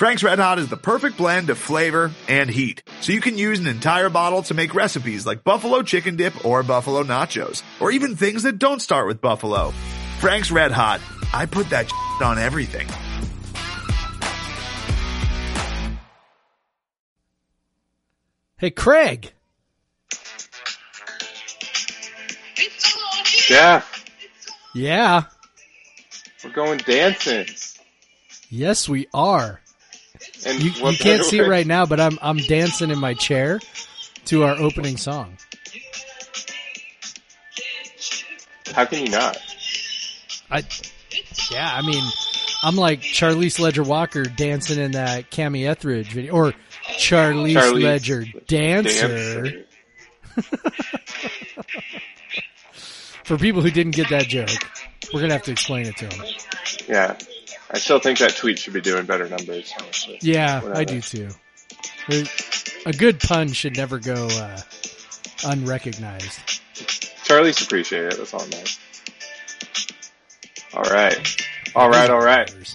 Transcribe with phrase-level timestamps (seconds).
[0.00, 3.58] Frank's Red Hot is the perfect blend of flavor and heat, so you can use
[3.58, 8.16] an entire bottle to make recipes like buffalo chicken dip or buffalo nachos, or even
[8.16, 9.72] things that don't start with buffalo.
[10.18, 11.02] Frank's Red Hot,
[11.34, 11.92] I put that
[12.22, 12.86] on everything.
[18.58, 19.32] Hey, Craig.
[23.48, 23.82] Yeah,
[24.74, 25.24] Yeah.
[26.44, 27.46] we're going dancing.
[28.48, 29.60] Yes, we are.
[30.46, 33.60] And You, you can't see it right now, but I'm I'm dancing in my chair
[34.26, 35.36] to our opening song.
[38.74, 39.36] How can you not?
[40.50, 40.62] I,
[41.50, 42.02] yeah, I mean,
[42.62, 46.52] I'm like Charlisse Ledger Walker dancing in that Kamie Ethridge video, or
[46.84, 49.42] Charlisse, Charlisse Ledger dancer.
[49.42, 49.66] Dancer.
[53.24, 54.50] For people who didn't get that joke,
[55.12, 56.26] we're gonna have to explain it to them.
[56.88, 57.16] Yeah,
[57.72, 59.72] I still think that tweet should be doing better numbers.
[59.80, 60.18] honestly.
[60.22, 61.28] Yeah, I do too.
[62.84, 64.60] A good pun should never go uh,
[65.44, 66.40] unrecognized.
[67.24, 68.16] Charlie's appreciate it.
[68.16, 68.78] That's all that matters.
[70.74, 72.74] All right, all right, all right.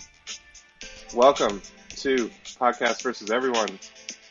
[1.13, 1.61] Welcome
[1.97, 3.77] to Podcast versus Everyone.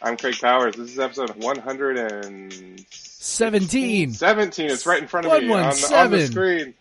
[0.01, 0.77] I'm Craig Powers.
[0.77, 2.85] This is episode 117.
[4.15, 4.71] Seventeen.
[4.71, 6.75] It's right in front of me on the, on the 117.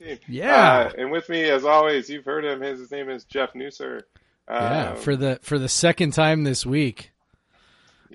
[0.00, 0.18] Screen.
[0.28, 0.90] Yeah.
[0.90, 2.60] Uh, and with me, as always, you've heard him.
[2.60, 4.02] His name is Jeff Newser.
[4.48, 7.10] Yeah, Um, for the for the second time this week.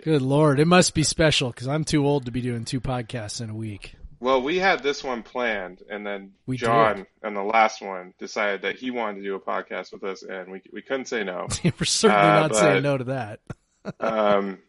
[0.03, 3.41] Good lord, it must be special because I'm too old to be doing two podcasts
[3.41, 3.95] in a week.
[4.21, 7.05] Well, we had this one planned, and then We John did.
[7.23, 10.49] on the last one decided that he wanted to do a podcast with us, and
[10.51, 11.47] we we couldn't say no.
[11.63, 13.39] We're certainly Uh, not but- saying no to that.
[13.99, 14.59] um,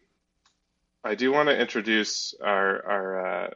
[1.03, 3.49] I do want to introduce our our uh,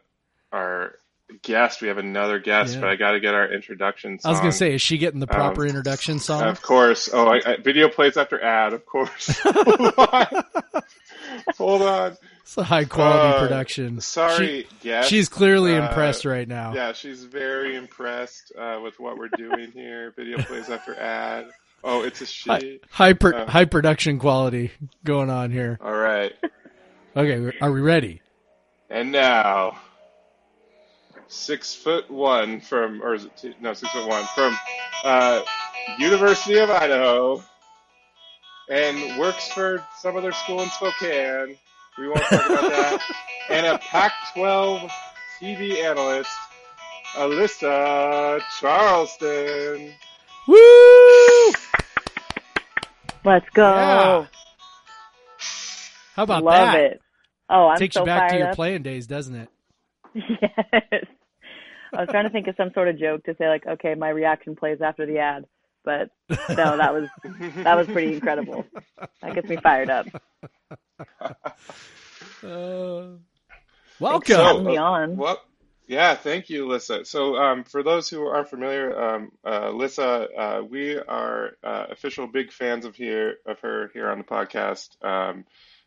[0.53, 0.95] our
[1.42, 1.81] guest.
[1.81, 2.81] We have another guest, Yeah.
[2.81, 4.20] but I got to get our introduction.
[4.20, 4.30] Song.
[4.30, 6.44] I was gonna say, is she getting the proper Um, introduction song?
[6.44, 7.09] Of course.
[7.11, 8.73] Oh, I, I, video plays after ad.
[8.73, 9.28] Of course.
[9.44, 10.28] Hold on.
[11.58, 12.17] Hold on.
[12.42, 14.00] It's a high quality Uh, production.
[14.02, 15.09] Sorry, She- guest.
[15.09, 16.73] she's clearly Uh, impressed right now.
[16.73, 20.14] Yeah, she's very impressed uh, with what we're doing here.
[20.16, 21.48] Video plays after ad.
[21.83, 22.80] Oh, it's a High, she.
[22.89, 23.49] high, pro- Uh.
[23.49, 24.71] high production quality
[25.04, 25.77] going on here.
[25.82, 26.33] All right.
[27.16, 28.21] Okay, are we ready?
[28.89, 29.77] And now,
[31.27, 34.58] six foot one from, or is it two, no, six foot one from
[35.04, 35.42] uh,
[35.99, 37.43] University of Idaho,
[38.70, 41.58] and works for some other school in Spokane.
[41.98, 43.02] We won't talk about that.
[43.49, 44.92] And a Pac-12
[45.39, 46.30] TV analyst,
[47.14, 49.93] Alyssa Charleston.
[50.49, 51.52] Woo!
[53.23, 53.64] Let's go.
[53.64, 54.26] Yeah.
[56.17, 56.80] How about Love that?
[56.82, 57.02] it.
[57.49, 58.55] Oh, I'm Takes so you back to your up.
[58.55, 59.49] playing days, doesn't it?
[60.42, 61.05] Yes.
[61.93, 64.09] I was trying to think of some sort of joke to say like, okay, my
[64.09, 65.45] reaction plays after the ad,
[65.83, 67.09] but no, that was
[67.64, 68.65] that was pretty incredible.
[69.21, 70.08] That gets me fired up.
[72.43, 73.17] Uh,
[73.99, 74.36] Thanks for welcome.
[74.36, 75.17] having me on.
[75.17, 75.42] Well,
[75.87, 77.05] yeah, thank you, Lissa.
[77.05, 82.27] So, um, for those who aren't familiar, um, uh, Lissa, uh, we are uh, official
[82.27, 85.04] big fans of here of her here on the podcast.
[85.04, 85.45] Um,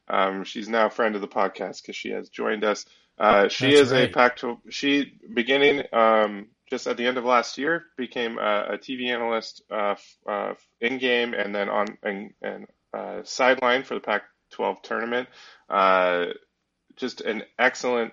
[0.09, 2.87] um, she's now a friend of the podcast because she has joined us.
[3.21, 4.09] Uh, she That's is right.
[4.09, 4.59] a Pac-12.
[4.71, 9.63] She beginning um, just at the end of last year became a, a TV analyst
[9.71, 15.29] uh, uh, in game and then on and, and uh, sideline for the Pac-12 tournament.
[15.69, 16.27] Uh,
[16.97, 18.13] just an excellent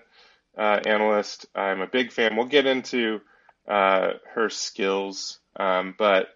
[0.58, 1.46] uh, analyst.
[1.54, 2.36] I'm a big fan.
[2.36, 3.20] We'll get into
[3.66, 6.28] uh, her skills, um, but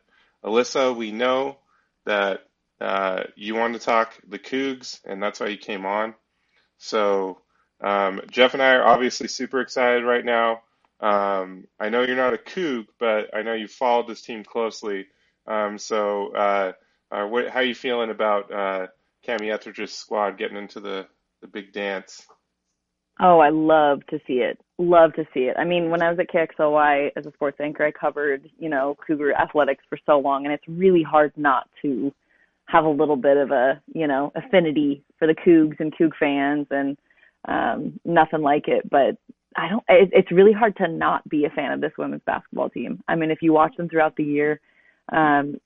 [0.44, 1.58] Alyssa, we know
[2.06, 2.40] that
[2.80, 6.14] uh, you want to talk the Cougs, and that's why you came on.
[6.78, 7.38] So
[7.82, 10.62] um, Jeff and I are obviously super excited right now.
[11.00, 15.06] Um, I know you're not a Coug, but I know you followed this team closely.
[15.46, 16.72] Um, so uh,
[17.10, 18.86] uh, what, how are you feeling about uh,
[19.26, 21.06] Kamie Ethridge's squad getting into the,
[21.40, 22.26] the big dance?
[23.20, 24.60] Oh, I love to see it.
[24.78, 25.56] Love to see it.
[25.58, 28.96] I mean, when I was at KXLY as a sports anchor, I covered, you know,
[29.06, 32.12] Cougar athletics for so long, and it's really hard not to
[32.66, 36.66] have a little bit of a, you know, affinity for the Cougs and Coug fans,
[36.70, 36.96] and
[37.46, 38.88] um, nothing like it.
[38.90, 39.16] But
[39.56, 39.84] I don't.
[39.88, 43.02] It, it's really hard to not be a fan of this women's basketball team.
[43.08, 44.60] I mean, if you watch them throughout the year,
[45.12, 45.56] um,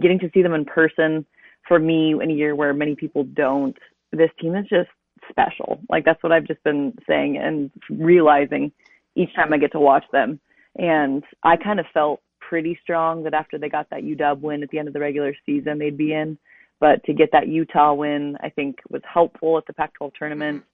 [0.00, 1.24] getting to see them in person
[1.66, 3.76] for me in a year where many people don't,
[4.12, 4.88] this team is just
[5.30, 5.80] special.
[5.90, 8.72] Like that's what I've just been saying and realizing
[9.14, 10.40] each time I get to watch them.
[10.76, 14.70] And I kind of felt pretty strong that after they got that UW win at
[14.70, 16.38] the end of the regular season, they'd be in.
[16.80, 20.64] But to get that Utah win, I think was helpful at the Pac-12 tournament.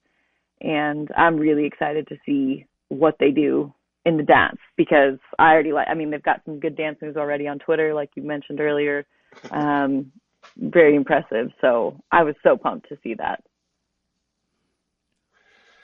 [0.61, 3.73] And I'm really excited to see what they do
[4.05, 5.87] in the dance because I already like.
[5.89, 9.05] I mean, they've got some good dance moves already on Twitter, like you mentioned earlier.
[9.51, 10.11] Um,
[10.57, 11.51] very impressive.
[11.61, 13.43] So I was so pumped to see that.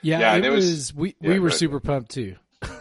[0.02, 1.58] Yeah, Yeah, it, it was, was- we yeah, we were ahead.
[1.58, 2.36] super pumped too.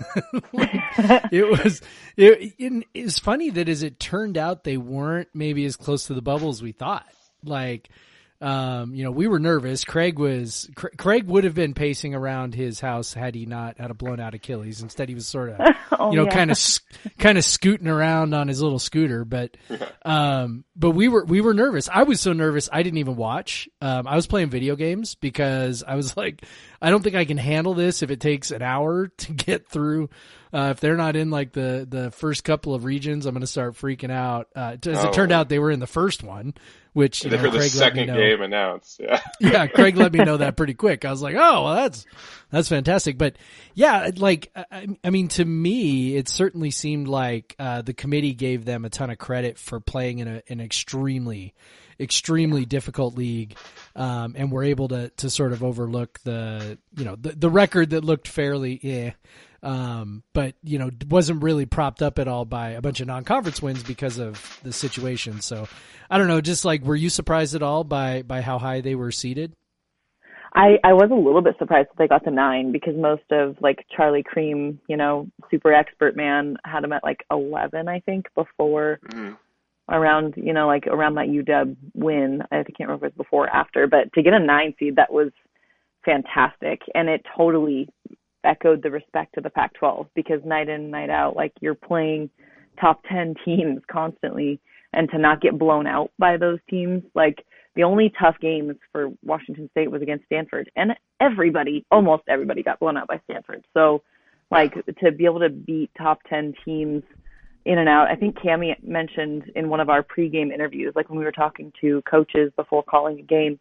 [0.53, 0.69] Like,
[1.31, 1.81] it was
[2.17, 6.13] it, it it's funny that as it turned out they weren't maybe as close to
[6.13, 7.05] the bubble as we thought.
[7.43, 7.89] Like
[8.41, 9.83] um, you know, we were nervous.
[9.85, 13.91] Craig was Cra- Craig would have been pacing around his house had he not had
[13.91, 14.81] a blown out Achilles.
[14.81, 15.59] Instead, he was sort of
[15.91, 16.33] Oh, you know, yeah.
[16.33, 16.57] kind of
[17.19, 19.23] kind of scooting around on his little scooter.
[19.25, 19.57] But
[20.05, 21.87] um, but we were we were nervous.
[21.87, 23.69] I was so nervous I didn't even watch.
[23.81, 26.43] Um, I was playing video games because I was like,
[26.81, 30.09] I don't think I can handle this if it takes an hour to get through.
[30.53, 33.47] Uh, if they're not in like the the first couple of regions, I'm going to
[33.47, 34.47] start freaking out.
[34.55, 35.37] Uh, as it turned Oh.
[35.37, 36.53] out, they were in the first one,
[36.93, 38.99] which you They know, were the Craig me second game announced.
[39.01, 39.21] Yeah.
[39.39, 41.05] yeah, Craig let me know that pretty quick.
[41.05, 42.05] I was like, oh, well, that's
[42.49, 43.17] that's fantastic.
[43.17, 43.37] But
[43.75, 48.65] yeah, like I, I mean, to me, it certainly seemed like uh, the committee gave
[48.65, 51.53] them a ton of credit for playing in a, an extremely,
[51.97, 53.55] extremely difficult league,
[53.95, 57.91] um, and were able to to sort of overlook the you know the the record
[57.91, 59.11] that looked fairly eh.
[59.63, 63.61] Um, but you know, wasn't really propped up at all by a bunch of non-conference
[63.61, 65.41] wins because of the situation.
[65.41, 65.67] So,
[66.09, 66.41] I don't know.
[66.41, 69.55] Just like, were you surprised at all by by how high they were seated?
[70.53, 73.55] I, I was a little bit surprised that they got the nine because most of
[73.61, 78.25] like Charlie Creme, you know, super expert man had him at like 11, I think,
[78.35, 79.37] before Mhm.
[79.87, 82.43] around, you know, like around that UW win.
[82.51, 84.97] I can't remember if it was before or after, but to get a nine seed,
[84.97, 85.31] that was
[86.03, 86.81] fantastic.
[86.93, 87.87] And it totally
[88.43, 92.29] echoed the respect of the Pac 12 because night in, night out, like you're playing
[92.79, 94.59] top 10 teams constantly
[94.93, 97.45] and to not get blown out by those teams, like
[97.75, 100.91] the only tough games for Washington State was against Stanford, and
[101.21, 103.63] everybody, almost everybody, got blown out by Stanford.
[103.73, 104.01] So,
[104.49, 107.03] like to be able to beat top ten teams
[107.63, 108.09] in and out.
[108.09, 111.71] I think Kamie mentioned in one of our pregame interviews, like when we were talking
[111.79, 113.59] to coaches before calling a game,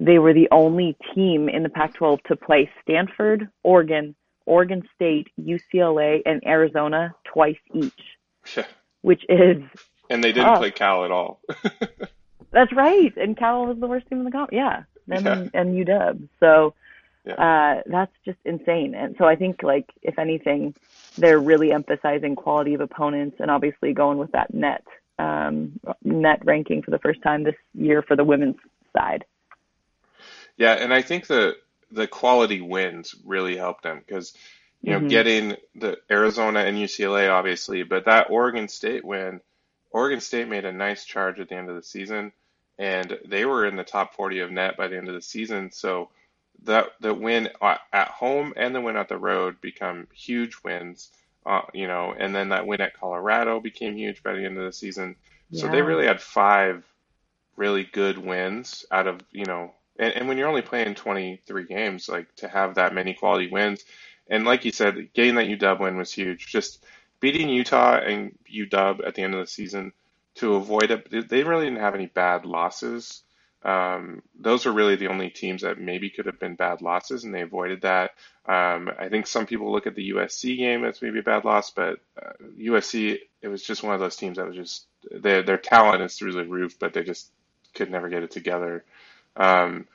[0.00, 4.14] they were the only team in the Pac-12 to play Stanford, Oregon,
[4.46, 7.92] Oregon State, UCLA, and Arizona twice each,
[8.56, 8.64] Yeah.
[9.02, 9.62] which is
[10.10, 10.58] And they didn't Oh.
[10.58, 11.40] play Cal at all.
[12.50, 13.12] That's right.
[13.16, 14.52] And Cal was the worst team in the comp.
[14.52, 16.28] Yeah, them and, and UW.
[16.40, 16.74] So
[17.38, 18.94] uh, that's just insane.
[18.94, 20.74] And so I think, like, if anything,
[21.16, 24.84] they're really emphasizing quality of opponents and obviously going with that net
[25.18, 28.56] um, net ranking for the first time this year for the women's
[28.96, 29.24] side.
[30.56, 31.56] Yeah, and I think the
[31.90, 34.34] the quality wins really helped them because
[34.82, 35.08] you know Mhm.
[35.08, 39.40] getting the Arizona and UCLA obviously, but that Oregon State win,
[39.90, 42.32] Oregon State made a nice charge at the end of the season,
[42.78, 45.70] and they were in the top 40 of net by the end of the season.
[45.72, 46.10] So
[46.64, 47.50] that the win
[47.92, 51.10] at home and the win at the road become huge wins,
[51.46, 54.64] uh, you know, and then that win at Colorado became huge by the end of
[54.64, 55.16] the season.
[55.52, 56.84] So they really had five
[57.56, 62.08] really good wins out of, you know, and, and when you're only playing 23 games,
[62.08, 63.84] like to have that many quality wins,
[64.28, 66.46] and like you said, getting that UW win was huge.
[66.46, 66.84] Just
[67.20, 69.92] beating Utah and UW at the end of the season
[70.36, 71.28] to avoid it.
[71.28, 73.22] They really didn't have any bad losses.
[73.64, 77.34] Um, those are really the only teams that maybe could have been bad losses, and
[77.34, 78.10] they avoided that.
[78.46, 81.70] Um, I think some people look at the USC game as maybe a bad loss,
[81.70, 85.56] but uh, USC it was just one of those teams that was just their their
[85.56, 87.30] talent is through the roof, but they just
[87.74, 88.84] could never get it together.
[89.36, 89.86] Um,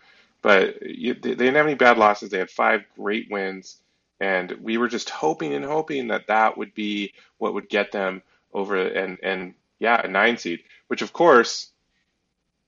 [0.41, 2.29] but you, they didn't have any bad losses.
[2.29, 3.77] They had five great wins,
[4.19, 8.21] and we were just hoping and hoping that that would be what would get them
[8.53, 10.63] over and and yeah, a nine seed.
[10.87, 11.71] Which of course,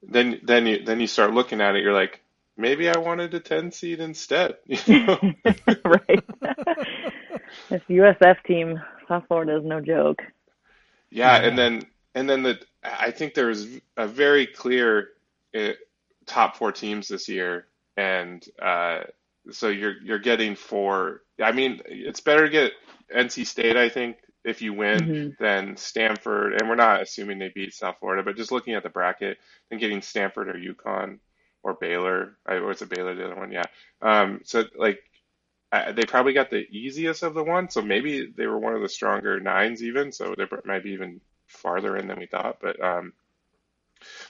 [0.04, 1.84] then then you then you start looking at it.
[1.84, 2.22] You're like,
[2.58, 4.58] maybe I wanted a ten seed instead.
[4.68, 5.20] You know?
[5.86, 6.24] right.
[7.70, 10.22] this USF team, South Florida is no joke.
[11.10, 11.84] Yeah, and then
[12.16, 15.10] and then the I think there's a very clear
[15.56, 15.72] uh,
[16.32, 19.02] top four teams this year, and uh,
[19.52, 21.24] so you're you're getting four.
[21.44, 22.74] I mean, it's better to get
[23.16, 25.38] NC State, I think, if you win, Mhm.
[25.40, 26.56] than Stanford.
[26.56, 29.80] And we're not assuming they beat South Florida, but just looking at the bracket, than
[29.80, 31.20] getting Stanford or UConn
[31.64, 32.38] or Baylor.
[32.48, 33.66] I, or it's a Baylor the other one, yeah.
[34.02, 35.00] Um, so like
[35.72, 38.82] I, they probably got the easiest of the one, so maybe they were one of
[38.84, 42.60] the stronger nines even, so they might be even farther in than we thought.
[42.62, 43.14] But um,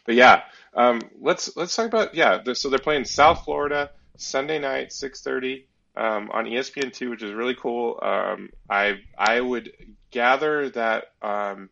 [0.05, 0.43] but yeah,
[0.75, 2.39] um, let's let's talk about yeah.
[2.53, 7.33] So they're playing South Florida Sunday night, six thirty um, on ESPN two, which is
[7.33, 7.99] really cool.
[8.01, 9.71] Um, I I would
[10.11, 11.69] gather that um,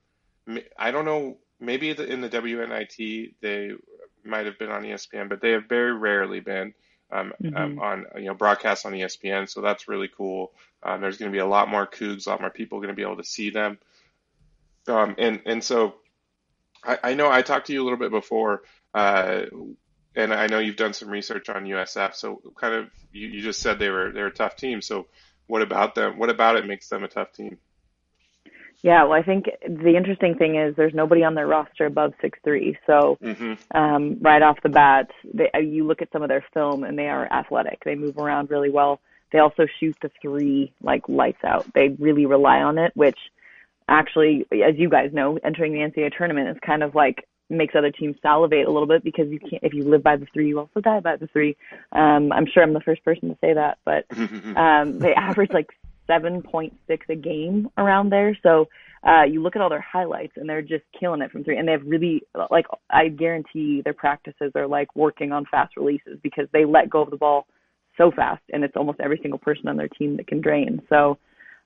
[0.77, 3.71] I don't know maybe the, in the WNIT they
[4.23, 6.73] might have been on ESPN, but they have very rarely been
[7.11, 7.79] um, um, Mhm.
[7.79, 9.49] on you know broadcast on ESPN.
[9.49, 10.51] So that's really cool.
[10.83, 12.95] Um, there's going to be a lot more Cougs, a lot more people going to
[12.95, 13.79] be able to see them.
[14.87, 15.95] Um, and and so
[16.83, 18.61] I, I know I talked to you a little bit before,
[18.93, 19.43] uh,
[20.15, 22.15] and I know you've done some research on USF.
[22.15, 24.81] So, kind of, you, you just said they were they're a tough team.
[24.81, 25.07] So,
[25.47, 26.17] what about them?
[26.17, 27.57] What about it makes them a tough team?
[28.81, 32.39] Yeah, well, I think the interesting thing is there's nobody on their roster above six
[32.43, 32.77] three.
[32.87, 36.45] So hmm um, right off the bat, they, uh, you look at some of their
[36.53, 37.83] film and they are athletic.
[37.83, 38.99] They move around really well.
[39.31, 41.71] They also shoot the three like lights out.
[41.73, 43.17] They really rely on it, which
[43.89, 47.91] actually, as you guys know, entering the NCAA tournament is kind of like makes other
[47.91, 50.59] teams salivate a little bit because you can't if you live by the three, you
[50.59, 51.57] also die by the three.
[51.91, 54.05] Um, I'm sure I'm the first person to say that, but
[54.57, 55.69] um, they average like
[56.09, 56.71] 7.6
[57.09, 58.37] a game around there.
[58.41, 58.67] So
[59.07, 61.57] uh, you look at all their highlights and they're just killing it from three.
[61.57, 66.19] And they have really, like, I guarantee their practices are like working on fast releases
[66.21, 67.45] because they let go of the ball
[67.97, 70.81] so fast and it's almost every single person on their team that can drain.
[70.89, 71.17] So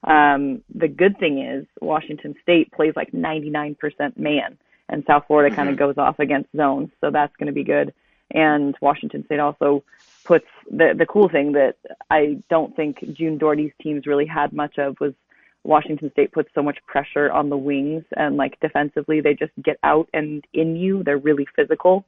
[0.04, 3.76] um, the good thing is Washington State plays like 99%
[4.18, 4.58] man
[4.90, 6.90] and South Florida kind of goes off against zones.
[7.02, 7.94] So that's going to be good.
[8.32, 9.84] And Washington State also
[10.24, 11.76] puts the the cool thing that
[12.10, 15.14] I don't think June Daugherty's teams really had much of was
[15.64, 19.78] Washington State puts so much pressure on the wings and like defensively they just get
[19.84, 21.04] out and in you.
[21.04, 22.06] They're really physical.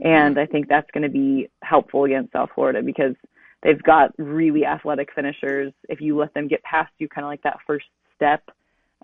[0.00, 3.14] And I think that's going to be helpful against South Florida because
[3.64, 5.72] they've got really athletic finishers.
[5.88, 8.42] If you let them get past you kind of like that first step,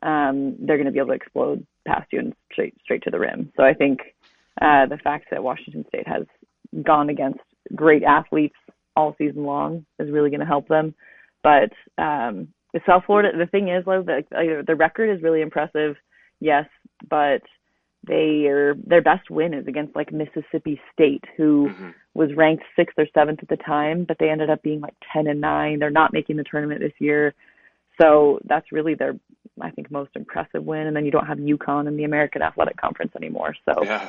[0.03, 3.19] um, they're going to be able to explode past you and straight straight to the
[3.19, 3.53] rim.
[3.57, 4.01] So I think
[4.61, 6.27] uh, the fact that Washington State has
[6.85, 7.41] gone against
[7.75, 8.57] great athletes
[8.97, 10.95] all season long is really going to help them.
[11.43, 15.97] But um, the South Florida, the thing is, though, the, the record is really impressive,
[16.39, 16.67] yes,
[17.09, 17.43] but
[18.07, 21.95] they are their best win is against like Mississippi State, who Mhm.
[22.15, 25.27] was ranked sixth or seventh at the time, but they ended up being like ten
[25.27, 25.79] and nine.
[25.79, 27.35] They're not making the tournament this year,
[28.01, 29.17] so that's really their,
[29.61, 30.87] I think, most impressive win.
[30.87, 33.83] And then you don't have UConn in the American Athletic Conference anymore, so.
[33.85, 34.09] Yeah.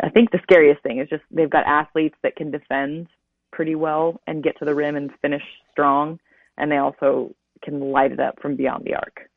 [0.00, 3.08] I think the scariest thing is just they've got athletes that can defend
[3.52, 6.18] pretty well and get to the rim and finish strong,
[6.56, 9.28] and they also can light it up from beyond the arc.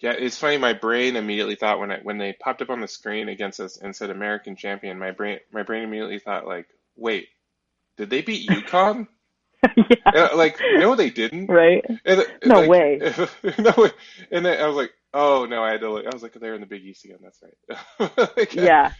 [0.00, 0.58] Yeah, it's funny.
[0.58, 3.76] My brain immediately thought when I when they popped up on the screen against us
[3.78, 7.28] and said American champion, my brain my brain immediately thought like, wait,
[7.96, 9.08] did they beat UConn?
[10.14, 11.48] yeah, like, no, they didn't.
[11.48, 11.84] right.
[12.04, 13.00] And, No like, way.
[13.58, 13.90] no way.
[14.30, 16.06] And then I was like, oh no, I had to look.
[16.06, 17.18] I was like, they're in the Big East again.
[17.20, 18.30] That's right.
[18.36, 18.92] Like, Yeah,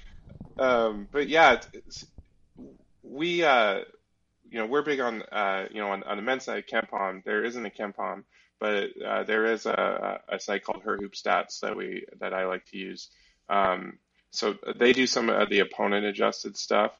[0.58, 2.06] Um, but yeah, it's, it's,
[3.02, 3.80] we, uh,
[4.50, 7.22] you know, we're big on, uh, you know, on, on the men's side, KenPom.
[7.24, 8.24] There isn't a KenPom,
[8.60, 12.46] but uh, there is a, a site called Her Hoop Stats that we that I
[12.46, 13.08] like to use.
[13.48, 13.98] Um,
[14.30, 16.92] so they do some of the opponent adjusted stuff.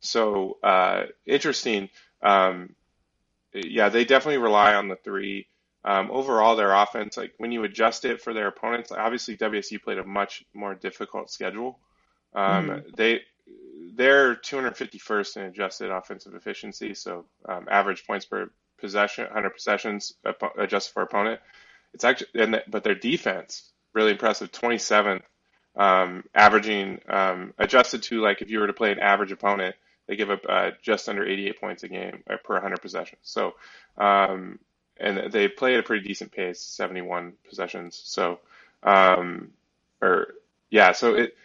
[0.00, 1.88] So uh, interesting.
[2.22, 2.74] Um,
[3.52, 5.46] yeah, they definitely rely on the three.
[5.84, 9.98] Um, overall, their offense, like when you adjust it for their opponents, obviously WSU played
[9.98, 11.78] a much more difficult schedule.
[12.34, 13.20] Um, They
[13.94, 20.14] they're 251st in adjusted offensive efficiency, so um, average points per possession, 100 possessions
[20.58, 21.40] adjusted for opponent.
[21.92, 25.22] It's actually, and th- but their defense really impressive, 27th,
[25.76, 29.74] um, averaging um, adjusted to like if you were to play an average opponent,
[30.06, 33.20] they give up uh, just under 88 points a game uh, per 100 possessions.
[33.22, 33.54] So,
[33.96, 34.58] um,
[34.98, 38.00] and they play at a pretty decent pace, 71 possessions.
[38.04, 38.40] So,
[38.82, 39.52] um,
[40.02, 40.34] or
[40.70, 41.36] yeah, so it,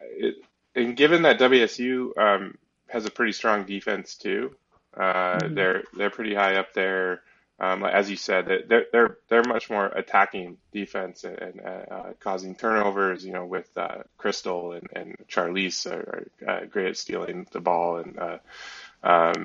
[0.00, 0.36] it
[0.74, 4.54] and given that WSU um, has a pretty strong defense too,
[4.96, 7.22] uh, they're they're pretty high up there.
[7.58, 12.54] Um, as you said, they're they're they're much more attacking defense and, and uh, causing
[12.54, 13.24] turnovers.
[13.24, 17.60] You know, with uh, Krystal and and Charlisse are, are uh, great at stealing the
[17.60, 18.38] ball, and uh,
[19.02, 19.44] um,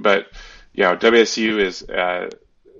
[0.00, 0.28] but
[0.72, 2.30] you know WSU is uh,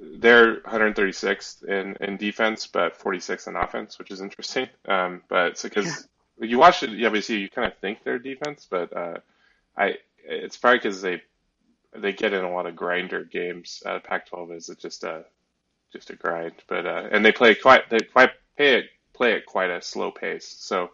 [0.00, 4.68] they're 136th in in defense, but 46th in offense, which is interesting.
[4.86, 6.06] Um, but it's because
[6.40, 9.16] you watch it, WSU, you kind of think they're defense, but uh,
[9.76, 11.22] I it's probably because they
[11.96, 13.82] they get in a lot of grinder games.
[13.84, 15.24] Uh, Pac-12 is just a
[15.92, 19.46] just a grind, but uh, and they play quite they quite play it play at
[19.46, 20.46] quite a slow pace.
[20.58, 20.90] So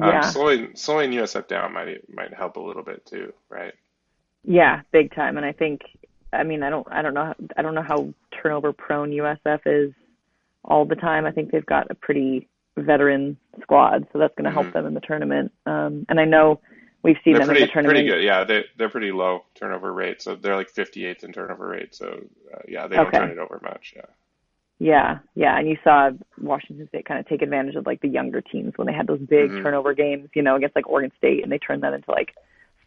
[0.00, 0.22] um, Yeah.
[0.22, 3.74] slowing slowing USF down might might help a little bit too, right?
[4.44, 5.36] yeah, big time.
[5.36, 5.82] And I think,
[6.32, 8.12] I mean, I don't, I don't know, I don't know how
[8.42, 9.94] turnover prone USF is
[10.64, 11.24] all the time.
[11.26, 14.72] I think they've got a pretty veteran squad, so that's going to help Mhm.
[14.72, 15.52] them in the tournament.
[15.66, 16.60] Um, and I know
[17.04, 17.96] we've seen They're them pretty in the tournament.
[17.98, 18.24] pretty good.
[18.24, 20.20] Yeah, they they're pretty low turnover rate.
[20.22, 21.94] So they're like 58th in turnover rate.
[21.94, 22.18] So
[22.52, 23.18] uh, yeah, they don't Okay.
[23.18, 23.92] turn it over much.
[23.94, 24.02] Yeah.
[24.80, 28.40] Yeah, yeah, and you saw Washington State kind of take advantage of like the younger
[28.40, 29.62] teams when they had those big Mhm.
[29.62, 32.34] turnover games, you know, against like Oregon State, and they turned that into like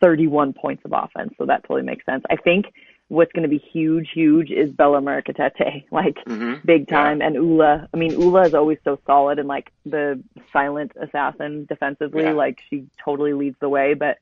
[0.01, 1.33] 31 points of offense.
[1.37, 2.25] So that totally makes sense.
[2.29, 2.65] I think
[3.09, 6.65] what's going to be huge, huge is Bella Murekatete, like Mhm.
[6.65, 7.87] big time, and Ula.
[7.93, 10.21] I mean, Ula is always so solid and like the
[10.51, 12.23] silent assassin defensively.
[12.23, 12.31] Yeah.
[12.33, 14.17] Like she totally leads the way, but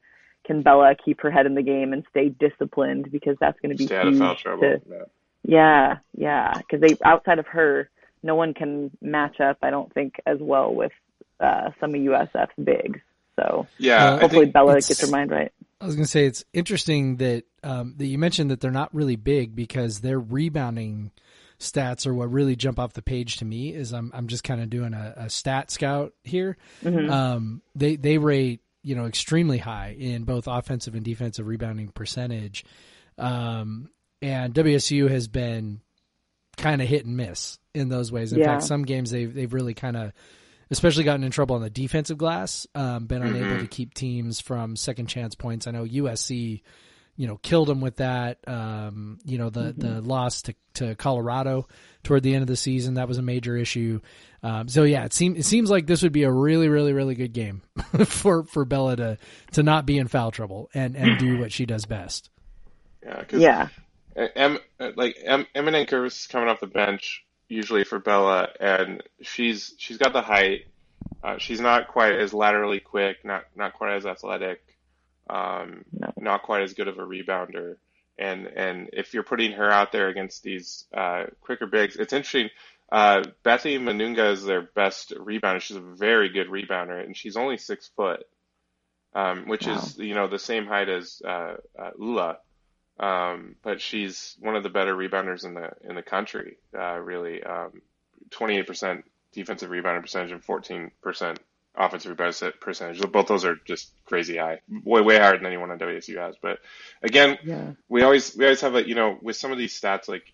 [0.46, 3.78] can Bella keep her head in the game and stay disciplined because that's going to
[3.78, 4.22] be Stay out of huge.
[4.22, 4.62] foul trouble.
[4.62, 5.04] to- Yeah.
[5.44, 7.90] yeah, yeah, because they outside of her,
[8.22, 9.58] no one can match up.
[9.64, 10.92] I don't think as well with
[11.40, 13.00] uh, some of USF's bigs.
[13.36, 15.52] So Yeah, hopefully Bella gets her mind right.
[15.82, 18.94] I was going to say it's interesting that um, that you mentioned that they're not
[18.96, 21.12] really big because their rebounding
[21.60, 23.74] stats are what really jump off the page to me.
[23.74, 26.58] Is I'm I'm just kind of doing a, a stat scout here.
[27.10, 32.64] Um, they they rate you know extremely high in both offensive and defensive rebounding percentage,
[33.18, 33.90] um,
[34.22, 35.82] and WSU has been
[36.58, 38.32] kind of hit and miss in those ways.
[38.32, 38.46] In Yeah.
[38.46, 40.14] fact, some games they've they've really kind of
[40.72, 44.76] especially gotten in trouble on the defensive glass, um, been unable to keep teams from
[44.76, 45.68] second chance points.
[45.68, 46.62] I know USC,
[47.18, 48.40] you know, killed them with that.
[48.48, 51.68] Um, you know, the, the loss to, to Colorado
[52.04, 54.02] toward the end of the season, that was a major issue.
[54.44, 57.16] Um, so yeah, it seems, it seems like this would be a really, really, really
[57.16, 57.62] good game
[58.06, 59.18] for, for Bella to,
[59.54, 62.30] to not be in foul trouble and, and do what she does best.
[63.04, 63.70] yeah, 'cause Yeah,
[64.16, 64.60] Em,
[64.96, 70.14] like em, Eminenko is coming off the bench usually for Bella, and she's she's got
[70.14, 70.66] the height.
[71.24, 74.62] Uh, she's not quite as laterally quick, not not quite as athletic,
[75.30, 76.12] um, No.
[76.18, 77.78] not quite as good of a rebounder.
[78.18, 82.50] And and if you're putting her out there against these uh, quicker bigs, it's interesting.
[82.92, 85.60] Uh, Bethy Mununga is their best rebounder.
[85.60, 88.26] She's a very good rebounder, and she's only six foot,
[89.14, 92.38] um, which is you know the same height as uh, uh, Ula
[93.00, 96.58] um, but she's one of the better rebounders in the in the country.
[96.78, 97.82] Uh, really, um,
[98.32, 101.38] 28% defensive rebounding percentage and 14%
[101.76, 103.12] offensive rebound percentage.
[103.12, 106.36] Both those are just crazy high, way way higher than anyone on WSU has.
[106.42, 106.60] But
[107.04, 110.08] again, yeah, we always we always have a you know with some of these stats
[110.08, 110.32] like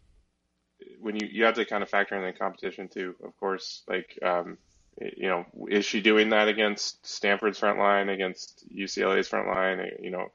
[1.00, 3.16] when you you have to kind of factor in the competition too.
[3.24, 4.58] Of course, like um,
[5.00, 9.92] you know, is she doing that against Stanford's front line, against UCLA's front line?
[10.02, 10.32] You know,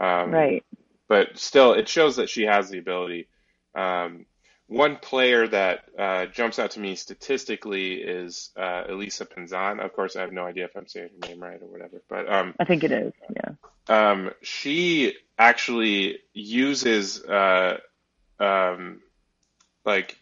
[0.00, 0.64] um, right.
[1.08, 3.28] But still, it shows that she has the ability.
[3.74, 4.26] Um,
[4.68, 9.82] one player that uh, jumps out to me statistically is uh, Elisa Pinzan.
[9.82, 12.30] Of course, I have no idea if I'm saying her name right or whatever, but
[12.30, 13.14] um, I think it is.
[13.34, 17.78] Yeah, um, she actually uses uh,
[18.38, 19.00] um,
[19.86, 20.18] like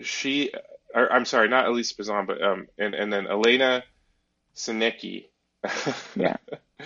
[0.00, 0.52] she.
[0.94, 3.82] Or, I'm sorry, not Elisa Pinzan, but um, and and then Elena
[4.54, 5.26] Tsineke.
[6.16, 6.36] Yeah.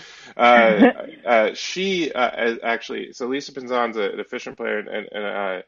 [0.36, 0.92] uh,
[1.26, 5.62] uh, she uh, actually so Lisa Pinzan's a- an efficient player, and, and, uh,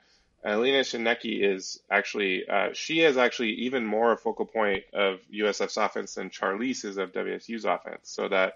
[0.44, 5.76] Alina Tsineke is actually uh, she is actually even more a focal point of USF's
[5.76, 8.02] offense than Charlisse is of WSU's offense.
[8.10, 8.54] So that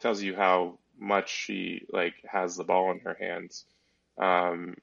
[0.00, 3.64] tells you how much she like has the ball in her hands.
[4.18, 4.76] Um,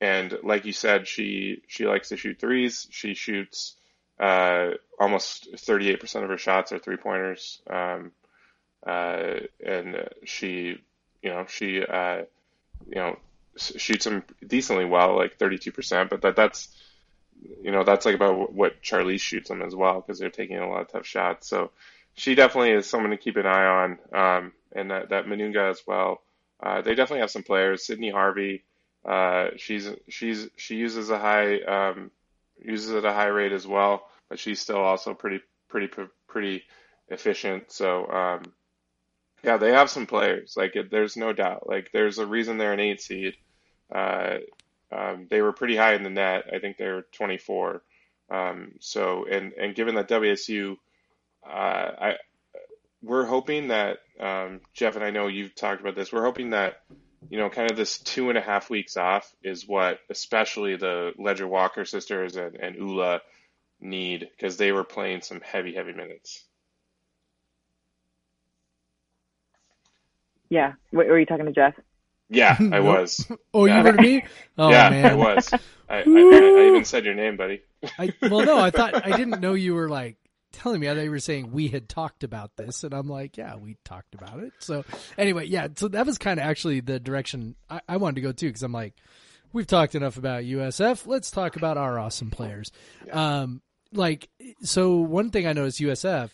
[0.00, 2.86] and like you said, she she likes to shoot threes.
[2.90, 3.76] She shoots
[4.20, 7.60] uh, almost 38% of her shots are three pointers.
[7.68, 8.12] Um,
[8.86, 10.78] uh, and she,
[11.22, 12.22] you know, she, uh,
[12.88, 13.18] you know,
[13.56, 16.68] shoots them decently well, like 32%, but that that's,
[17.62, 20.68] you know, that's like about what Charlie shoots them as well, because they're taking a
[20.68, 21.48] lot of tough shots.
[21.48, 21.70] So
[22.14, 23.98] she definitely is someone to keep an eye on.
[24.12, 26.22] Um, and that, that Mununga as well.
[26.62, 27.84] Uh, they definitely have some players.
[27.84, 28.62] Sydney Harvey,
[29.04, 32.10] uh, she's, she's, she uses a high, um,
[32.62, 35.88] uses at a high rate as well, but she's still also pretty, pretty,
[36.28, 36.62] pretty
[37.08, 37.70] efficient.
[37.70, 38.52] So, um,
[39.46, 40.54] yeah, they have some players.
[40.56, 41.68] Like, it, there's no doubt.
[41.68, 43.34] Like, there's a reason they're an eight seed.
[43.94, 44.38] Uh,
[44.92, 46.44] um, they were pretty high in the net.
[46.52, 47.82] I think they were 24.
[48.28, 50.76] Um, so, and and given that WSU,
[51.46, 52.14] uh, I
[53.02, 56.12] we're hoping that um, Jeff and I know you've talked about this.
[56.12, 56.82] We're hoping that
[57.30, 61.12] you know, kind of this two and a half weeks off is what especially the
[61.18, 63.20] Leger-Walker sisters and, and Ula
[63.80, 66.45] need because they were playing some heavy, heavy minutes.
[70.50, 70.72] Yeah.
[70.92, 71.74] Wait, were you talking to Jeff?
[72.28, 73.26] Yeah, I was.
[73.54, 73.78] Oh, Yeah.
[73.78, 74.24] you were to me?
[74.58, 75.04] Oh yeah, man.
[75.06, 75.52] I was.
[75.52, 77.60] I, I, I even said your name, buddy.
[77.98, 80.16] I, well, no, I thought I didn't know you were like
[80.52, 80.88] telling me.
[80.88, 83.76] I thought you were saying we had talked about this, and I'm like, yeah, we
[83.84, 84.52] talked about it.
[84.60, 84.84] So
[85.18, 85.68] anyway, yeah.
[85.76, 88.62] So that was kind of actually the direction I, I wanted to go too, because
[88.62, 88.94] I'm like,
[89.52, 91.06] we've talked enough about USF.
[91.06, 92.72] Let's talk about our awesome players.
[93.12, 93.60] Um,
[93.92, 94.28] like,
[94.62, 96.30] so one thing I noticed USF,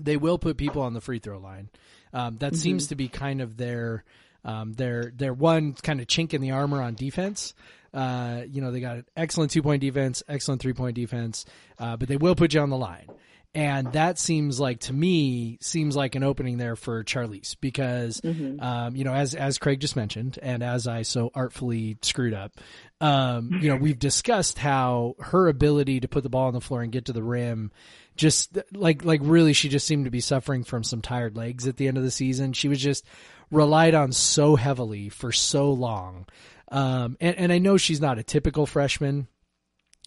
[0.00, 1.68] they will put people on the free throw line.
[2.14, 4.04] Um, that seems to be kind of their
[4.44, 7.54] um, their their one kind of chink in the armor on defense.
[7.92, 11.44] Uh, you know, they got an excellent two point defense, excellent three point defense,
[11.78, 13.08] uh, but they will put you on the line.
[13.54, 18.60] And that seems like to me seems like an opening there for Charlisse because Mm-hmm.
[18.60, 22.52] um, you know as as Craig just mentioned and as I so artfully screwed up
[23.00, 26.82] um, you know we've discussed how her ability to put the ball on the floor
[26.82, 27.70] and get to the rim
[28.16, 31.76] just like like really she just seemed to be suffering from some tired legs at
[31.76, 33.04] the end of the season she was just
[33.50, 36.26] relied on so heavily for so long
[36.72, 39.28] um, and, and I know she's not a typical freshman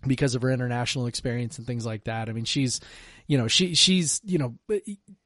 [0.05, 2.29] because of her international experience and things like that.
[2.29, 2.79] I mean, she's,
[3.27, 4.55] you know, she she's, you know,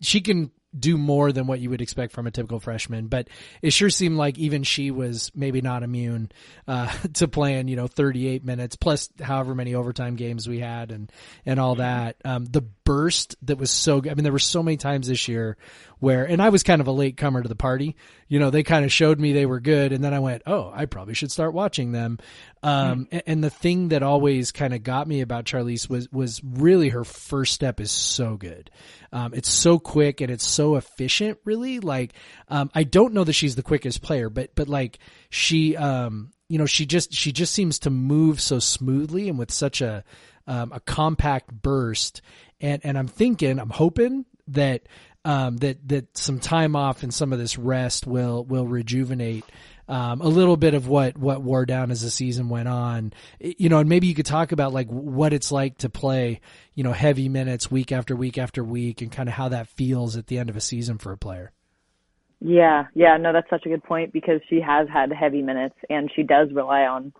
[0.01, 3.27] she can do more than what you would expect from a typical freshman, but
[3.61, 6.31] it sure seemed like even she was maybe not immune
[6.67, 11.11] uh, to playing, you know, 38 minutes plus however many overtime games we had and
[11.45, 12.15] and all that.
[12.23, 12.61] Um, the
[12.91, 14.11] burst that was so good.
[14.11, 15.55] I mean, there were so many times this year
[15.99, 17.95] where, and I was kind of a late comer to the party.
[18.27, 20.69] You know, they kind of showed me they were good, and then I went, "Oh,
[20.75, 22.19] I probably should start watching them."
[22.61, 26.41] Um, and, and the thing that always kind of got me about Charlisse was was
[26.43, 28.69] really her first step is so good.
[29.13, 31.37] Um, it's so quick and it's so efficient.
[31.45, 32.11] Really, like
[32.49, 34.99] um, I don't know that she's the quickest player, but but like
[35.29, 39.49] she, um, you know, she just she just seems to move so smoothly and with
[39.49, 40.03] such a
[40.47, 42.21] um, a compact burst.
[42.61, 44.83] And and I'm thinking, I'm hoping that
[45.25, 49.45] um, that that some time off and some of this rest will will rejuvenate
[49.87, 53.13] um, a little bit of what what wore down as the season went on.
[53.39, 56.39] You know, and maybe you could talk about like what it's like to play,
[56.73, 60.15] you know, heavy minutes week after week after week, and kind of how that feels
[60.15, 61.51] at the end of a season for a player.
[62.43, 66.11] Yeah, yeah, no, that's such a good point because she has had heavy minutes and
[66.15, 67.13] she does rely on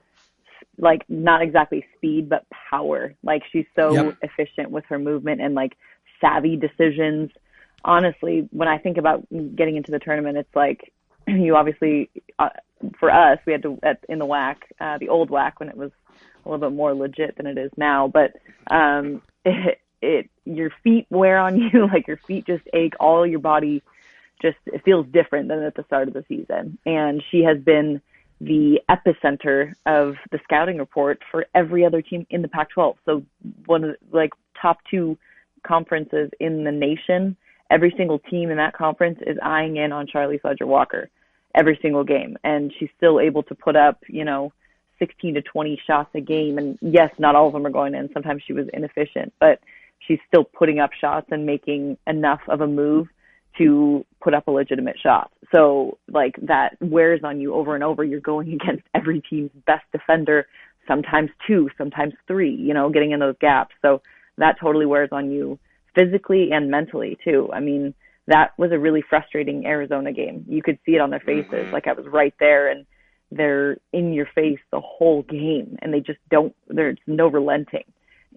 [0.81, 3.13] like not exactly speed but power.
[3.23, 4.17] Like she's so Yep.
[4.23, 5.77] efficient with her movement and like
[6.19, 7.31] savvy decisions.
[7.85, 10.91] Honestly, when I think about getting into the tournament, it's like
[11.27, 12.49] you obviously uh,
[12.99, 15.77] for us we had to at, in the WAC, uh, the old WAC when it
[15.77, 15.91] was
[16.45, 18.33] a little bit more legit than it is now, but
[18.69, 23.39] um it, it your feet wear on you like your feet just ache all your
[23.39, 23.83] body
[24.41, 26.79] just it feels different than at the start of the season.
[26.87, 28.01] And she has been
[28.41, 32.95] the epicenter of the scouting report for every other team in the Pac-12.
[33.06, 33.23] So
[33.67, 35.15] one of the, like top two
[35.65, 37.38] conferences in the nation,
[37.69, 41.10] every single team in that conference is eyeing in on Charlie Fledger Walker
[41.54, 44.51] every single game, and she's still able to put up, you know,
[44.99, 46.58] 16 to 20 shots a game.
[46.58, 48.10] And yes, not all of them are going in.
[48.13, 49.60] Sometimes she was inefficient, but
[49.99, 53.08] she's still putting up shots and making enough of a move
[53.57, 55.31] to put up a legitimate shot.
[55.53, 58.03] So like that wears on you over and over.
[58.03, 60.47] You're going against every team's best defender,
[60.87, 63.75] sometimes two, sometimes three, you know, getting in those gaps.
[63.81, 64.01] So
[64.37, 65.59] that totally wears on you
[65.95, 67.49] physically and mentally too.
[67.53, 67.93] I mean,
[68.27, 70.45] that was a really frustrating Arizona game.
[70.47, 71.51] You could see it on their faces.
[71.51, 71.73] Mm-hmm.
[71.73, 72.85] Like I was right there and
[73.31, 77.83] they're in your face the whole game and they just don't, there's no relenting.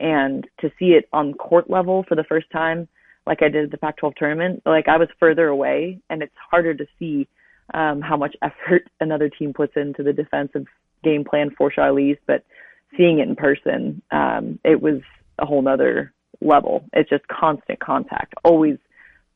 [0.00, 2.88] And to see it on court level for the first time,
[3.26, 6.74] like I did at the Pac-12 tournament, like I was further away and it's harder
[6.74, 7.28] to see
[7.72, 10.66] um, how much effort another team puts into the defensive
[11.02, 12.44] game plan for Charlisse, but
[12.96, 15.00] seeing it in person, um, it was
[15.38, 16.84] a whole nother level.
[16.92, 18.78] It's just constant contact, always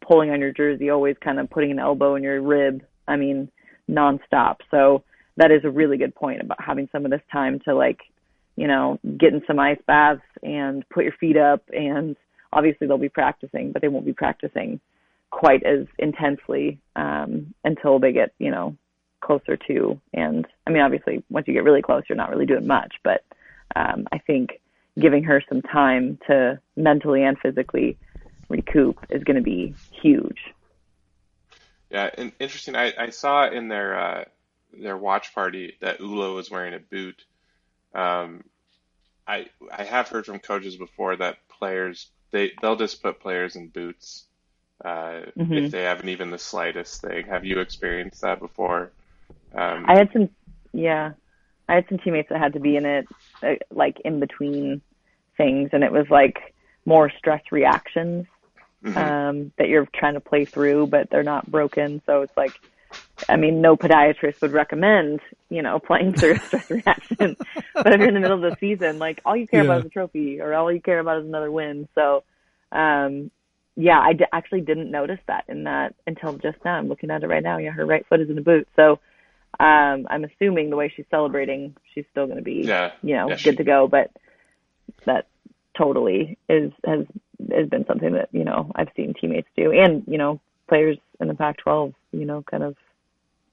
[0.07, 2.83] pulling on your jersey, always kind of putting an elbow in your rib.
[3.07, 3.51] I mean,
[3.91, 4.57] nonstop.
[4.71, 5.03] So
[5.37, 8.01] that is a really good point about having some of this time to like,
[8.57, 12.17] you know, get in some ice baths and put your feet up and
[12.53, 14.81] obviously they'll be practicing, but they won't be practicing
[15.31, 18.77] quite as intensely um, until they get, you know,
[19.21, 20.01] closer to.
[20.15, 22.95] And I mean, obviously, once you get really close, you're not really doing much.
[23.03, 23.25] But
[23.77, 24.61] um, I think
[24.99, 27.97] giving her some time to mentally and physically
[28.49, 30.39] recoup is going to be huge.
[31.91, 32.77] Yeah, and interesting.
[32.77, 34.25] I, I saw in their uh,
[34.73, 37.25] their watch party that Ula was wearing a boot.
[37.95, 38.45] Um,
[39.27, 43.69] I I have heard from coaches before that players they they'll just put players in
[43.69, 44.27] boots
[44.85, 45.67] uh, Mhm.
[45.67, 47.27] if they haven't even the slightest thing.
[47.27, 48.93] Have you experienced that before?
[49.55, 50.31] Um, I had some,
[50.73, 51.13] yeah,
[51.69, 53.09] I had some teammates that had to be in it,
[53.43, 54.83] uh, like in between
[55.37, 56.37] things, and it was like
[56.85, 58.27] more stress reactions
[58.83, 58.97] mhm.
[58.97, 62.03] um, that you're trying to play through, but they're not broken.
[62.07, 62.61] So it's like,
[63.29, 65.21] I mean, no podiatrist would recommend,
[65.51, 67.37] you know, playing through a stress reaction.
[67.75, 69.71] but if you're in the middle of the season, like all you care Yeah.
[69.71, 71.89] about is a trophy, or all you care about is another win.
[71.95, 72.23] So,
[72.73, 73.31] um,
[73.77, 76.77] yeah, I d- actually didn't notice that in that until just now.
[76.79, 77.59] I'm looking at it right now.
[77.59, 78.69] Yeah, her right foot is in the boot.
[78.77, 79.01] So,
[79.61, 82.93] um, I'm assuming the way she's celebrating, she's still going to be, Yeah.
[83.03, 83.89] you know, Yeah, good she- to go.
[83.89, 84.11] But
[85.07, 85.27] that
[85.77, 87.05] totally is has
[87.53, 91.29] has been something that you know I've seen teammates do, and you know players in
[91.29, 92.77] the Pac-12, you know, kind of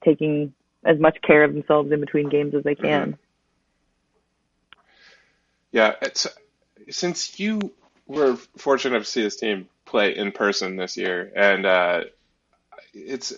[0.03, 3.17] taking as much care of themselves in between games as they can.
[5.71, 6.27] Yeah, it's
[6.89, 7.73] since you
[8.07, 12.03] were fortunate to see this team play in person this year, and uh,
[12.93, 13.33] it's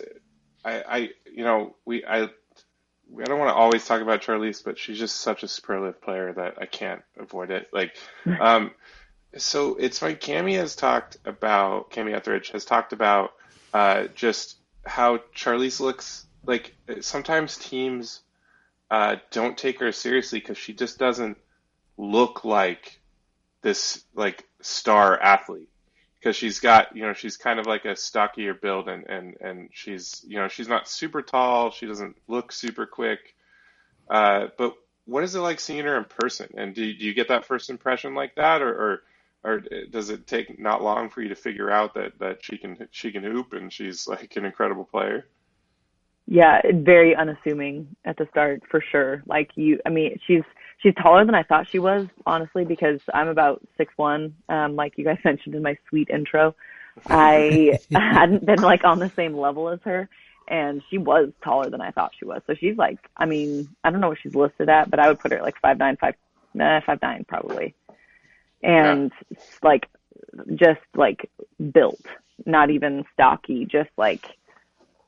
[0.64, 0.98] I, I
[1.34, 5.22] you know we I I don't want to always talk about Charlisse, but she's just
[5.22, 7.70] such a superlative player that I can't avoid it.
[7.72, 7.96] Like,
[8.40, 8.72] um,
[9.38, 13.32] so it's like Kamie has talked about Kamie Ethridge has talked about
[13.74, 14.57] uh, just
[14.88, 16.76] how Charlisse looks like.
[17.02, 18.22] Sometimes teams
[18.90, 21.38] uh, don't take her seriously because she just doesn't
[21.98, 23.00] look like
[23.62, 25.70] this like star athlete.
[26.20, 29.70] Because she's got you know she's kind of like a stockier build and and and
[29.72, 31.72] she's you know she's not super tall.
[31.72, 33.36] She doesn't look super quick.
[34.10, 34.74] Uh, but
[35.06, 36.50] what is it like seeing her in person?
[36.56, 38.62] And do, do you get that first impression like that?
[38.62, 39.04] Or, or
[39.44, 42.88] or does it take not long for you to figure out that that she can
[42.92, 45.26] she can hoop and she's like an incredible player
[46.26, 50.44] yeah very unassuming at the start for sure like you i mean she's
[50.78, 54.98] she's taller than I thought she was, honestly, because I'm about six one, um, like
[54.98, 56.56] you guys mentioned in my sweet intro.
[57.08, 60.10] I hadn't been like on the same level as her,
[60.48, 62.42] and she was taller than I thought she was.
[62.48, 65.20] So she's like, I mean, I don't know what she's listed at, but I would
[65.20, 66.16] put her at like five nine, five,
[66.54, 67.76] nah, five nine probably,
[68.64, 69.38] and yeah.
[69.64, 69.88] like
[70.56, 71.30] just like
[71.72, 72.06] built,
[72.46, 74.26] not even stocky, just like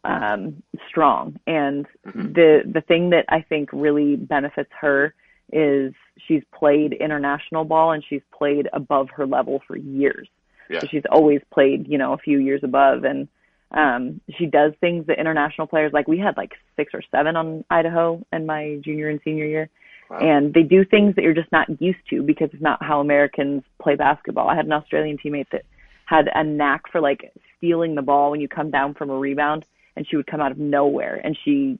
[0.05, 2.31] um strong and mm-hmm.
[2.31, 5.13] the the thing that I think really benefits her
[5.51, 5.93] is
[6.25, 10.29] she's played international ball and she's played above her level for years.
[10.69, 10.79] Yeah.
[10.79, 13.27] So she's always played, you know, a few years above and
[13.71, 17.65] um she does things that international players like we had like six or seven on
[17.69, 19.69] Idaho in my junior and senior year.
[20.09, 20.17] Wow.
[20.19, 23.63] And they do things that you're just not used to because it's not how Americans
[23.81, 24.49] play basketball.
[24.49, 25.65] I had an Australian teammate that
[26.05, 29.65] had a knack for like stealing the ball when you come down from a rebound
[29.95, 31.77] and she would come out of nowhere and she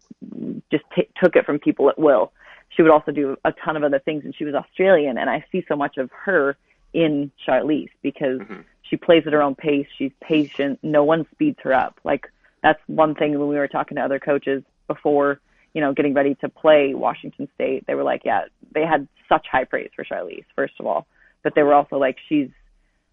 [0.69, 2.31] just t- took it from people at will
[2.69, 5.43] she would also do a ton of other things and she was Australian and I
[5.51, 6.55] see so much of her
[6.93, 8.61] in Charlisse because mm-hmm.
[8.81, 11.99] she plays at her own pace, she's patient, no one speeds her up.
[12.03, 15.39] Like that's one thing when we were talking to other coaches before,
[15.73, 18.41] you know, getting ready to play Washington State, they were like, yeah,
[18.73, 21.08] they had such high praise for Charlisse, first of all.
[21.43, 22.49] But they were also like, she's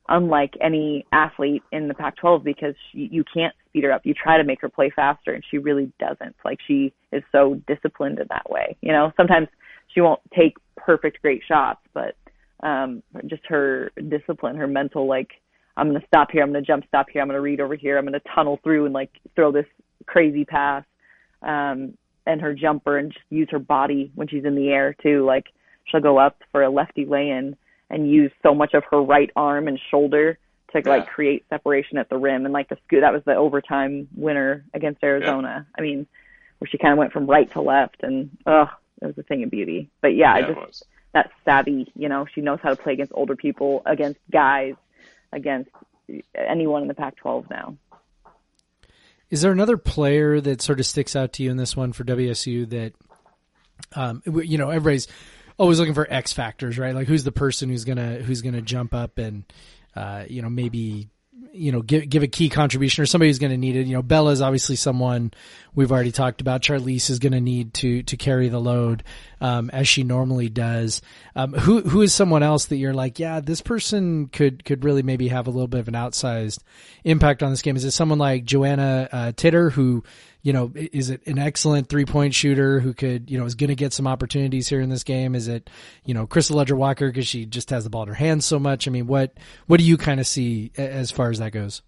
[0.09, 4.03] unlike any athlete in the Pac-12 because she, you can't speed her up.
[4.05, 6.37] You try to make her play faster, and she really doesn't.
[6.45, 8.77] Like she is so disciplined in that way.
[8.81, 9.49] You know, sometimes
[9.93, 12.17] she won't take perfect great shots, but
[12.63, 15.31] um, just her discipline, her mental like,
[15.77, 18.05] I'm gonna stop here, I'm gonna jump stop here, I'm gonna read over here, I'm
[18.05, 19.67] gonna tunnel through and like throw this
[20.07, 20.85] crazy pass,
[21.43, 25.25] um, and her jumper and just use her body when she's in the air too.
[25.25, 25.47] Like
[25.85, 27.57] she'll go up for a lefty lay-in
[27.89, 30.39] and use so much of her right arm and shoulder
[30.73, 30.91] to yeah.
[30.91, 34.65] like create separation at the rim and like the scoot that was the overtime winner
[34.75, 35.67] against Arizona.
[35.67, 35.75] Yeah.
[35.79, 36.07] I mean,
[36.59, 38.67] where she kind of went from right to left and oh,
[39.01, 39.89] it was a thing of beauty.
[40.01, 43.13] But yeah, yeah I just that savvy, you know, she knows how to play against
[43.15, 44.75] older people, against guys,
[45.33, 45.71] against
[46.35, 47.77] anyone in the Pac-12 now.
[49.31, 52.05] Is there another player that sort of sticks out to you in this one for
[52.05, 52.93] WSU that,
[53.95, 55.09] um, you know, everybody's
[55.59, 56.95] always looking for X factors, right?
[56.95, 59.45] Like who's the person who's gonna who's gonna jump up and
[59.95, 61.09] uh, you know maybe
[61.53, 63.87] you know give give a key contribution or somebody who's going to need it.
[63.87, 65.33] You know, Bella is obviously someone
[65.75, 66.63] we've already talked about.
[66.63, 69.03] Charlisse is going to need to to carry the load
[69.41, 71.01] um, as she normally does.
[71.35, 75.03] Um, who who is someone else that you're like, yeah, this person could could really
[75.03, 76.61] maybe have a little bit of an outsized
[77.05, 77.77] impact on this game?
[77.77, 80.05] Is it someone like Johanna uh, Teder who
[80.47, 83.67] you know, is it an excellent three point shooter who could, you know, is going
[83.67, 85.35] to get some opportunities here in this game?
[85.35, 85.69] Is it,
[86.05, 88.87] you know, Krystal Leger-Walker because she just has the ball in her hands so much?
[88.87, 89.33] I mean, what
[89.67, 91.83] what do you kind of see as far as that goes?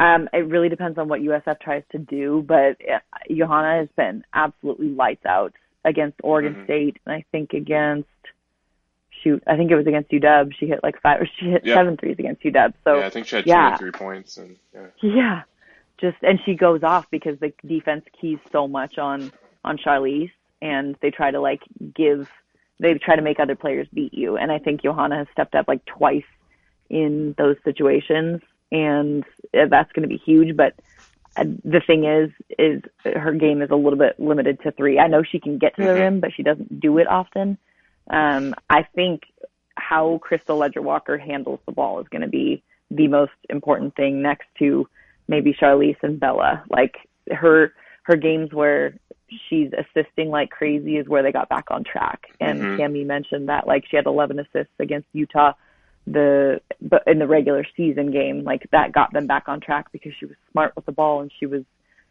[0.00, 2.98] Um, it really depends on what USF tries to do, but uh,
[3.32, 5.52] Johanna has been absolutely lights out
[5.84, 6.64] against Oregon mm-hmm.
[6.64, 8.08] State, and I think against
[9.22, 10.52] shoot, I think it was against UW.
[10.58, 11.76] She hit like five, or she hit yep.
[11.76, 12.74] seven threes against UW.
[12.82, 13.76] So yeah, I think she had two yeah.
[13.76, 14.86] three points, and yeah.
[15.00, 15.42] yeah,
[16.00, 19.32] just and she goes off because the defense keys so much on
[19.64, 21.62] on Charlisse and they try to like
[21.94, 22.28] give
[22.80, 25.68] they try to make other players beat you and I think Johanna has stepped up
[25.68, 26.24] like twice
[26.90, 30.74] in those situations and that's going to be huge but
[31.36, 34.98] uh, the thing is is her game is a little bit limited to 3.
[34.98, 37.58] I know she can get to the rim but she doesn't do it often.
[38.10, 39.22] Um I think
[39.76, 44.46] how Krystal Leger-Walker handles the ball is going to be the most important thing next
[44.58, 44.88] to
[45.28, 46.64] maybe Charlisse and Bella.
[46.70, 46.94] Like
[47.30, 47.72] her
[48.04, 48.94] her games where
[49.48, 52.26] she's assisting like crazy is where they got back on track.
[52.40, 53.06] And mm-hmm.
[53.06, 55.52] Mentioned that like she had 11 assists against Utah
[56.06, 60.12] the but in the regular season game like that got them back on track because
[60.20, 61.62] she was smart with the ball and she was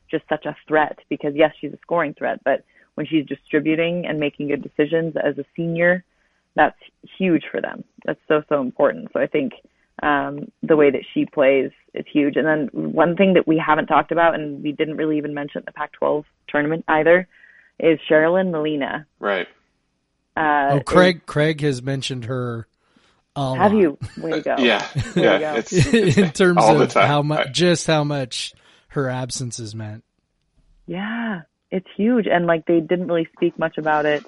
[0.10, 2.64] just such a threat because yes she's a scoring threat but
[2.96, 6.04] when she's distributing and making good decisions as a senior
[6.56, 6.78] that's
[7.18, 7.84] huge for them.
[8.06, 9.10] That's so so important.
[9.14, 9.54] So I think
[10.02, 12.36] um, the way that she plays is huge.
[12.36, 15.62] And then one thing that we haven't talked about, and we didn't really even mention
[15.66, 17.28] the Pac-12 tournament either,
[17.80, 19.06] is Cherilyn Molina.
[19.20, 19.48] Right.
[20.36, 21.26] Uh, oh, Craig.
[21.26, 22.68] Craig has mentioned her.
[23.36, 23.80] A have lot.
[23.82, 23.98] you?
[24.18, 24.56] Way to go.
[24.60, 24.88] Yeah.
[25.14, 25.54] There Yeah.
[25.54, 25.60] go.
[25.60, 28.54] It's, it's in terms of how I- much, just how much
[28.90, 30.04] her absence has meant.
[30.86, 34.24] Yeah, it's huge, and like they didn't really speak much about it.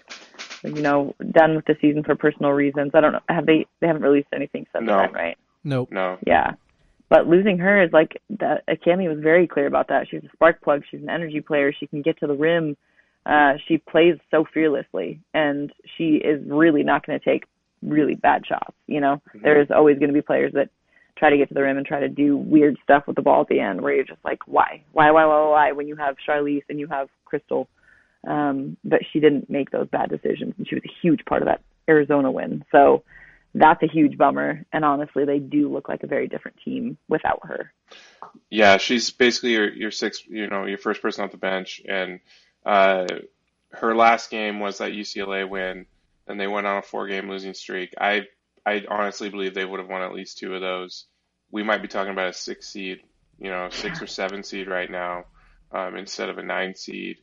[0.63, 2.91] You know, done with the season for personal reasons.
[2.95, 3.19] I don't know.
[3.29, 3.67] Have they?
[3.81, 4.97] They haven't released anything since No.
[4.99, 5.37] then, right?
[5.65, 5.91] Nope.
[5.91, 6.17] no.
[6.25, 6.51] Yeah.
[7.09, 8.65] But losing her is like that.
[8.67, 10.07] Akemi was very clear about that.
[10.09, 10.83] She's a spark plug.
[10.89, 11.73] She's an energy player.
[11.77, 12.77] She can get to the rim.
[13.25, 17.45] Uh, she plays so fearlessly, and she is really not going to take
[17.81, 18.75] really bad shots.
[18.87, 20.69] You know, there's always going to be players that
[21.17, 23.41] try to get to the rim and try to do weird stuff with the ball
[23.41, 25.71] at the end, where you're just like, why, why, why, why, why?
[25.71, 27.67] When you have Charlisse and you have Krystal,
[28.27, 31.47] um, but she didn't make those bad decisions, and she was a huge part of
[31.47, 32.63] that Arizona win.
[32.71, 33.03] So
[33.55, 34.65] that's a huge bummer.
[34.71, 37.71] And honestly, they do look like a very different team without her.
[38.49, 42.19] Yeah, she's basically your your sixth, you know, your first person off the bench, and
[42.65, 43.07] uh,
[43.71, 45.85] her last game was that UCLA win,
[46.27, 47.93] and they went on a four-game losing streak.
[47.99, 48.27] I
[48.65, 51.05] I honestly believe they would have won at least two of those.
[51.49, 53.01] We might be talking about a six seed,
[53.39, 55.25] you know, six or seven seed right now,
[55.71, 57.17] um, instead of a nine seed.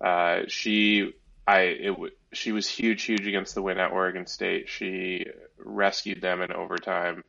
[0.00, 1.12] Uh, she
[1.46, 4.68] I it w- she was huge, huge against the win at Oregon State.
[4.68, 5.26] She
[5.58, 7.24] rescued them in overtime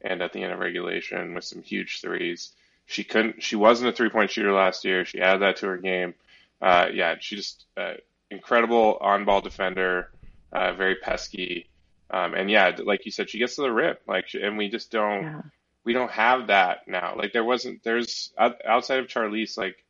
[0.00, 2.52] and at the end of regulation with some huge threes.
[2.86, 3.42] She couldn't.
[3.42, 5.04] She wasn't a three point shooter last year.
[5.04, 6.14] She added that to her game.
[6.60, 7.94] Uh, yeah, she just uh,
[8.30, 10.10] incredible on ball defender,
[10.52, 11.68] uh, very pesky,
[12.10, 13.96] um, and yeah, like you said, she gets to the rim.
[14.06, 15.42] Like, and we just don't Yeah.
[15.84, 17.14] we don't have that now.
[17.16, 19.84] Like there wasn't there's outside of Charlisse, like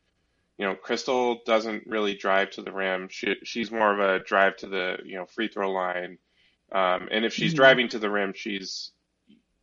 [0.59, 3.09] you know, Krystal doesn't really drive to the rim.
[3.11, 6.19] She she's more of a drive to the you know free throw line.
[6.73, 7.55] Um, and if she's Mhm.
[7.55, 8.93] driving to the rim, she's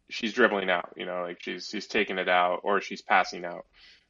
[0.10, 0.94] she's dribbling out.
[0.98, 3.66] You know, like she's she's taking it out or she's passing out.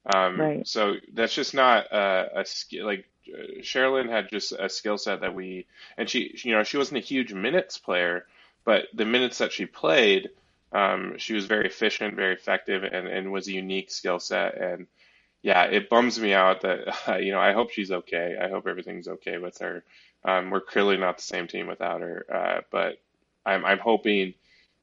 [0.06, 0.66] Um, Right.
[0.66, 2.86] So that's just not a, a skill.
[2.86, 5.68] Like uh, Cherilyn had just a skill set that we
[5.98, 8.26] and she you know she wasn't a huge minutes player,
[8.66, 10.30] but the minutes that she played,
[10.72, 14.56] um, she was very efficient, very effective, and, and was a unique skill set.
[14.62, 14.88] And
[15.46, 18.36] yeah, it bums me out that you know I hope she's okay.
[18.42, 19.84] I hope everything's okay with her.
[20.24, 22.98] Um, we're clearly not the same team without her, uh, but
[23.46, 24.34] I'm I'm hoping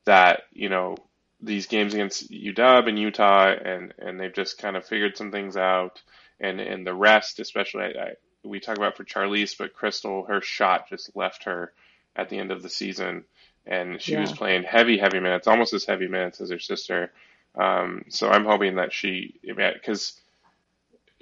[0.04, 0.94] that you know
[1.40, 5.56] these games against UW and Utah, and and they've just kind of figured some things
[5.56, 6.00] out,
[6.38, 8.12] and and the rest, especially I, I,
[8.44, 11.72] we talk about for Charlisse, but Krystal, her shot just left her
[12.14, 13.24] at the end of the season,
[13.66, 17.10] and she was playing heavy, heavy minutes, almost as heavy minutes as her sister.
[17.56, 20.21] Um, so I'm hoping that she, because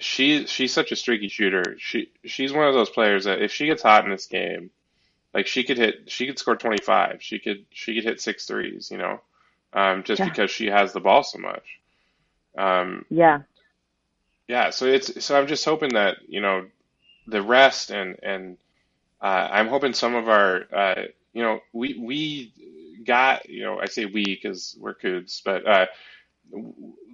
[0.00, 1.76] she she's such a streaky shooter.
[1.78, 4.70] She she's one of those players that if she gets hot in this game,
[5.34, 7.22] like she could hit, she could score 25.
[7.22, 9.20] She could she could hit six threes, you know,
[9.72, 10.24] um, just Yeah.
[10.24, 11.64] because she has the ball so much.
[12.56, 13.42] Um, Yeah.
[14.48, 16.66] yeah, so it's so I'm just hoping that you know
[17.26, 18.58] the rest and and
[19.22, 22.52] uh, I'm hoping some of our uh, you know we we
[23.04, 25.86] got you know I say we because we're Cougs, but uh,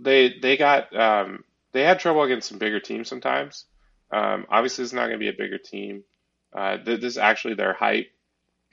[0.01, 1.45] they they got um,
[1.77, 3.67] they had trouble against some bigger teams sometimes.
[4.11, 6.05] Um, obviously, it's not going to be a bigger team.
[6.51, 8.07] Uh, th- this is actually their height,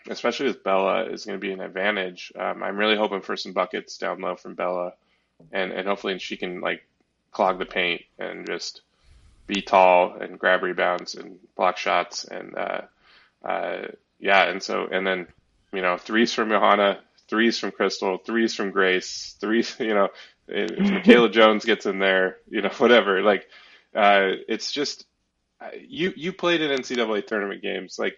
[0.08, 2.32] especially with Bella, is going to be an advantage.
[2.40, 4.94] Um, I'm really hoping for some buckets down low from Bella,
[5.52, 6.86] and and hopefully she can like
[7.32, 8.82] clog the paint and just
[9.48, 12.82] be tall and grab rebounds and block shots and uh,
[13.44, 13.82] uh,
[14.18, 15.28] yeah, and so and then
[15.74, 20.08] you know threes from Johanna, threes from Krystal, threes from Grace, threes you know
[20.48, 23.22] if Michaela Jones gets in there, you know whatever.
[23.22, 23.48] Like
[23.96, 25.06] uh, it's just
[25.62, 28.18] uh, you you played in NCAA tournament games like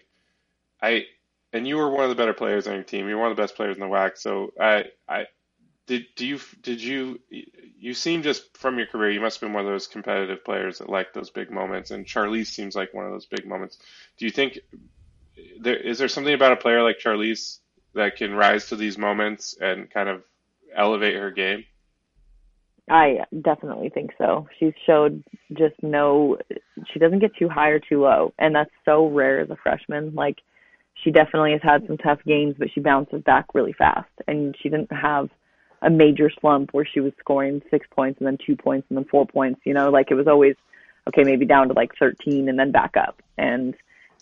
[0.80, 1.06] I
[1.52, 3.08] and you were one of the better players on your team.
[3.08, 4.18] You were one of the best players in the WAC.
[4.18, 5.26] So I I
[5.86, 7.20] did do you did you
[7.78, 10.78] you seem just from your career you must have been one of those competitive players
[10.78, 13.78] that like those big moments and Charlisse seems like one of those big moments.
[14.18, 14.58] Do you think
[15.60, 17.58] there is there something about a player like Charlisse
[17.94, 20.22] that can rise to these moments and kind of
[20.74, 21.64] elevate her game?
[22.88, 24.46] I definitely think so.
[24.58, 25.22] She's showed
[25.52, 26.38] just no,
[26.92, 30.14] she doesn't get too high or too low, and that's so rare as a freshman.
[30.14, 30.36] Like,
[31.02, 34.68] she definitely has had some tough games, but she bounces back really fast, and she
[34.68, 35.28] didn't have
[35.82, 39.04] a major slump where she was scoring six points and then two points and then
[39.04, 39.60] four points.
[39.64, 40.54] You know, like it was always
[41.08, 43.20] okay, maybe down to like 13 and then back up.
[43.36, 43.74] And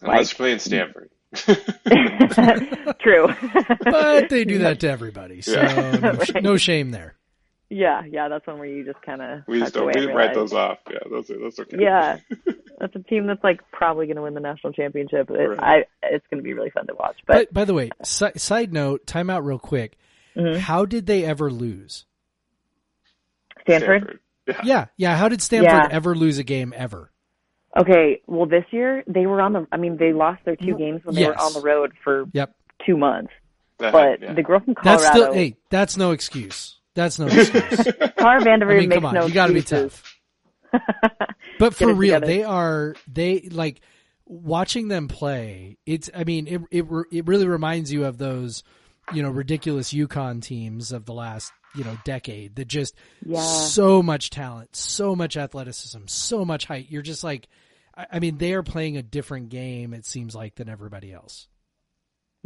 [0.03, 1.11] Unless Like- you play in Stanford.
[3.01, 3.29] true.
[3.85, 5.91] But they do that to everybody, so Yeah.
[6.03, 7.15] no, sh- no shame there.
[7.71, 10.53] Yeah, yeah, that's one where you just kind of We just don't we write those
[10.53, 10.79] off.
[10.91, 11.77] Yeah, those are that's okay.
[11.81, 12.19] Yeah,
[12.79, 15.31] that's a team that's like probably going to win the national championship.
[15.31, 15.61] It, right.
[15.61, 17.17] I it's going to be really fun to watch.
[17.27, 19.97] But, but by the way, si- side note, time out real quick.
[20.37, 20.61] Mm-hmm.
[20.61, 22.05] How did they ever lose?
[23.63, 24.03] Stanford.
[24.03, 24.21] Stanford.
[24.47, 24.61] Yeah.
[24.65, 25.17] yeah, yeah.
[25.17, 25.89] How did Stanford yeah.
[25.91, 27.11] ever lose a game ever?
[27.77, 29.67] Okay, well, this year they were on the.
[29.73, 31.31] I mean, they lost their two games when they yes.
[31.31, 32.55] were on the road for yep.
[32.87, 33.33] two months.
[33.79, 34.35] but yeah.
[34.35, 35.03] the girl from Colorado.
[35.03, 36.79] That's still, hey, that's no excuse.
[36.95, 37.85] That's no excuse.
[38.17, 40.19] Tara VanDerveer I mean, makes on, no You got to be tough.
[41.59, 42.27] but for real, together.
[42.27, 43.81] they are they like
[44.27, 45.79] watching them play.
[45.87, 46.11] It's.
[46.15, 48.63] I mean, it it it really reminds you of those,
[49.13, 53.41] you know, ridiculous UConn teams of the last you know decade that just yeah.
[53.41, 56.87] so much talent, so much athleticism, so much height.
[56.89, 57.49] You're just like,
[57.97, 59.95] I mean, they are playing a different game.
[59.95, 61.49] It seems like than everybody else.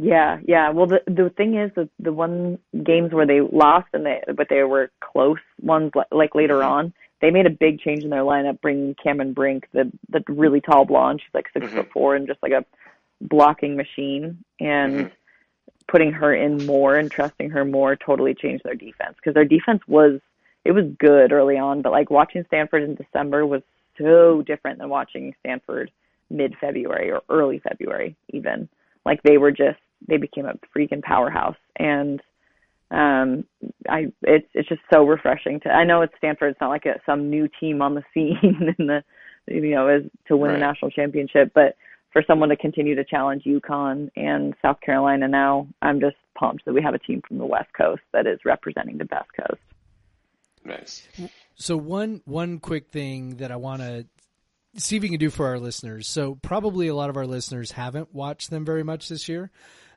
[0.01, 0.69] Yeah, yeah.
[0.69, 4.47] Well, the the thing is that the one games where they lost and they but
[4.49, 8.61] they were close ones like later on, they made a big change in their lineup,
[8.61, 11.21] bringing Cameron Brink, the the really tall blonde.
[11.21, 11.75] She's like 6 mm-hmm.
[11.75, 12.63] foot four and just like a
[13.19, 15.07] blocking machine, and mm-hmm.
[15.89, 19.81] putting her in more and trusting her more totally changed their defense because their defense
[19.85, 20.21] was
[20.63, 23.63] it was good early on, but like watching Stanford in December was
[23.97, 25.91] so different than watching Stanford
[26.29, 28.69] mid February or early February even.
[29.05, 32.21] Like they were just they became a freaking powerhouse and
[32.91, 33.43] um
[33.87, 36.99] i it's it's just so refreshing to i know it's stanford it's not like a,
[37.05, 39.03] some new team on the scene in the
[39.47, 40.57] you know as to win right.
[40.57, 41.75] a national championship but
[42.11, 46.73] for someone to continue to challenge UConn and South Carolina now, I'm just pumped that
[46.73, 49.61] we have a team from the West Coast that is representing the best coast.
[50.65, 51.07] Nice.
[51.55, 54.05] So one one quick thing that I want to
[54.75, 56.07] see if we can do for our listeners.
[56.07, 59.51] So probably a lot of our listeners haven't watched them very much this year.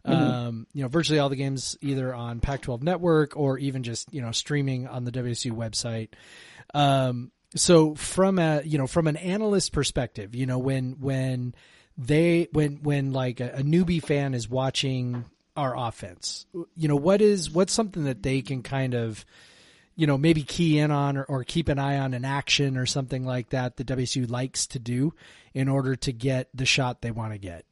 [0.07, 0.23] Mm-hmm.
[0.23, 4.21] Um, you know, virtually all the games either on Pac-12 Network or even just you
[4.21, 6.09] know streaming on the WSU website.
[6.75, 11.55] Um, so from a you know from an analyst perspective, you know when when
[11.97, 15.25] they when when like a, a newbie fan is watching
[15.57, 19.25] our offense, you know what is what's something that they can kind of
[19.95, 22.87] you know, maybe key in on or, or, keep an eye on an action or
[22.87, 25.13] something like that that WSU likes to do
[25.53, 27.67] in order to get the shot they want to get?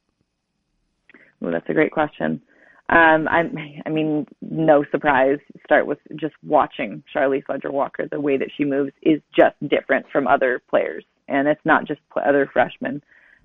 [1.41, 2.41] Well, that's a great question.
[2.89, 3.43] Um, I,
[3.85, 5.39] I mean, no surprise.
[5.63, 8.07] Start with just watching Charlisse Leger Walker.
[8.09, 12.01] The way that she moves is just different from other players, and it's not just
[12.15, 13.01] other freshmen.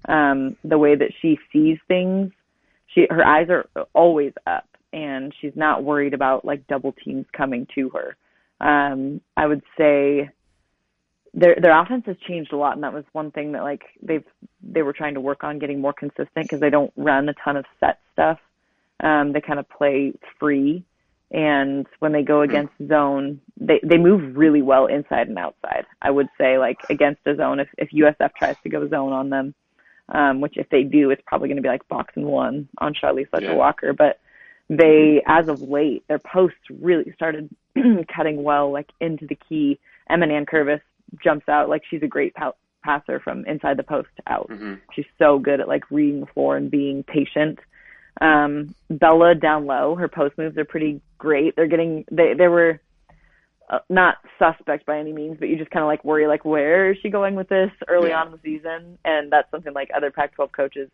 [0.09, 2.33] Um, the way that she sees things,
[2.93, 7.67] she her eyes are always up, and she's not worried about like double teams coming
[7.77, 8.17] to her.
[8.61, 10.31] Um, I would say
[11.37, 14.25] their their offense has changed a lot, and that was one thing that like they've
[14.63, 17.57] they were trying to work on getting more consistent because they don't run a ton
[17.57, 18.39] of set stuff.
[19.01, 20.83] Um, they kind of play free,
[21.31, 25.85] and when they go against zone, they they move really well inside and outside.
[26.01, 29.29] I would say like against a zone, if if USF tries to go zone on
[29.29, 29.55] them,
[30.09, 32.95] um, which if they do, it's probably going to be like box and one on
[32.95, 34.21] Charlisse Leger Walker, but
[34.69, 37.55] they, as of late, their posts really started
[38.17, 39.79] cutting well, like into the key.
[40.09, 40.81] Emma Nankervis
[41.23, 42.35] jumps out like she's a great
[42.85, 44.49] passer from inside the post out.
[44.49, 44.75] Mm-hmm.
[44.95, 47.59] She's so good at like reading the floor and being patient.
[48.21, 51.55] Um, Bella down low, her post moves are pretty great.
[51.57, 52.81] They're getting they they were
[53.69, 56.93] uh, not suspect by any means, but you just kind of like worry like where
[56.93, 58.21] is she going with this early yeah.
[58.21, 60.91] on in the season, and that's something like other Pac-12 coaches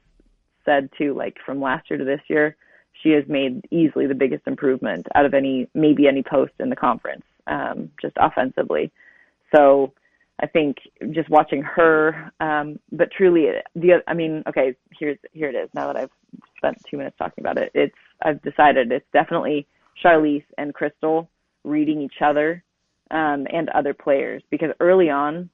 [0.65, 2.57] said too, like from last year to this year.
[3.03, 6.77] She has made easily the biggest improvement out of any maybe any post in the
[6.77, 8.93] conference, um, just offensively.
[9.55, 9.93] So
[10.41, 10.79] I think
[11.11, 15.71] just watching her, um, but truly the, I mean, okay, here's, here it is.
[15.75, 16.11] Now that I've
[16.57, 19.67] spent two minutes talking about it, it's, I've decided it's definitely
[20.03, 21.29] Charlisse and Krystal
[21.65, 22.65] reading each other,
[23.13, 25.51] um, and other players because early on,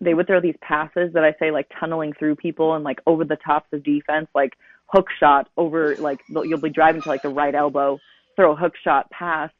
[0.00, 3.24] they would throw these passes that I say like tunneling through people and like over
[3.24, 4.54] the tops of defense, like
[4.86, 7.98] hook shot over, like you'll be driving to like the right elbow,
[8.34, 9.50] throw a hook shot pass,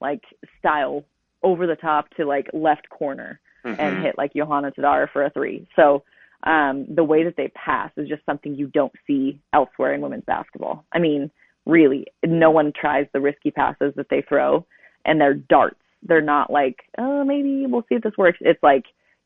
[0.00, 0.22] like
[0.60, 1.04] style
[1.42, 3.80] over the top to like left corner mm-hmm.
[3.80, 5.66] and hit like Johanna Teder for a three.
[5.76, 6.02] So
[6.44, 10.24] um, the way that they pass is just something you don't see elsewhere in women's
[10.24, 10.84] basketball.
[10.92, 11.30] I mean,
[11.66, 14.64] really, no one tries the risky passes that they throw,
[15.04, 15.80] and they're darts.
[16.02, 18.38] They're not like, oh, maybe we'll see if this works.
[18.40, 18.84] It's like,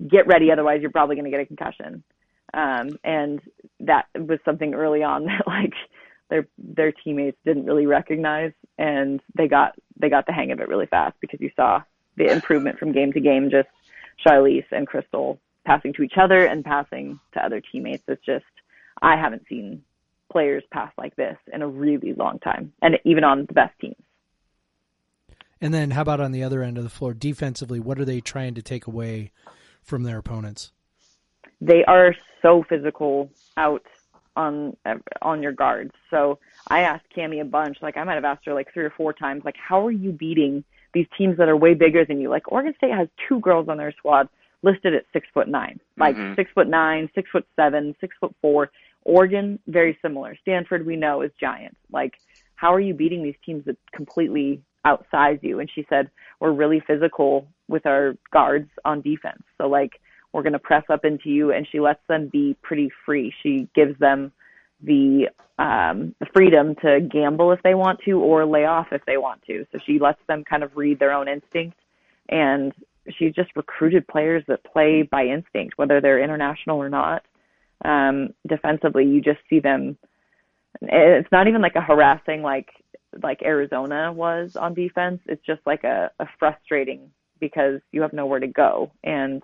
[0.08, 2.02] get ready, otherwise you're probably going to get a concussion.
[2.54, 3.40] Um, and
[3.80, 5.74] that was something early on that like
[6.30, 10.68] their their teammates didn't really recognize, and they got they got the hang of it
[10.68, 11.82] really fast because you saw
[12.16, 13.50] the improvement from game to game.
[13.50, 13.68] Just
[14.24, 18.04] Charlisse and Krystal passing to each other and passing to other teammates.
[18.08, 18.44] It's just
[19.00, 19.82] I haven't seen
[20.30, 23.96] players pass like this in a really long time, and even on the best teams.
[25.60, 28.20] And then how about on the other end of the floor, defensively, what are they
[28.20, 29.30] trying to take away
[29.82, 30.72] from their opponents?
[31.60, 33.84] They are so physical out
[34.34, 34.76] on
[35.20, 35.92] on your guards.
[36.10, 36.38] So
[36.68, 39.12] I asked Kamie a bunch, like I might have asked her like three or four
[39.12, 42.28] times, like how are you beating these teams that are way bigger than you?
[42.28, 44.28] Like Oregon State has two girls on their squad
[44.62, 46.34] listed at six foot nine, like mm-hmm.
[46.34, 48.70] six foot nine, six foot seven, six foot four.
[49.04, 50.36] Oregon, very similar.
[50.40, 51.76] Stanford, we know is giant.
[51.90, 52.14] Like,
[52.54, 55.58] how are you beating these teams that completely outsize you?
[55.58, 59.42] And she said, we're really physical with our guards on defense.
[59.58, 60.00] So like,
[60.32, 63.34] we're going to press up into you and she lets them be pretty free.
[63.42, 64.32] She gives them
[64.82, 65.28] the
[65.58, 69.66] um, freedom to gamble if they want to or lay off if they want to.
[69.72, 71.78] So she lets them kind of read their own instinct
[72.28, 72.72] and
[73.18, 77.24] she's just recruited players that play by instinct, whether they're international or not.
[77.84, 79.96] Um, defensively, you just see them.
[80.80, 82.70] It's not even like a harassing like
[83.22, 85.20] like Arizona was on defense.
[85.26, 87.10] It's just like a, a frustrating
[87.40, 89.42] because you have nowhere to go and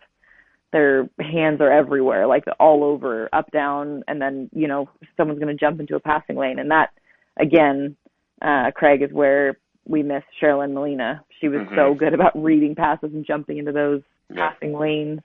[0.73, 5.57] their hands are everywhere, like all over, up, down, and then you know someone's going
[5.57, 6.91] to jump into a passing lane, and that
[7.39, 7.97] again,
[8.43, 11.25] uh, Craig is where we miss Cherilyn Molina.
[11.41, 11.75] She was mm-hmm.
[11.75, 14.03] so good about reading passes and jumping into those
[14.33, 14.51] yeah.
[14.51, 15.21] passing lanes.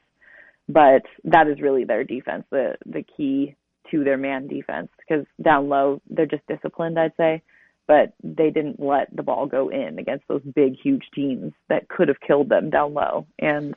[0.69, 3.55] But that is really their defense, the the key
[3.91, 4.89] to their man defense.
[4.97, 7.41] Because down low, they're just disciplined, I'd say.
[7.85, 12.07] But they didn't let the ball go in against those big, huge teams that could
[12.07, 13.27] have killed them down low.
[13.39, 13.75] And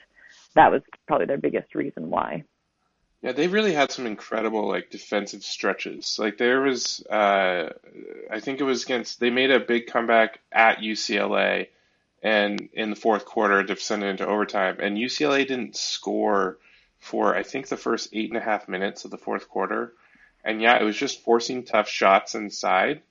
[0.56, 2.44] that was probably their biggest reason why.
[3.22, 6.18] Yeah, they really had some incredible like defensive stretches.
[6.18, 7.70] Like there was, uh,
[8.30, 9.20] I think it was against.
[9.20, 11.68] They made a big comeback at UCLA,
[12.22, 14.78] and in the fourth quarter, descended into overtime.
[14.80, 16.58] And UCLA didn't score
[16.98, 19.92] for I think the first eight and a half minutes of the fourth quarter.
[20.44, 23.02] And yeah, it was just forcing tough shots inside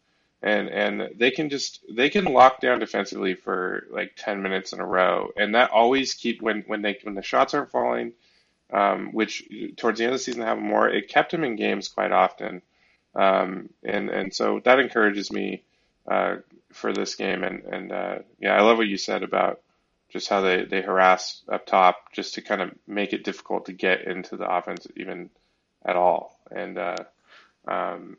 [0.41, 4.79] and and they can just they can lock down defensively for like 10 minutes in
[4.79, 5.29] a row.
[5.37, 8.13] And that always keep when when they when the shots aren't falling
[8.71, 11.55] um, which towards the end of the season they have more it kept them in
[11.55, 12.61] games quite often.
[13.15, 15.63] Um, and and so that encourages me
[16.09, 16.37] uh,
[16.73, 17.43] for this game.
[17.43, 19.61] And and uh, yeah I love what you said about
[20.09, 23.73] just how they they harass up top just to kind of make it difficult to
[23.73, 25.29] get into the offense even
[25.83, 26.39] at all.
[26.51, 26.97] And uh,
[27.67, 28.17] um,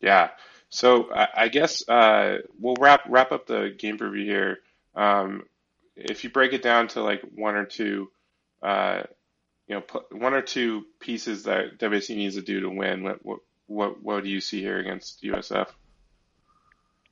[0.00, 0.30] yeah
[0.70, 4.58] so I, I guess uh, we'll wrap wrap up the game preview here.
[4.94, 5.44] Um,
[5.96, 8.10] if you break it down to like one or two,
[8.62, 9.02] uh,
[9.66, 13.38] you know, one or two pieces that WSU needs to do to win, what what
[13.66, 15.68] what, what do you see here against USF?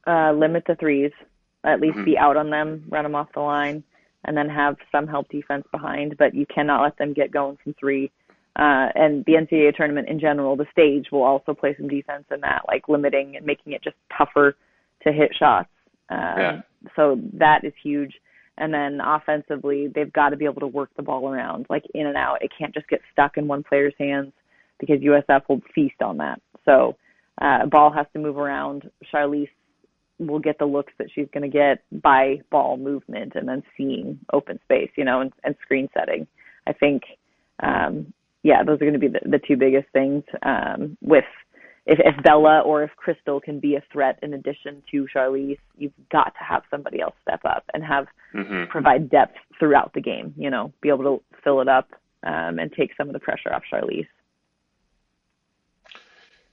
[0.07, 1.13] Uh, limit the threes.
[1.65, 2.05] At least mm-hmm.
[2.05, 3.83] be out on them, run them off the line,
[4.25, 6.17] and then have some help defense behind.
[6.17, 8.13] But you cannot let them get going from three
[8.57, 12.41] uh, and the NCAA tournament in general, the stage will also play some defense in
[12.41, 14.57] that, like limiting and making it just tougher
[15.03, 15.69] to hit shots.
[16.09, 16.61] Um, yeah.
[16.95, 18.15] So that is huge.
[18.57, 22.07] And then offensively, they've got to be able to work the ball around, like in
[22.07, 22.39] and out.
[22.41, 24.33] It can't just get stuck in one player's hands
[24.79, 26.41] because USF will feast on that.
[26.65, 26.97] So
[27.41, 28.91] uh, ball has to move around.
[29.13, 29.51] Charlisse
[30.19, 34.19] will get the looks that she's going to get by ball movement and then seeing
[34.33, 36.27] open space, you know, and, and screen setting.
[36.67, 37.03] I think
[37.63, 38.15] um,
[38.47, 40.23] yeah, those are going to be the, the two biggest things.
[40.43, 41.25] Um, with
[41.85, 45.93] if, if Bella or if Krystal can be a threat in addition to Charlisse, you've
[46.13, 48.71] got to have somebody else step up and have mm-hmm.
[48.71, 50.33] provide depth throughout the game.
[50.37, 51.89] You know, be able to fill it up
[52.23, 54.07] um, and take some of the pressure off Charlisse.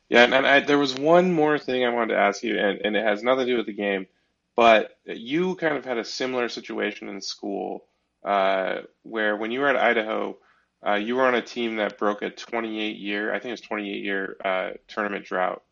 [0.09, 2.81] Yeah, and, and I, there was one more thing I wanted to ask you, and,
[2.83, 4.07] and it has nothing to do with the game,
[4.55, 7.85] but you kind of had a similar situation in school
[8.23, 10.37] uh, where when you were at Idaho,
[10.86, 13.61] uh, you were on a team that broke a 28 year, I think it was
[13.61, 15.63] 28 year uh, tournament drought.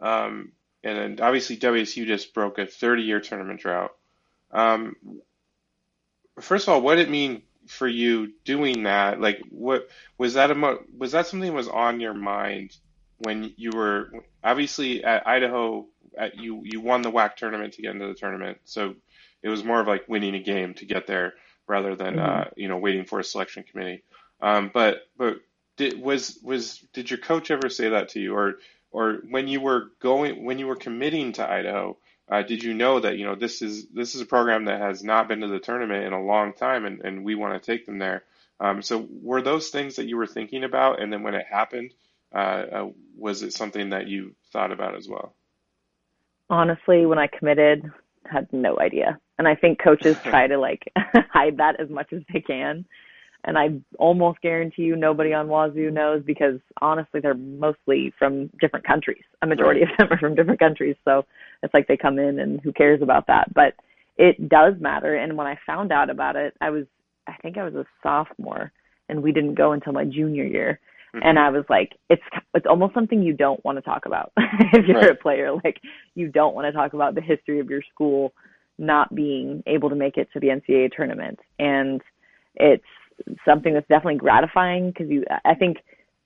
[0.00, 0.52] Um,
[0.82, 3.92] and then obviously WSU just broke a 30 year tournament drought.
[4.50, 4.96] Um,
[6.40, 9.20] first of all, what did it mean for you doing that?
[9.20, 9.88] Like, what
[10.18, 10.50] was that?
[10.50, 12.76] A, was that something that was on your mind
[13.18, 14.10] when you were
[14.42, 15.86] obviously at Idaho?
[16.16, 18.94] At, you you won the WAC tournament to get into the tournament, so
[19.42, 21.34] it was more of like winning a game to get there
[21.66, 22.40] rather than mm-hmm.
[22.40, 24.02] uh, you know waiting for a selection committee.
[24.40, 25.40] Um, but but
[25.76, 28.54] did was was did your coach ever say that to you, or
[28.90, 31.96] or when you were going when you were committing to Idaho?
[32.28, 35.04] Uh, did you know that you know this is this is a program that has
[35.04, 37.86] not been to the tournament in a long time, and, and we want to take
[37.86, 38.24] them there?
[38.58, 41.92] Um, so were those things that you were thinking about, and then when it happened,
[42.34, 45.34] uh, uh, was it something that you thought about as well?
[46.48, 47.90] Honestly, when I committed,
[48.24, 50.90] had no idea, and I think coaches try to like
[51.30, 52.86] hide that as much as they can
[53.46, 53.68] and I
[53.98, 59.22] almost guarantee you nobody on Wazoo knows because honestly they're mostly from different countries.
[59.40, 59.90] A majority right.
[59.92, 61.24] of them are from different countries, so
[61.62, 63.54] it's like they come in and who cares about that.
[63.54, 63.74] But
[64.16, 65.14] it does matter.
[65.14, 66.86] And when I found out about it, I was,
[67.26, 68.72] I think I was a sophomore
[69.08, 70.80] and we didn't go until my junior year.
[71.14, 71.26] Mm-hmm.
[71.26, 72.22] And I was like, it's,
[72.54, 75.10] it's almost something you don't want to talk about if you're right.
[75.10, 75.52] a player.
[75.52, 75.80] Like
[76.14, 78.32] you don't want to talk about the history of your school
[78.78, 81.38] not being able to make it to the NCAA tournament.
[81.58, 82.02] And
[82.56, 82.84] it's
[83.44, 85.78] something that's definitely gratifying because you, I think,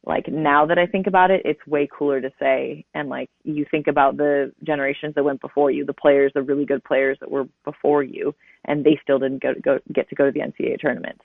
[0.06, 2.84] like now that I think about it, it's way cooler to say.
[2.94, 6.64] And like you think about the generations that went before you, the players, the really
[6.64, 8.34] good players that were before you,
[8.64, 11.20] and they still didn't go to go get to go to the NCAA tournament.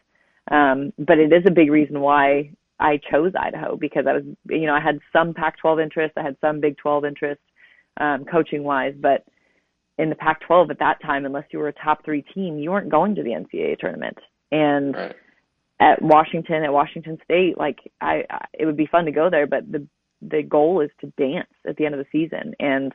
[0.52, 4.68] Um, but it is a big reason why I chose Idaho because I was, you
[4.68, 7.42] know, I had some Pac-12 interest, I had some Big 12 interest,
[8.00, 9.26] um, coaching wise, but
[9.98, 12.92] in the Pac-12 at that time, unless you were a top three team, you weren't
[12.92, 14.18] going to the NCAA tournament.
[14.52, 15.16] And right
[15.80, 19.48] at Washington at Washington State, like I, I it would be fun to go there,
[19.48, 19.86] but the
[20.22, 22.54] the goal is to dance at the end of the season.
[22.60, 22.94] And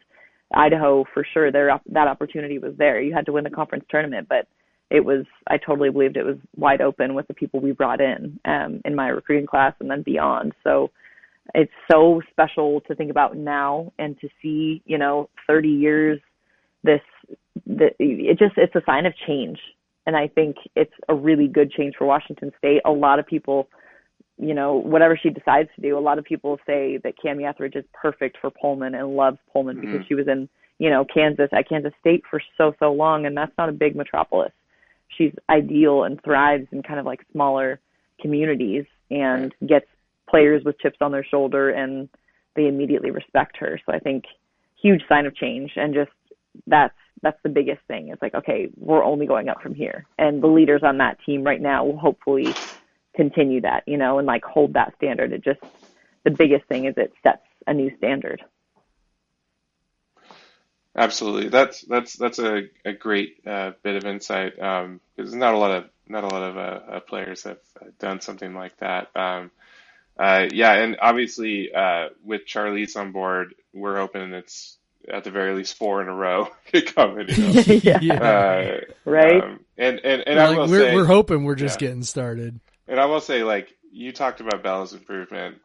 [0.52, 3.00] Idaho, for sure, there that opportunity was there.
[3.00, 4.48] You had to win the conference tournament, but
[4.90, 8.40] it was I totally believed it was wide open with the people we brought in
[8.44, 10.52] um, in my recruiting class and then beyond.
[10.64, 10.90] So
[11.54, 16.20] it's so special to think about now and to see, you know, 30 years.
[16.82, 17.00] This,
[17.66, 19.58] the, it just it's a sign of change
[20.10, 22.82] and I think it's a really good change for Washington State.
[22.84, 23.68] A lot of people,
[24.38, 27.76] you know, whatever she decides to do, a lot of people say that Kamie Ethridge
[27.76, 29.92] is perfect for Pullman and loves Pullman mm-hmm.
[29.92, 30.48] because she was in,
[30.80, 33.94] you know, Kansas at Kansas State for so so long, and that's not a big
[33.94, 34.50] metropolis.
[35.16, 37.78] She's ideal and thrives in kind of like smaller
[38.20, 39.68] communities and right.
[39.68, 39.86] gets
[40.28, 42.08] players with chips on their shoulder and
[42.56, 43.78] they immediately respect her.
[43.86, 44.24] So I think
[44.82, 46.10] huge sign of change and just
[46.66, 48.08] that's that's the biggest thing.
[48.08, 50.06] It's like, okay, we're only going up from here.
[50.18, 52.54] And the leaders on that team right now will hopefully
[53.14, 55.32] continue that, you know, and like hold that standard.
[55.32, 55.60] It just,
[56.24, 58.42] the biggest thing is it sets a new standard.
[60.96, 61.48] Absolutely.
[61.48, 64.58] That's, that's, that's a, a great uh, bit of insight.
[64.58, 67.58] Um, because not a lot of, not a lot of uh, uh, players have
[67.98, 69.14] done something like that.
[69.14, 69.50] Um,
[70.18, 74.78] uh, yeah, and obviously uh, with Charlisse on board, we're hoping it's
[75.08, 76.48] at the very least four in a row
[76.94, 77.28] coming.
[77.28, 77.60] You know?
[78.02, 78.14] yeah.
[78.14, 79.42] Uh, right.
[79.42, 81.88] Um, and and and I will we're, say, we're hoping we're just yeah.
[81.88, 82.60] getting started.
[82.86, 85.58] And I will say, like you talked about Bella's improvement,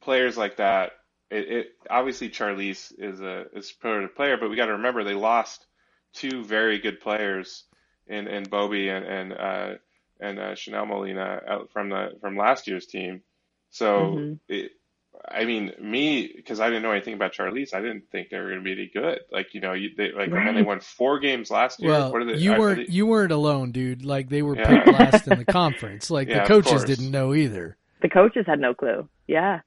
[0.00, 0.92] players like that.
[1.30, 5.14] It, it obviously Charlisse is a is a player, but we got to remember they
[5.14, 5.66] lost
[6.12, 7.64] two very good players
[8.06, 9.74] in in Bobby and and uh,
[10.20, 13.22] and uh, Chanelle Molina out from the from last year's team.
[13.70, 14.34] So mm-hmm.
[14.48, 14.72] it,
[15.26, 18.48] I mean, me because I didn't know anything about Charlisse, I didn't think they were
[18.50, 19.20] going to be any good.
[19.30, 20.46] Like you know, you, they like right.
[20.46, 21.92] and they won four games last year.
[21.92, 24.04] Well, they, you weren't they, you weren't alone, dude.
[24.04, 24.66] Like they were yeah.
[24.66, 26.10] picked last in the conference.
[26.10, 27.76] Like yeah, the coaches didn't know either.
[28.02, 29.08] The coaches had no clue.
[29.26, 29.60] Yeah,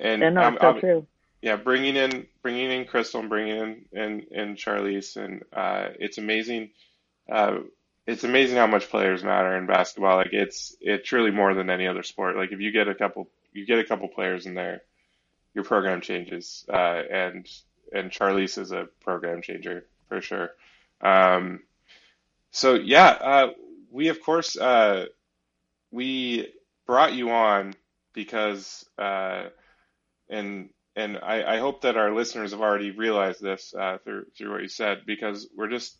[0.00, 1.06] and no, I'm, so I'm, true.
[1.42, 6.18] Yeah, bringing in bringing in Krystal and bringing in and and Charlisse, and uh, it's
[6.18, 6.70] amazing.
[7.30, 7.58] Uh,
[8.06, 10.16] it's amazing how much players matter in basketball.
[10.16, 12.36] Like it's it's truly more than any other sport.
[12.36, 14.82] Like if you get a couple you get a couple players in there,
[15.54, 16.64] your program changes.
[16.68, 17.48] Uh, and
[17.92, 20.50] and Charlisse is a program changer for sure.
[21.00, 21.60] Um,
[22.50, 23.48] so yeah, uh,
[23.90, 25.06] we of course uh,
[25.90, 26.52] we
[26.86, 27.74] brought you on
[28.12, 29.44] because uh,
[30.28, 34.52] and and I, I, hope that our listeners have already realized this uh, through through
[34.52, 35.96] what you said because we're just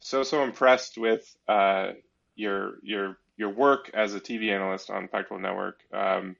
[0.00, 1.92] so so impressed with uh,
[2.34, 5.80] your your your work as a TV analyst on Pac-12 Network.
[5.92, 6.36] Um,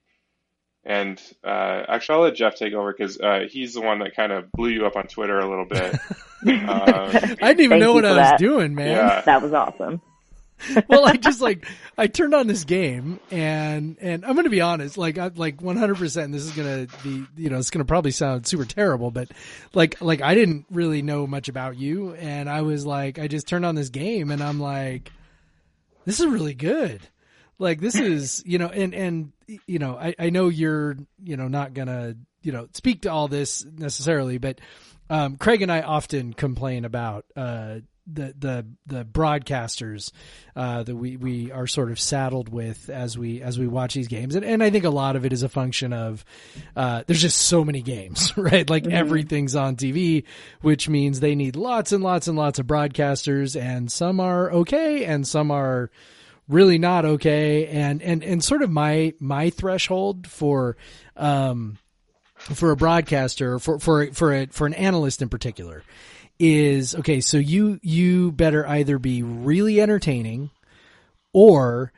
[0.85, 4.33] and uh, actually, I'll let Jeff take over because uh, he's the one that kind
[4.33, 5.95] of blew you up on Twitter a little bit.
[6.47, 7.11] um,
[7.43, 8.89] I didn't even know what I was doing, man.
[8.89, 9.21] Yeah.
[9.21, 10.01] That was awesome.
[10.89, 11.67] well, I just like
[11.97, 15.97] I turned on this game and and I'm gonna be honest, like I like 100.
[15.97, 19.31] percent This is gonna be you know it's gonna probably sound super terrible, but
[19.73, 23.49] like like I didn't really know much about you, and I was like I just
[23.49, 25.11] turned on this game and I'm like,
[26.05, 27.01] this is really good
[27.61, 29.33] like this is you know and and
[29.67, 33.29] you know I, I know you're you know not gonna you know speak to all
[33.29, 34.61] this necessarily but
[35.09, 37.77] um, craig and i often complain about uh,
[38.13, 40.13] the the the broadcasters
[40.57, 44.09] uh, that we we are sort of saddled with as we as we watch these
[44.09, 46.25] games and, and I think a lot of it is a function of
[46.77, 48.95] uh, there's just so many games right like mm-hmm.
[48.95, 50.25] everything's on TV
[50.61, 55.05] which means they need lots and lots and lots of broadcasters and some are okay
[55.05, 55.91] and some are
[56.51, 57.67] really not okay.
[57.69, 60.77] And and and sort of my my threshold for
[61.17, 61.79] um
[62.35, 65.83] for a broadcaster for for for a, for an analyst in particular
[66.39, 70.49] is okay so you you better either be really entertaining
[71.35, 71.93] or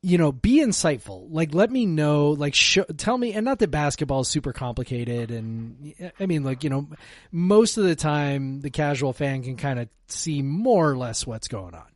[0.00, 1.26] you know, be insightful.
[1.28, 5.32] Like, let me know, like, sh- tell me, and not that basketball is super complicated.
[5.32, 6.88] And I mean, like, you know,
[7.32, 11.48] most of the time the casual fan can kind of see more or less what's
[11.48, 11.86] going on.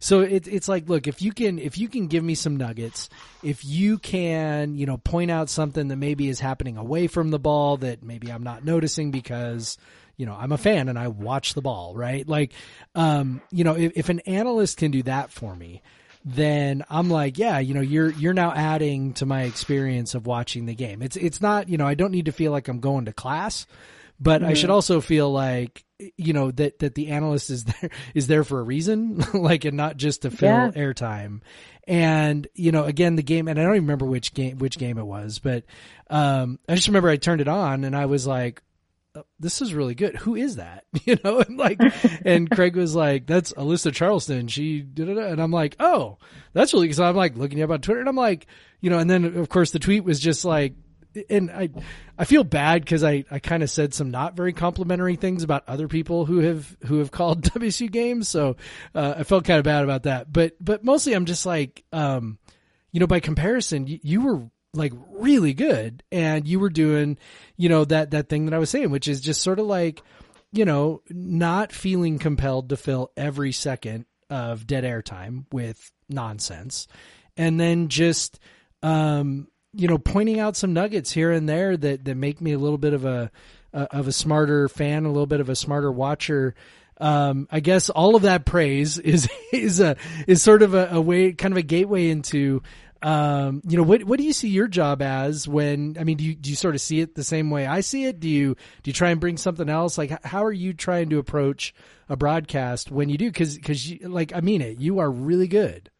[0.00, 3.08] So it, it's like, look, if you can, if you can give me some nuggets,
[3.44, 7.38] if you can, you know, point out something that maybe is happening away from the
[7.38, 9.78] ball that maybe I'm not noticing because,
[10.16, 12.26] you know, I'm a fan and I watch the ball, right?
[12.26, 12.52] Like,
[12.96, 15.80] um, you know, if, if an analyst can do that for me,
[16.24, 20.66] then I'm like, yeah, you know, you're you're now adding to my experience of watching
[20.66, 21.02] the game.
[21.02, 23.66] It's it's not, you know, I don't need to feel like I'm going to class,
[24.20, 24.50] but mm-hmm.
[24.50, 25.84] I should also feel like
[26.16, 29.76] you know that that the analyst is there is there for a reason, like and
[29.76, 30.70] not just to fill yeah.
[30.70, 31.40] airtime.
[31.88, 34.98] And you know, again, the game, and I don't even remember which game which game
[34.98, 35.64] it was, but
[36.08, 38.62] um, I just remember I turned it on and I was like,
[39.38, 40.16] this is really good.
[40.16, 40.84] Who is that?
[41.04, 41.80] You know, and like,
[42.24, 44.46] and Craig was like, that's Alyssa Charleston.
[44.46, 45.18] She did it.
[45.18, 46.18] And I'm like, oh,
[46.52, 48.46] that's really, so I'm like looking up on Twitter and I'm like,
[48.80, 50.74] you know, and then of course the tweet was just like,
[51.28, 51.70] and I,
[52.16, 55.64] I feel bad because I, I kind of said some not very complimentary things about
[55.66, 58.28] other people who have, who have called WSU games.
[58.28, 58.56] So,
[58.94, 62.38] uh, I felt kind of bad about that, but, but mostly I'm just like, um,
[62.92, 67.18] you know, by comparison, you, you were like really good and you were doing
[67.56, 70.02] you know that that thing that I was saying which is just sort of like
[70.52, 76.86] you know not feeling compelled to fill every second of dead air time with nonsense.
[77.36, 78.40] And then just
[78.82, 82.58] um you know pointing out some nuggets here and there that that make me a
[82.58, 83.30] little bit of a
[83.72, 86.54] of a smarter fan a little bit of a smarter watcher.
[87.00, 89.96] Um, I guess all of that praise is is a
[90.26, 92.62] is sort of a, a, way, kind of a gateway into
[93.02, 95.96] um, you know, what what do you see your job as when?
[95.98, 98.04] I mean, do you do you sort of see it the same way I see
[98.04, 98.20] it?
[98.20, 99.98] Do you do you try and bring something else?
[99.98, 101.74] Like, how are you trying to approach
[102.08, 103.26] a broadcast when you do?
[103.26, 105.90] Because because like I mean it, you are really good.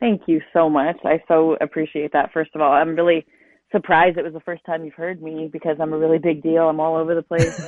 [0.00, 0.98] Thank you so much.
[1.04, 2.32] I so appreciate that.
[2.32, 3.24] First of all, I'm really
[3.72, 6.68] surprised it was the first time you've heard me because I'm a really big deal.
[6.68, 7.58] I'm all over the place,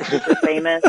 [0.43, 0.85] famous.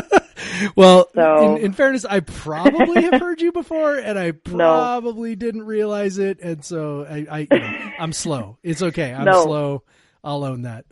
[0.76, 5.34] Well, so, in, in, fairness, I probably have heard you before, and I probably no.
[5.34, 8.58] didn't realize it, and so I, I you know, I'm slow.
[8.62, 9.12] It's okay.
[9.12, 9.44] I'm no.
[9.44, 9.82] slow.
[10.22, 10.84] I'll own that.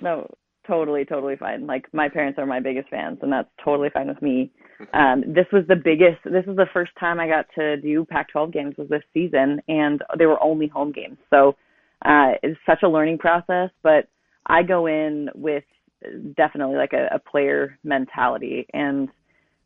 [0.00, 0.28] No,
[0.66, 1.66] totally, totally fine.
[1.66, 4.50] Like my parents are my biggest fans, and that's totally fine with me.
[4.92, 6.18] Um, this was the biggest.
[6.24, 10.02] This is the first time I got to do Pac-12 games was this season, and
[10.18, 11.18] they were only home games.
[11.30, 11.56] So
[12.04, 14.08] uh, it's such a learning process, but
[14.46, 15.64] I go in with
[16.36, 19.08] definitely like a, a player mentality and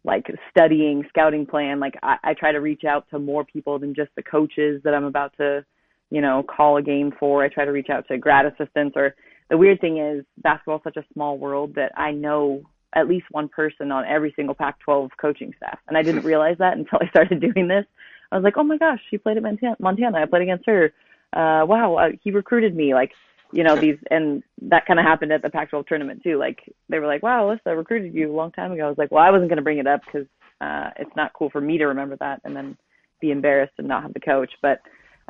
[0.04, 1.80] like studying scouting plan.
[1.80, 4.94] Like I, I try to reach out to more people than just the coaches that
[4.94, 5.64] i'm about to
[6.10, 7.44] you know call a game for.
[7.44, 9.14] I try to reach out to grad assistants or
[9.50, 12.62] the weird thing is basketball is such a small world that i know
[12.94, 15.78] at least one person on every single pac 12 coaching staff.
[15.88, 17.84] And i didn't realize that until i started doing this.
[18.30, 20.18] I was like oh my gosh she played at montana, montana.
[20.18, 20.92] i played against her.
[21.32, 22.94] Uh wow uh, he recruited me.
[22.94, 23.12] Like
[23.52, 26.38] you know these and that kind of happened at the Pac-12 tournament too.
[26.38, 29.10] Like they were like, "Wow, Alyssa recruited you a long time ago." I was like,
[29.10, 30.26] "Well, I wasn't going to bring it up because
[30.60, 32.76] uh, it's not cool for me to remember that and then
[33.20, 34.80] be embarrassed and not have the coach." But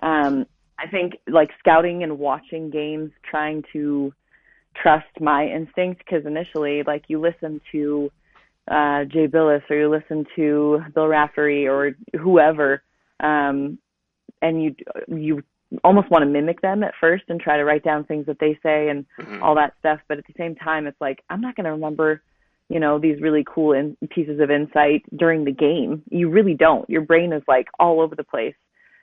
[0.03, 0.47] um,
[0.79, 4.13] I think like scouting and watching games, trying to
[4.75, 8.11] trust my instincts because initially, like you listen to
[8.69, 12.83] uh, Jay Bilas or you listen to Bill Raftery or whoever,
[13.21, 13.79] um,
[14.43, 14.75] and you
[15.09, 15.43] you
[15.83, 18.59] almost want to mimic them at first and try to write down things that they
[18.63, 19.43] say and mm-hmm.
[19.43, 20.01] all that stuff.
[20.09, 22.23] But at the same time, it's like I'm not going to remember,
[22.69, 26.03] you know, these really cool in- pieces of insight during the game.
[26.11, 26.89] You really don't.
[26.89, 28.55] Your brain is like all over the place,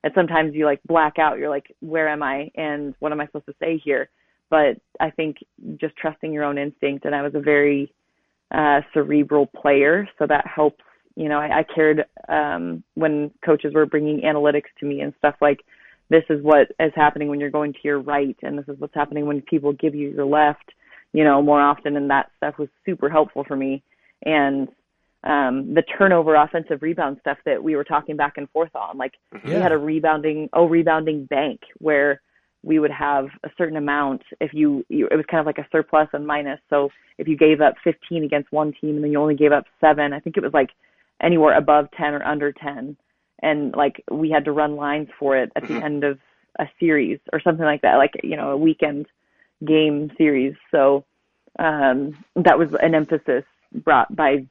[0.03, 1.37] and sometimes you like black out.
[1.37, 4.09] You're like, where am I and what am I supposed to say here?
[4.49, 5.37] But I think
[5.77, 7.93] just trusting your own instinct, and I was a very
[8.51, 10.83] uh, cerebral player, so that helps.
[11.15, 15.35] You know, I, I cared um, when coaches were bringing analytics to me and stuff
[15.41, 15.59] like
[16.09, 18.93] this is what is happening when you're going to your right and this is what's
[18.93, 20.71] happening when people give you your left
[21.13, 23.83] you know more often and that stuff was super helpful for me.
[24.25, 24.67] And
[25.23, 29.13] um the turnover offensive rebound stuff that we were talking back and forth on like
[29.33, 29.55] yeah.
[29.55, 32.21] we had a rebounding oh rebounding bank where
[32.63, 35.67] we would have a certain amount if you, you it was kind of like a
[35.69, 36.59] surplus and minus.
[36.69, 39.65] So if you gave up 15 against one team and then you only gave up
[39.79, 40.69] 7 i think it was like
[41.21, 42.97] anywhere above 10 or under 10
[43.43, 45.83] and like we had to run lines for it at the mm-hmm.
[45.83, 46.19] end of
[46.59, 49.05] a series or something like that, like you know a weekend
[49.65, 50.55] game series.
[50.71, 51.05] So
[51.59, 54.45] um, that was an emphasis brought by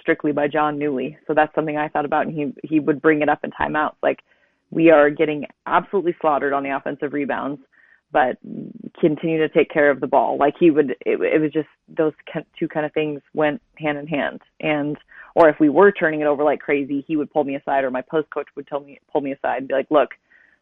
[0.00, 1.16] strictly by Jon Newlee.
[1.26, 3.96] So that's something I thought about, and he he would bring it up in timeouts.
[4.02, 4.20] Like
[4.70, 7.60] we are getting absolutely slaughtered on the offensive rebounds,
[8.14, 8.38] but
[8.98, 10.38] continue to take care of the ball.
[10.38, 12.12] Like he would, it, it was just those
[12.58, 14.96] two kind of things went hand in hand, and
[15.34, 17.90] or if we were turning it over like crazy, he would pull me aside or
[17.90, 20.10] my post coach would tell me pull me aside and be like, "Look,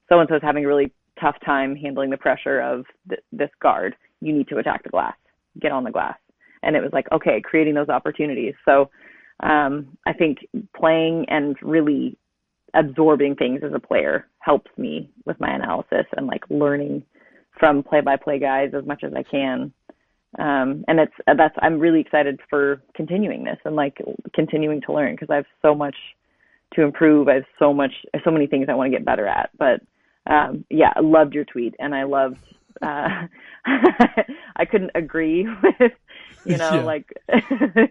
[0.09, 3.51] so and so is having a really tough time handling the pressure of th- this
[3.61, 3.95] guard.
[4.21, 5.15] You need to attack the glass.
[5.61, 6.17] Get on the glass.
[6.63, 8.55] And it was like, okay, creating those opportunities.
[8.65, 8.91] So
[9.43, 10.39] um, I think
[10.77, 12.17] playing and really
[12.75, 17.03] absorbing things as a player helps me with my analysis and like learning
[17.59, 19.73] from play-by-play guys as much as I can.
[20.39, 23.99] Um, and it's that's I'm really excited for continuing this and like
[24.35, 25.97] continuing to learn because I have so much
[26.75, 27.29] to improve.
[27.29, 27.93] I have so much,
[28.25, 29.51] so many things I want to get better at.
[29.59, 29.83] But
[30.27, 32.39] um, yeah, I loved your tweet, and I loved.
[32.81, 33.27] Uh,
[34.57, 35.93] I couldn't agree with,
[36.45, 36.83] you know, yeah.
[36.83, 37.13] like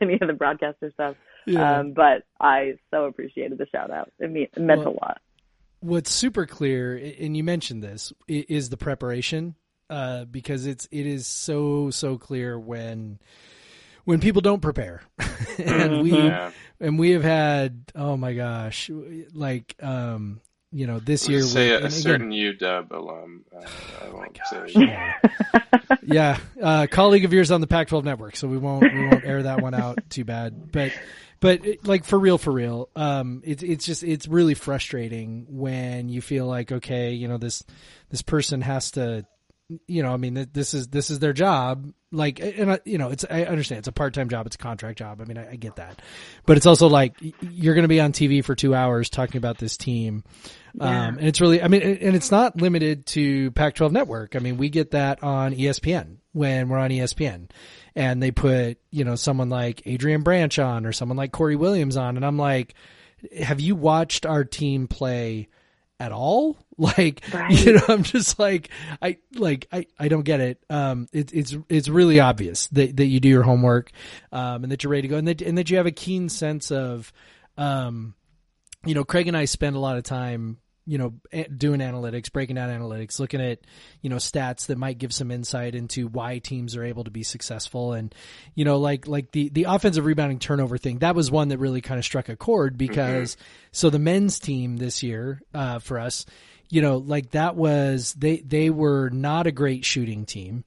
[0.01, 1.15] any of the broadcaster stuff.
[1.45, 1.79] Yeah.
[1.79, 4.11] Um, but I so appreciated the shout out.
[4.19, 5.21] It, mean, it meant well, a lot.
[5.81, 9.55] What's super clear, and you mentioned this, is the preparation,
[9.89, 13.19] uh, because it's it is so so clear when
[14.05, 15.01] when people don't prepare,
[15.57, 16.51] and we yeah.
[16.79, 18.89] and we have had oh my gosh,
[19.33, 20.39] like um,
[20.71, 23.45] you know this year say we, a, certain UW alum.
[23.53, 25.15] Uh, I oh won't say.
[26.03, 29.43] yeah, uh, colleague of yours on the Pac-12 network, so we won't we won't air
[29.43, 30.93] that one out too bad, but
[31.41, 36.21] but like for real, for real, um, it's it's just it's really frustrating when you
[36.21, 37.63] feel like okay, you know this
[38.09, 39.25] this person has to,
[39.87, 43.09] you know, I mean this is this is their job, like, and I, you know,
[43.09, 45.19] it's I understand it's a part time job, it's a contract job.
[45.19, 45.99] I mean, I, I get that,
[46.45, 49.57] but it's also like you're going to be on TV for two hours talking about
[49.57, 50.23] this team.
[50.75, 51.07] Yeah.
[51.07, 54.35] Um, and it's really, I mean, and it's not limited to Pac-12 network.
[54.35, 57.49] I mean, we get that on ESPN when we're on ESPN
[57.95, 61.97] and they put, you know, someone like Adrian Branch on or someone like Corey Williams
[61.97, 62.15] on.
[62.15, 62.73] And I'm like,
[63.37, 65.49] have you watched our team play
[65.99, 66.57] at all?
[66.81, 67.63] Like, right.
[67.63, 68.69] you know, I'm just like,
[69.03, 70.63] I, like, I, I don't get it.
[70.67, 73.91] Um, it, it's, it's really obvious that, that you do your homework,
[74.31, 76.27] um, and that you're ready to go and that, and that you have a keen
[76.27, 77.13] sense of,
[77.55, 78.15] um,
[78.83, 80.57] you know, Craig and I spend a lot of time
[80.91, 81.13] you know,
[81.55, 83.59] doing analytics, breaking down analytics, looking at,
[84.01, 87.23] you know, stats that might give some insight into why teams are able to be
[87.23, 87.93] successful.
[87.93, 88.13] And,
[88.55, 91.79] you know, like, like the, the offensive rebounding turnover thing, that was one that really
[91.79, 93.43] kind of struck a chord because, mm-hmm.
[93.71, 96.25] so the men's team this year, uh, for us,
[96.69, 100.65] you know, like that was, they, they were not a great shooting team.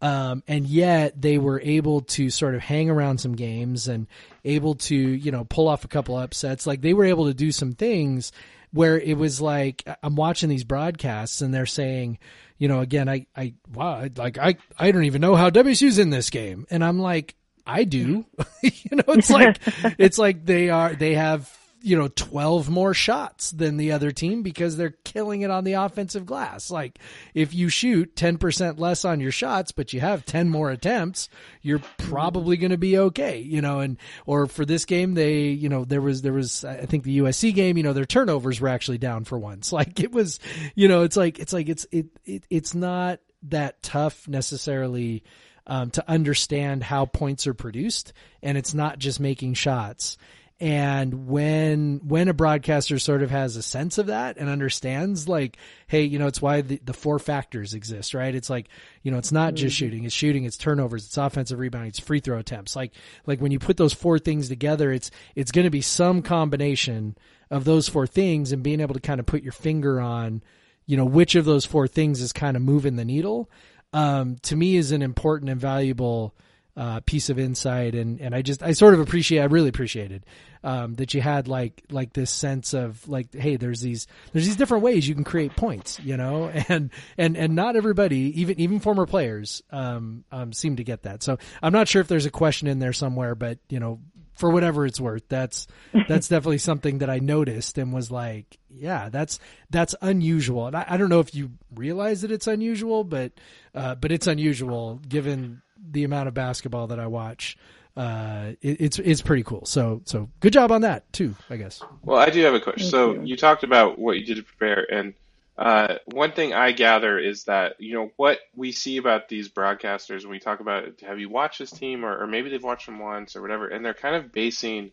[0.00, 4.06] Um, and yet they were able to sort of hang around some games and
[4.44, 6.64] able to, you know, pull off a couple upsets.
[6.64, 8.30] Like they were able to do some things
[8.74, 12.18] where it was like I'm watching these broadcasts and they're saying,
[12.58, 16.10] you know, again, I, I, wow, like I, I don't even know how WSU's in
[16.10, 18.26] this game, and I'm like, I do,
[18.62, 19.58] you know, it's like,
[19.98, 21.48] it's like they are, they have
[21.84, 25.74] you know, 12 more shots than the other team because they're killing it on the
[25.74, 26.70] offensive glass.
[26.70, 26.98] Like
[27.34, 31.28] if you shoot 10% less on your shots, but you have 10 more attempts,
[31.60, 35.68] you're probably going to be okay, you know, and, or for this game, they, you
[35.68, 38.68] know, there was, there was, I think the USC game, you know, their turnovers were
[38.68, 39.72] actually down for once.
[39.84, 40.38] Like it was,
[40.76, 43.18] you know, it's like, it's like, it's, it, it it's not
[43.48, 45.24] that tough necessarily,
[45.66, 48.12] um, to understand how points are produced
[48.42, 50.16] and it's not just making shots
[50.60, 55.56] and when when a broadcaster sort of has a sense of that and understands like
[55.88, 58.34] hey you know it's why the, the four factors exist right?
[58.34, 58.68] It's like
[59.02, 59.86] you know it's not just mm-hmm.
[59.86, 60.04] shooting.
[60.04, 62.76] It's shooting it's turnovers it's offensive rebounding it's free throw attempts.
[62.76, 62.92] Like
[63.26, 67.16] like when you put those four things together it's it's going to be some combination
[67.50, 70.42] of those four things and being able to kind of put your finger on
[70.86, 73.50] you know which of those four things is kind of moving the needle
[73.92, 76.34] um, to me is an important and valuable
[76.76, 80.26] uh, piece of insight and, and I just I sort of appreciate I really appreciated
[80.64, 84.56] um, that you had like like this sense of like hey there's these there's these
[84.56, 86.50] different ways you can create points you know?
[86.68, 91.22] And and and not everybody even even former players um, um, seem to get that.
[91.22, 94.00] So I'm not sure if there's a question in there somewhere but you know
[94.34, 95.68] for whatever it's worth that's
[96.08, 99.38] that's definitely something that I noticed and was like yeah that's
[99.70, 100.66] that's unusual.
[100.66, 103.32] And I, I don't know if you realize that it's unusual but
[103.74, 107.56] uh, but it's unusual given the amount of basketball that I watch,
[107.96, 109.64] uh, it, it's it's pretty cool.
[109.66, 111.82] So so good job on that too, I guess.
[112.02, 112.82] Well, I do have a question.
[112.82, 113.22] Thank so you.
[113.24, 113.36] you.
[113.36, 115.14] talked about what you did to prepare, and
[115.56, 120.22] uh, one thing I gather is that you know what we see about these broadcasters
[120.22, 122.98] when we talk about have you watched this team or, or maybe they've watched them
[122.98, 124.90] once or whatever, and they're kind of basing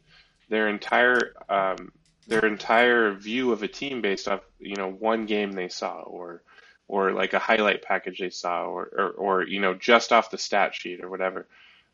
[0.49, 1.91] their entire um,
[2.27, 6.43] their entire view of a team based off you know one game they saw or
[6.91, 10.37] or like a highlight package they saw or, or, or you know, just off the
[10.37, 11.47] stat sheet or whatever.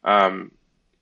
[0.03, 0.51] Um,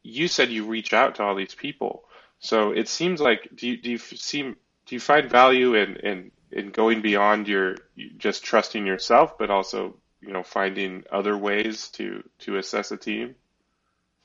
[0.04, 2.04] you said you reach out to all these people.
[2.40, 6.32] So it seems like, do you, do you seem, do you find value in, in,
[6.52, 7.78] in going beyond your
[8.18, 13.36] just trusting yourself, but also, you know, finding other ways to, to assess a team?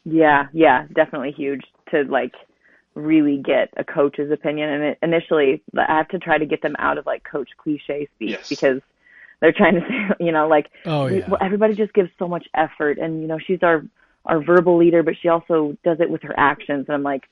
[0.02, 1.62] Yeah, yeah, definitely huge
[1.92, 2.34] to like
[2.96, 4.68] really get a coach's opinion.
[4.68, 8.08] And it, initially, I have to try to get them out of like coach cliche
[8.16, 8.48] speak Yes.
[8.48, 8.80] because
[9.40, 11.28] they're trying to say, you know, like Oh, yeah.
[11.28, 13.84] well, everybody just gives so much effort, and you know, she's our
[14.26, 16.84] our verbal leader, but she also does it with her actions.
[16.88, 17.24] And I'm like,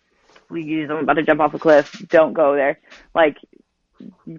[0.49, 1.91] please, I'm about to jump off a cliff.
[2.09, 2.79] Don't go there.
[3.15, 3.37] Like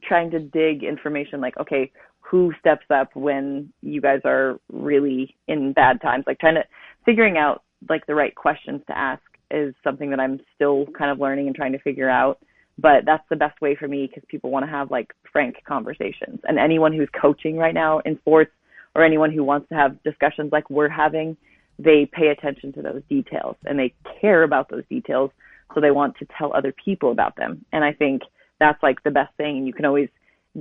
[0.03, 1.91] trying to dig information like okay
[2.21, 6.63] who steps up when you guys are really in bad times like trying to
[7.05, 11.19] figuring out like the right questions to ask is something that i'm still kind of
[11.19, 12.39] learning and trying to figure out
[12.81, 16.39] but that's the best way for me because people want to have like frank conversations
[16.43, 18.51] and anyone who's coaching right now in sports
[18.95, 21.35] or anyone who wants to have discussions like we're having
[21.77, 25.31] they pay attention to those details and they care about those details
[25.73, 28.21] so they want to tell other people about them and i think
[28.59, 29.57] that's like the best thing.
[29.57, 30.09] And you can always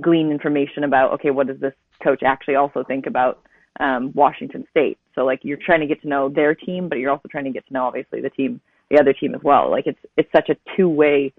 [0.01, 3.41] glean information about, okay, what does this coach actually also think about
[3.79, 4.97] um, Washington State?
[5.13, 7.51] So like you're trying to get to know their team, but you're also trying to
[7.51, 9.69] get to know obviously the team, the other team as well.
[9.69, 11.33] Like it's it's such a two way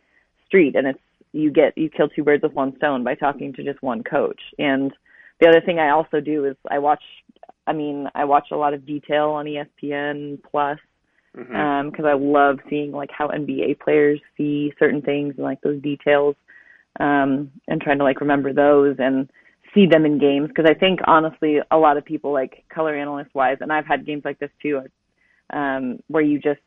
[0.50, 0.98] street, and it's
[1.32, 4.40] you get you kill two birds with one stone by talking to just one coach.
[4.58, 4.92] And
[5.40, 7.02] the other thing I also do is I watch.
[7.66, 10.78] I mean, I watch a lot of detail on ESPN Plus
[11.36, 11.54] Mhm.
[11.54, 15.80] um because I love seeing like how NBA players see certain things and like those
[15.80, 16.34] details
[16.98, 19.30] um and trying to like remember those and
[19.72, 23.32] see them in games because I think honestly a lot of people like color analyst
[23.32, 24.82] wise and I've had games like this too
[25.52, 26.60] um where you just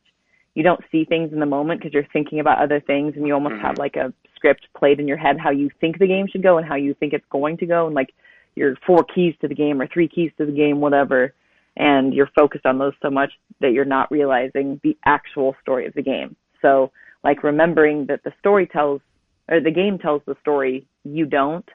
[0.55, 3.33] you don't see things in the moment because you're thinking about other things and you
[3.33, 3.81] almost have mm-hmm.
[3.81, 6.67] like a script played in your head how you think the game should go and
[6.67, 8.13] how you think it's going to go and like
[8.55, 11.33] your four keys to the game or three keys to the game whatever
[11.75, 13.31] and you're focused on those so much
[13.61, 16.35] that you're not realizing the actual story of the game.
[16.61, 16.91] So,
[17.23, 19.01] like remembering that the story tells
[19.49, 21.67] or the game tells the story, you don't.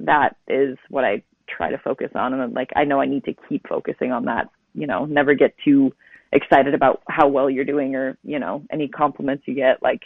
[0.00, 3.34] That is what I try to focus on, and like I know I need to
[3.48, 4.48] keep focusing on that.
[4.74, 5.92] You know, never get too
[6.32, 9.82] excited about how well you're doing or you know any compliments you get.
[9.82, 10.02] Like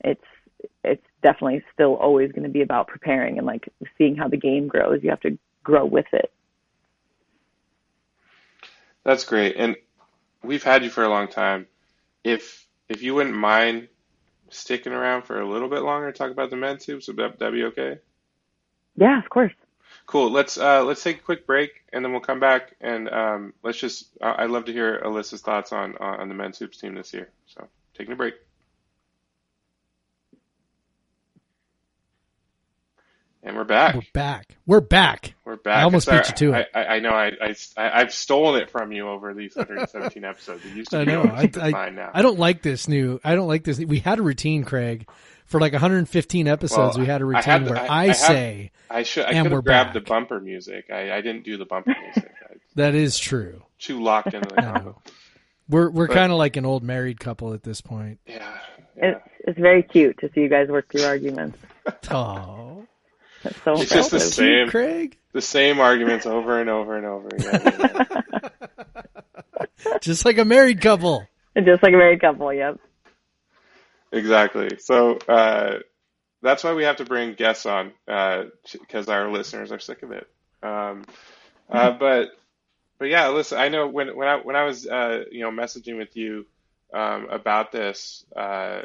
[0.00, 0.24] it's
[0.82, 4.68] it's definitely still always going to be about preparing and like seeing how the game
[4.68, 5.02] grows.
[5.02, 6.32] You have to grow with it.
[9.04, 9.56] That's great.
[9.56, 9.76] And
[10.42, 11.66] we've had you for a long time.
[12.22, 13.88] If if you wouldn't mind
[14.50, 17.38] sticking around for a little bit longer to talk about the men's hoops, would that,
[17.38, 17.98] that be okay?
[18.96, 19.52] Yeah, of course.
[20.06, 20.30] Cool.
[20.30, 23.78] Let's uh, let's take a quick break and then we'll come back and um, let's
[23.78, 24.08] just.
[24.20, 27.30] I'd love to hear Alyssa's thoughts on on the men's hoops team this year.
[27.46, 28.34] So taking a break.
[33.46, 33.94] And we're back.
[33.94, 34.56] We're back.
[34.64, 35.34] We're back.
[35.44, 35.76] We're back.
[35.76, 36.68] I almost beat you to it.
[36.74, 37.10] I, I, I know.
[37.10, 40.64] I, I, I, have stolen it from you over these 117 episodes.
[40.64, 41.24] It used to I know.
[41.24, 42.10] I, I, now.
[42.14, 43.20] I don't like this new.
[43.22, 43.78] I don't like this.
[43.78, 45.06] We had a routine, Craig,
[45.44, 46.96] for like 115 episodes.
[46.96, 49.24] Well, we had a routine had- where I- I, I have- say I should.
[49.26, 50.86] I And could we're have grabbed the bumper music.
[50.90, 52.30] I, I didn't do the bumper music.
[52.76, 53.62] That is true.
[53.78, 55.02] too locked into the I combo.
[55.68, 58.18] We're we're kind of like an old married couple at this point.
[58.26, 58.34] Yeah.
[58.96, 59.02] yeah.
[59.02, 61.58] It's it's very cute to see you guys work through arguments.
[62.10, 62.86] Oh,
[63.42, 64.32] That's so It's just the impressive.
[64.32, 64.68] same.
[64.70, 65.18] Craig.
[65.32, 68.22] The same arguments over and over and over again.
[70.00, 71.26] Just like a married couple.
[71.56, 72.78] Just like a married couple, yep.
[74.14, 74.78] Exactly.
[74.78, 75.80] So uh,
[76.42, 80.28] that's why we have to bring guests on because our listeners are sick of it.
[80.62, 81.04] Um,
[81.70, 82.30] uh, but
[82.98, 83.58] but yeah, listen.
[83.58, 86.46] I know when when I when I was uh, you know messaging with you
[86.94, 88.82] um, about this, uh,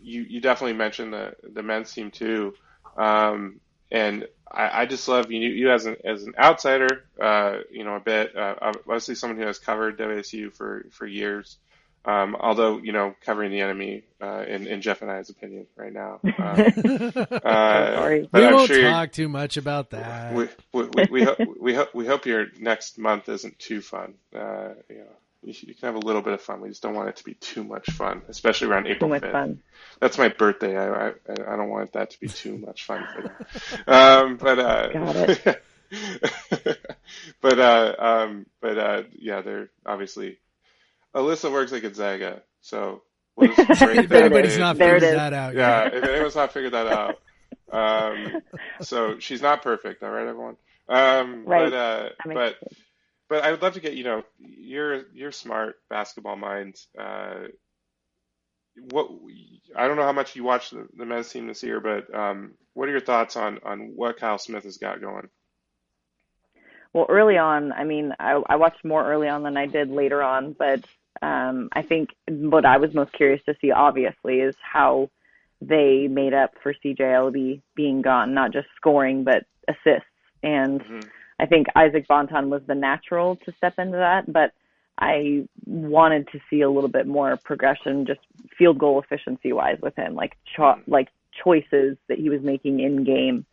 [0.00, 2.54] you you definitely mentioned the the men's team too,
[2.96, 3.60] um,
[3.90, 7.96] and I, I just love you you as an as an outsider, uh, you know
[7.96, 8.36] a bit.
[8.36, 11.58] Uh, obviously, someone who has covered WSU for for years.
[12.08, 15.92] Um, although you know covering the enemy uh, in in Jeff and I's opinion right
[15.92, 16.20] now.
[16.38, 18.28] Um, uh, Sorry.
[18.32, 20.32] we won't sure talk too much about that.
[20.32, 24.14] we we we, we, hope, we hope we hope your next month isn't too fun.
[24.34, 26.60] Uh, you know, you, you can have a little bit of fun.
[26.62, 29.22] We just don't want it to be too much fun, especially around Too April much
[29.22, 29.32] 5th.
[29.32, 29.62] fun.
[30.00, 30.76] That's my birthday.
[30.78, 33.32] I, I I don't want that to be too much fun for them.
[33.86, 35.62] Um, but uh, Got it.
[37.42, 40.38] but uh, um, but uh, yeah, they're obviously.
[41.14, 43.02] Alyssa works at Gonzaga, so
[43.36, 44.60] we'll just if that anybody's in.
[44.60, 45.94] not figured that out Yeah, yet.
[45.94, 47.20] if anyone's not figured that out.
[47.70, 48.42] Um,
[48.80, 50.56] so she's not perfect, all right, everyone.
[50.88, 51.70] Um, Right.
[51.70, 52.56] But uh, but
[53.28, 56.76] but I would love to get you know you're you're smart basketball mind.
[56.98, 57.48] Uh,
[58.90, 59.10] what
[59.76, 62.52] I don't know how much you watched the, the men's team this year, but um,
[62.74, 65.28] what are your thoughts on on what Kyle Smith has got going?
[66.92, 70.22] Well, early on, I mean, I, I watched more early on than I did later
[70.22, 70.84] on, but
[71.20, 75.10] um, I think what I was most curious to see, obviously, is how
[75.60, 80.08] they made up for CJ CJLB being gone, not just scoring, but assists.
[80.42, 81.08] And Mhm.
[81.40, 84.52] I think Isaac Bonton was the natural to step into that, but
[84.98, 88.20] I wanted to see a little bit more progression just
[88.56, 93.04] field goal efficiency wise with him, like cho- like choices that he was making in
[93.04, 93.44] game.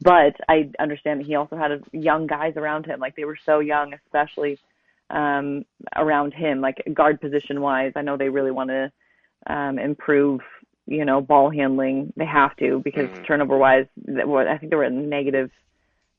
[0.00, 3.60] But I understand that he also had young guys around him, like they were so
[3.60, 4.58] young, especially
[5.10, 5.64] um,
[5.96, 7.92] around him, like guard position wise.
[7.96, 8.92] I know they really want to
[9.46, 10.40] um, improve,
[10.86, 12.12] you know, ball handling.
[12.16, 13.24] They have to because mm-hmm.
[13.24, 15.50] turnover wise, I think they were at negative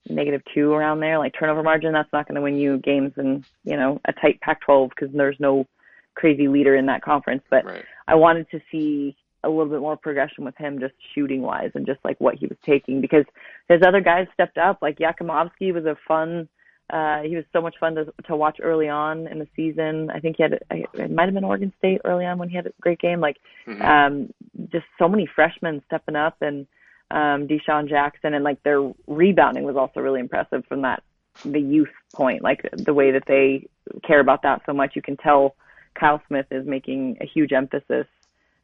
[0.08, 1.94] negative two around there, like turnover margin.
[1.94, 5.40] That's not going to win you games in you know a tight Pac-12 because there's
[5.40, 5.66] no
[6.14, 7.44] crazy leader in that conference.
[7.50, 7.86] But right.
[8.08, 9.16] I wanted to see
[9.46, 12.48] a little bit more progression with him just shooting wise and just like what he
[12.48, 13.26] was taking because
[13.70, 14.80] his other guys stepped up.
[14.82, 16.50] Like Jakimovski was a fun
[16.92, 20.12] uh, he was so much fun to to watch early on in the season.
[20.12, 22.68] I think he had it might have been Oregon State early on when he had
[22.68, 23.20] a great game.
[23.20, 23.38] Like
[23.68, 23.82] mm-hmm.
[23.82, 24.30] um,
[24.72, 26.68] just so many freshmen stepping up and
[27.10, 31.02] um, Dishon Jackson and like their rebounding was also really impressive from that
[31.44, 32.44] the youth point.
[32.44, 33.68] Like the way that they
[34.06, 35.56] care about that so much, you can tell
[36.00, 38.06] Kyle Smith is making a huge emphasis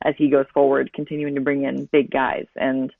[0.03, 2.45] as he goes forward, continuing to bring in big guys.
[2.55, 2.91] And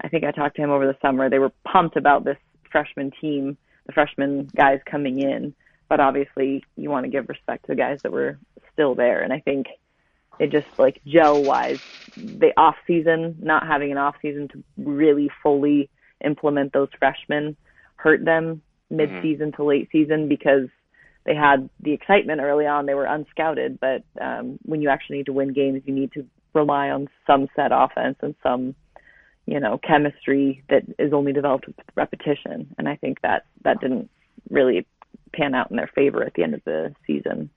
[0.00, 1.28] I think I talked to him over the summer.
[1.28, 2.38] They were pumped about this
[2.70, 5.54] freshman team the freshman guys coming in,
[5.88, 8.38] but obviously you want to give respect to the guys that were
[8.72, 9.22] still there.
[9.22, 9.66] And I think
[10.38, 11.80] it just like gel wise,
[12.16, 15.88] the off season, not having an off season to really fully
[16.24, 17.56] implement those freshmen
[17.96, 19.62] hurt them mid season mm-hmm.
[19.62, 20.68] to late season because
[21.24, 22.86] they had the excitement early on.
[22.86, 26.26] They were unscouted, but um, when you actually need to win games, you need to
[26.56, 28.74] rely on some set offense and some
[29.46, 32.74] you know, chemistry that is only developed with repetition.
[32.78, 34.10] And I think that that didn't
[34.50, 34.86] really
[35.32, 37.50] pan out in their favor at the end of the season.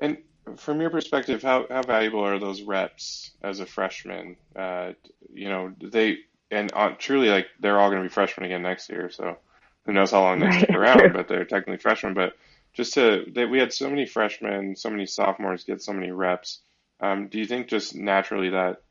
[0.00, 0.18] And
[0.56, 4.36] from your perspective, how, how valuable are those reps as a freshman?
[4.54, 4.92] Uh,
[5.32, 6.18] you know, they
[6.50, 9.10] and on, truly like they're all going to be freshmen again next year.
[9.10, 9.38] So
[9.86, 11.12] who knows how long they right, stick around?
[11.14, 12.14] But they're technically freshmen.
[12.14, 12.34] But
[12.74, 16.60] just to they, we had so many freshmen, so many sophomores get so many reps.
[17.00, 18.82] Um, do you think just naturally that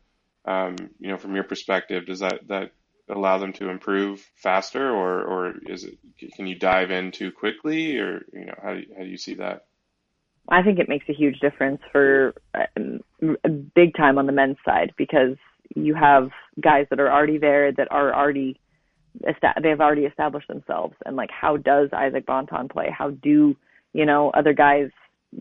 [0.45, 2.71] um, you know, from your perspective, does that that
[3.09, 5.97] allow them to improve faster, or or is it
[6.35, 9.17] can you dive in too quickly, or you know, how do you, how do you
[9.17, 9.65] see that?
[10.49, 12.65] I think it makes a huge difference for uh,
[13.75, 15.37] big time on the men's side because
[15.75, 18.59] you have guys that are already there that are already
[19.61, 22.89] they've already established themselves and like how does Isaac Bonton play?
[22.89, 23.55] How do
[23.93, 24.89] you know other guys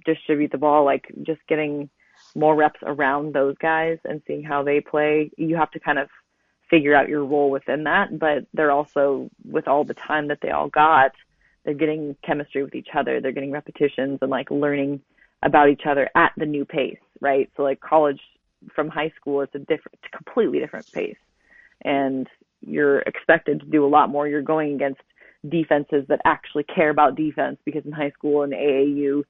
[0.04, 0.84] distribute the ball?
[0.84, 1.90] Like just getting
[2.34, 5.30] more reps around those guys and seeing how they play.
[5.36, 6.08] You have to kind of
[6.68, 10.50] figure out your role within that, but they're also with all the time that they
[10.50, 11.12] all got,
[11.64, 13.20] they're getting chemistry with each other.
[13.20, 15.00] They're getting repetitions and like learning
[15.42, 17.50] about each other at the new pace, right?
[17.56, 18.20] So like college
[18.74, 21.16] from high school, it's a different, completely different pace.
[21.82, 22.28] And
[22.60, 24.28] you're expected to do a lot more.
[24.28, 25.00] You're going against
[25.48, 29.22] defenses that actually care about defense because in high school and AAU,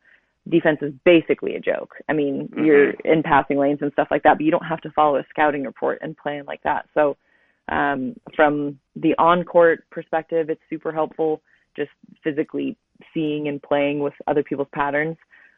[0.49, 1.95] defense is basically a joke.
[2.09, 2.65] I mean, mm-hmm.
[2.65, 5.25] you're in passing lanes and stuff like that, but you don't have to follow a
[5.31, 6.87] scouting report and plan like that.
[6.95, 7.17] So,
[7.69, 11.41] um, from the on court perspective, it's super helpful
[11.77, 11.91] just
[12.25, 12.77] physically
[13.15, 15.17] seeing and playing with other people's patterns.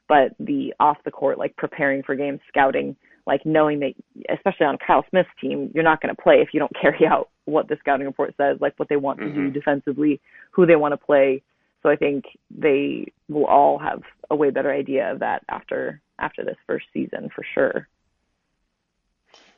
[0.09, 2.97] But the off the court, like preparing for games, scouting,
[3.27, 3.93] like knowing that,
[4.31, 7.31] especially on Kyle Smith's team, you're not going to play if you don't carry out
[7.45, 9.29] what the scouting report says, like what they want mm-hmm.
[9.29, 9.53] to do mm-hmm.
[9.53, 10.21] defensively,
[10.51, 11.43] who they want to play,
[11.83, 16.45] so I think they will all have a way better idea of that after after
[16.45, 17.89] this first season for sure.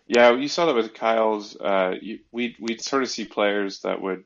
[0.06, 1.56] Yeah, you saw that with Kyle's.
[1.56, 1.94] Uh,
[2.32, 4.24] we we'd sort of see players that would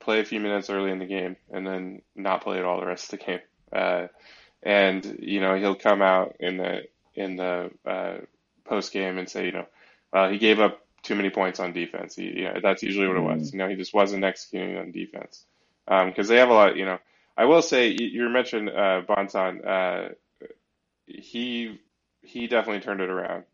[0.00, 2.86] play a few minutes early in the game and then not play at all the
[2.86, 3.40] rest of the game.
[3.72, 4.06] Uh,
[4.62, 6.82] and you know he'll come out in the
[7.14, 8.18] in the uh,
[8.64, 9.66] post game and say, you know,
[10.12, 12.14] uh, he gave up too many points on defense.
[12.14, 13.48] He, you know, that's usually what it was.
[13.48, 13.56] Mm-hmm.
[13.56, 15.44] You know, he just wasn't executing on defense
[15.86, 16.76] because um, they have a lot.
[16.76, 16.98] You know,
[17.36, 19.64] I will say you, you mentioned uh, Bonton.
[19.64, 20.08] Uh,
[21.06, 21.80] he
[22.22, 23.44] he definitely turned it around.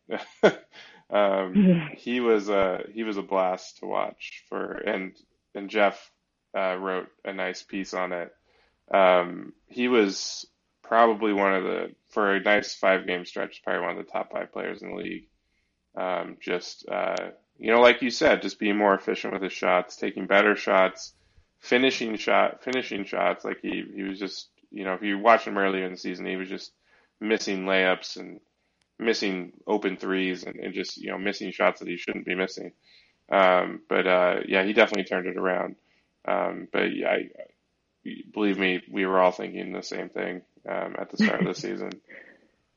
[1.10, 5.14] um, he was uh, he was a blast to watch for, and
[5.54, 6.10] and Jeff
[6.56, 8.34] uh, wrote a nice piece on it.
[8.92, 10.46] Um, he was
[10.88, 14.32] probably one of the for a nice five game stretch, probably one of the top
[14.32, 15.28] five players in the league.
[15.96, 19.96] Um, just uh, you know, like you said, just being more efficient with his shots,
[19.96, 21.12] taking better shots
[21.60, 23.44] finishing shot, finishing shots.
[23.44, 26.26] Like he, he was just, you know, if you watch him earlier in the season,
[26.26, 26.72] he was just
[27.20, 28.40] missing layups and
[28.98, 32.72] missing open threes and, and just, you know, missing shots that he shouldn't be missing.
[33.30, 35.76] Um, but, uh, yeah, he definitely turned it around.
[36.26, 37.28] Um, but yeah, I,
[38.32, 41.54] believe me, we were all thinking the same thing, um, at the start of the
[41.54, 41.90] season.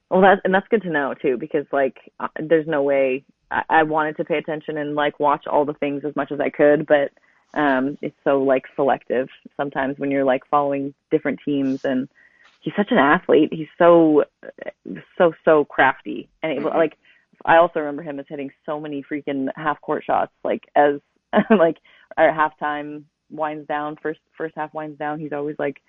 [0.10, 3.62] Well, that's, and that's good to know too, because like, uh, there's no way I,
[3.70, 6.50] I wanted to pay attention and like watch all the things as much as I
[6.50, 7.12] could, but
[7.58, 12.10] um, it's so like selective sometimes when you're like following different teams and
[12.60, 13.54] he's such an athlete.
[13.54, 14.26] He's so
[15.18, 16.76] so so crafty and able Mhm.
[16.76, 16.98] like
[17.46, 21.00] I also remember him as hitting so many freaking half court shots like as
[21.50, 21.78] like
[22.18, 25.82] at halftime winds down first first half winds down he's always like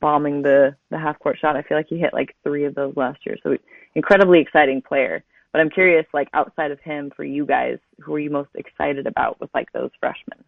[0.00, 1.56] bombing the the half court shot.
[1.56, 3.36] I feel like he hit like 3 of those last year.
[3.42, 3.56] So
[3.94, 5.24] incredibly exciting player.
[5.52, 9.06] But I'm curious like outside of him for you guys who are you most excited
[9.06, 10.44] about with like those freshmen?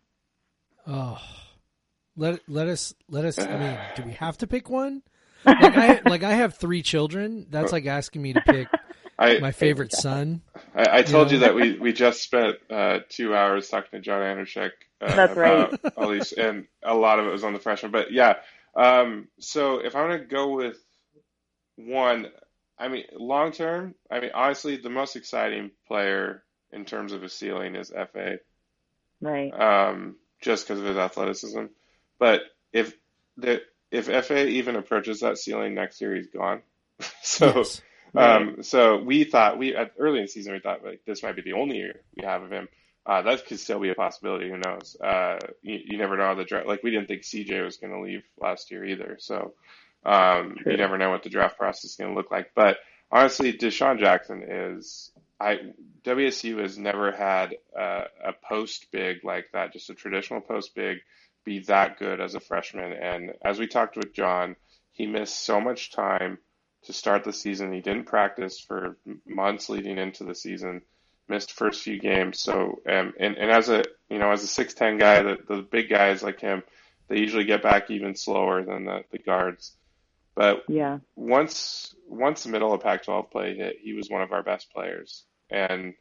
[0.87, 1.21] Oh,
[2.17, 3.39] let let us let us.
[3.39, 5.03] I mean, do we have to pick one?
[5.47, 7.47] Like I like I have three children.
[7.51, 8.67] That's like asking me to pick
[9.19, 10.43] I, my favorite son.
[10.75, 14.01] I, I told You you that we, we just spent uh, two hours talking to
[14.01, 17.59] John Andrzejek uh, That's about all these, and a lot of it was on the
[17.59, 17.93] freshman.
[17.93, 18.37] But yeah,
[18.77, 20.79] um, so if I'm gonna go with
[21.77, 22.27] one,
[22.79, 27.33] I mean, long term, I mean, honestly, the most exciting player in terms of his
[27.33, 28.39] ceiling is Efe,
[29.21, 29.53] Right.
[29.53, 31.65] um, just because of his athleticism.
[32.19, 32.43] But
[32.73, 32.95] if
[33.37, 36.63] the if Efe even approaches that ceiling next year, he's gone.
[37.23, 37.47] so.
[37.59, 37.83] Yes.
[38.15, 41.37] Um, so we thought we at early in the season we thought like this might
[41.37, 42.67] be the only year we have of him.
[43.07, 44.49] Uh, that could still be a possibility.
[44.49, 44.97] Who knows?
[45.01, 46.67] Uh, you, you never know how the draft.
[46.67, 49.17] Like we didn't think CJ was going to leave last year either.
[49.21, 49.55] So
[50.05, 52.51] um, you never know what the draft process is going to look like.
[52.55, 52.79] But
[53.11, 55.13] honestly, Dishon Jackson is.
[55.39, 55.59] I
[56.03, 60.99] WSU has never had uh, a post big like that, just a traditional post big,
[61.45, 62.93] be that good as a freshman.
[62.93, 64.57] And as we talked with John,
[64.93, 66.39] he missed so much time
[66.85, 67.73] to start the season.
[67.73, 68.97] He didn't practice for
[69.27, 70.81] months leading into the season.
[71.29, 72.41] Missed first few games.
[72.41, 75.63] So um, and and as a you know as a six ten guy, the the
[75.63, 76.63] big guys like him,
[77.09, 79.73] they usually get back even slower than the, the guards.
[80.37, 80.99] But Yeah.
[81.17, 85.25] once once the middle of Pac-12 play hit, he was one of our best players,
[85.51, 85.95] and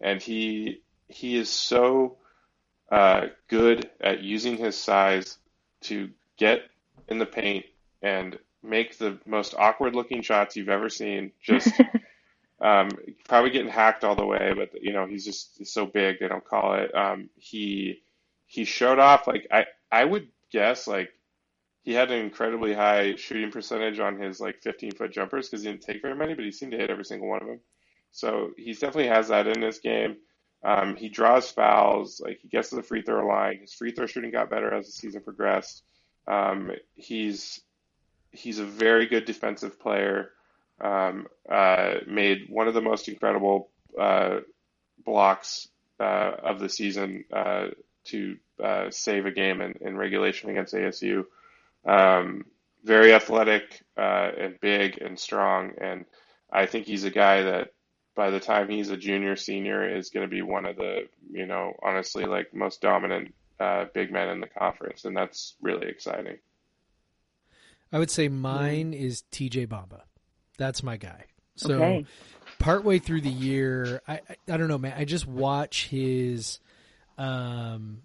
[0.00, 2.16] and he he is so
[2.90, 5.38] uh, good at using his size
[5.82, 6.62] to get
[7.08, 7.66] in the paint
[8.02, 11.32] and make the most awkward looking shots you've ever seen.
[11.42, 11.68] Just
[12.60, 12.90] um,
[13.28, 16.28] probably getting hacked all the way, but you know he's just he's so big they
[16.28, 16.94] don't call it.
[16.94, 18.02] Um, he
[18.46, 21.10] he showed off like I I would guess like
[21.82, 25.70] he had an incredibly high shooting percentage on his like 15 foot jumpers because he
[25.70, 27.60] didn't take very many, but he seemed to hit every single one of them.
[28.10, 30.16] So he definitely has that in his game.
[30.64, 33.58] Um, he draws fouls, like he gets to the free throw line.
[33.60, 35.82] His free throw shooting got better as the season progressed.
[36.26, 37.60] Um, he's
[38.30, 40.30] he's a very good defensive player.
[40.80, 44.40] Um, uh, made one of the most incredible uh,
[45.04, 45.68] blocks
[46.00, 47.68] uh, of the season uh,
[48.04, 51.24] to uh, save a game in, in regulation against ASU.
[51.84, 52.44] Um,
[52.82, 56.04] very athletic uh, and big and strong, and
[56.52, 57.72] I think he's a guy that
[58.14, 61.46] by the time he's a junior, senior, is going to be one of the you
[61.46, 66.38] know honestly like most dominant uh, big men in the conference, and that's really exciting.
[67.92, 70.02] I would say mine is TJ Bamba.
[70.58, 71.24] That's my guy.
[71.56, 72.06] So Okay.
[72.58, 74.94] partway through the year, I, I I don't know, man.
[74.96, 76.58] I just watch his,
[77.18, 78.02] um,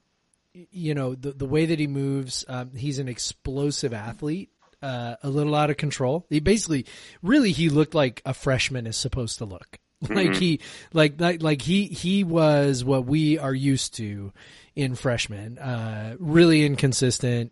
[0.53, 2.45] you know, the the way that he moves.
[2.47, 4.49] Um, he's an explosive athlete.
[4.81, 6.25] Uh, a little out of control.
[6.29, 6.85] He basically,
[7.21, 9.77] really, he looked like a freshman is supposed to look.
[10.09, 10.61] Like he,
[10.93, 14.31] like, like, like he, he was what we are used to
[14.73, 15.57] in freshmen.
[15.57, 17.51] Uh, really inconsistent,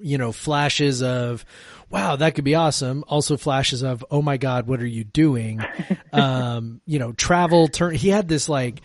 [0.00, 1.44] you know, flashes of,
[1.88, 3.04] wow, that could be awesome.
[3.08, 5.60] Also flashes of, oh my God, what are you doing?
[6.12, 7.94] um, you know, travel turn.
[7.94, 8.80] He had this like,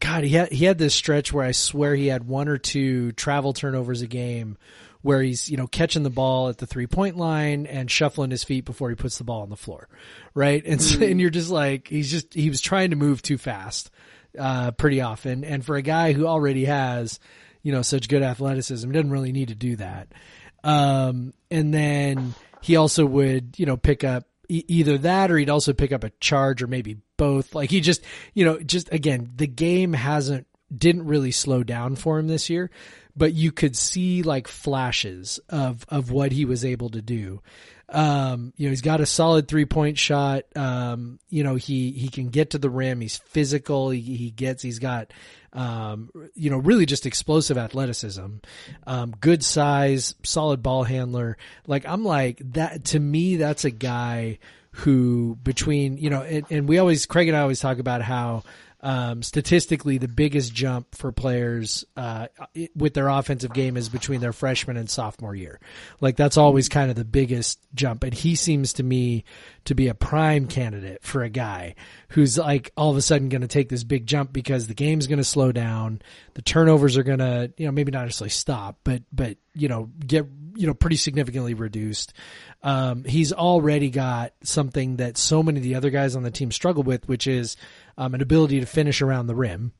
[0.00, 3.12] God, he had, he had this stretch where I swear he had one or two
[3.12, 4.58] travel turnovers a game
[5.02, 8.44] where he's, you know, catching the ball at the three point line and shuffling his
[8.44, 9.88] feet before he puts the ball on the floor.
[10.34, 10.62] Right.
[10.64, 13.90] And so, and you're just like, he's just, he was trying to move too fast,
[14.38, 15.44] uh, pretty often.
[15.44, 17.20] And for a guy who already has,
[17.62, 20.08] you know, such good athleticism, he doesn't really need to do that.
[20.64, 25.50] Um, and then he also would, you know, pick up e- either that or he'd
[25.50, 27.54] also pick up a charge or maybe both.
[27.54, 28.02] Like he just,
[28.34, 32.70] you know, just again, the game hasn't, didn't really slow down for him this year,
[33.14, 37.42] but you could see like flashes of, of what he was able to do.
[37.92, 40.44] Um, you know, he's got a solid three point shot.
[40.56, 43.00] Um, you know, he, he can get to the rim.
[43.00, 43.90] He's physical.
[43.90, 45.12] He, he gets, he's got,
[45.52, 48.26] um, you know, really just explosive athleticism,
[48.86, 51.36] um, good size, solid ball handler.
[51.66, 54.38] Like I'm like that to me, that's a guy
[54.70, 58.44] who between, you know, and, and we always, Craig and I always talk about how,
[58.82, 62.26] um, statistically, the biggest jump for players uh,
[62.74, 65.60] with their offensive game is between their freshman and sophomore year.
[66.00, 69.24] Like that's always kind of the biggest jump, and he seems to me
[69.66, 71.76] to be a prime candidate for a guy
[72.08, 75.06] who's like all of a sudden going to take this big jump because the game's
[75.06, 76.02] going to slow down,
[76.34, 79.90] the turnovers are going to, you know, maybe not necessarily stop, but but you know
[80.04, 82.12] get you know pretty significantly reduced.
[82.62, 86.52] Um, he's already got something that so many of the other guys on the team
[86.52, 87.56] struggle with, which is
[87.98, 89.72] um, an ability to finish around the rim.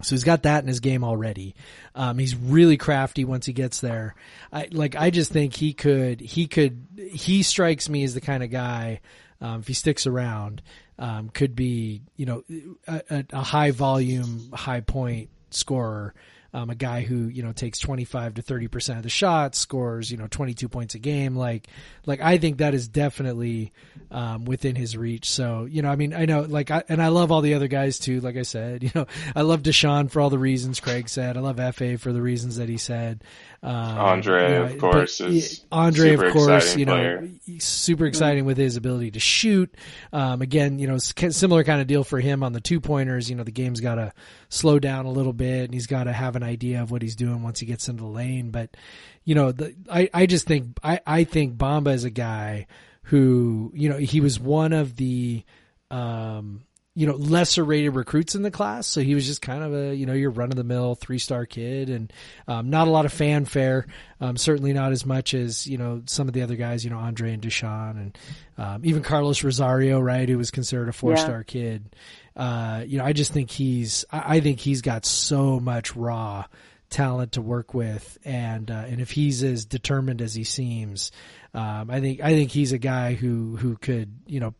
[0.00, 1.56] So he's got that in his game already.
[1.96, 4.14] Um, he's really crafty once he gets there.
[4.52, 4.94] I like.
[4.94, 6.20] I just think he could.
[6.20, 6.86] He could.
[7.12, 9.00] He strikes me as the kind of guy.
[9.40, 10.62] Um, if he sticks around,
[11.00, 12.44] um, could be you know
[12.86, 16.14] a, a high volume, high point scorer
[16.54, 20.10] um, a guy who you know takes 25 to 30 percent of the shots, scores
[20.10, 21.36] you know 22 points a game.
[21.36, 21.68] Like,
[22.06, 23.72] like I think that is definitely
[24.10, 25.30] um, within his reach.
[25.30, 27.68] So you know, I mean, I know like, I, and I love all the other
[27.68, 28.20] guys too.
[28.20, 29.06] Like I said, you know,
[29.36, 31.36] I love Dishon for all the reasons Craig said.
[31.36, 33.22] I love Efe for the reasons that he said.
[33.60, 37.28] Um, Andre, you know, of course, is Andre, of course, you know, player.
[37.58, 39.74] super exciting with his ability to shoot.
[40.12, 43.28] Um, again, you know, similar kind of deal for him on the two pointers.
[43.28, 44.12] You know, the game's got to
[44.48, 47.16] slow down a little bit, and he's got to have an idea of what he's
[47.16, 48.52] doing once he gets into the lane.
[48.52, 48.76] But
[49.24, 52.68] you know, the, I I just think I I think Bamba is a guy
[53.02, 55.42] who you know he was one of the
[55.90, 56.62] um
[56.98, 58.84] you know, lesser rated recruits in the class.
[58.84, 61.20] So he was just kind of a, you know, your run of the mill three
[61.20, 62.12] star kid and,
[62.48, 63.86] um, not a lot of fanfare.
[64.20, 66.98] Um, certainly not as much as, you know, some of the other guys, you know,
[66.98, 68.18] Andre and Dishon and,
[68.58, 71.42] um, even Carlos Rosario, right, who was considered a four star yeah.
[71.44, 71.94] kid.
[72.34, 76.46] Uh, you know, I just think he's, I, I think he's got so much raw
[76.90, 78.18] talent to work with.
[78.24, 81.12] And, uh, and if he's as determined as he seems,
[81.54, 84.54] um, I think, I think he's a guy who, who could, you know,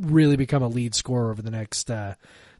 [0.00, 2.14] really become a lead scorer over the next uh,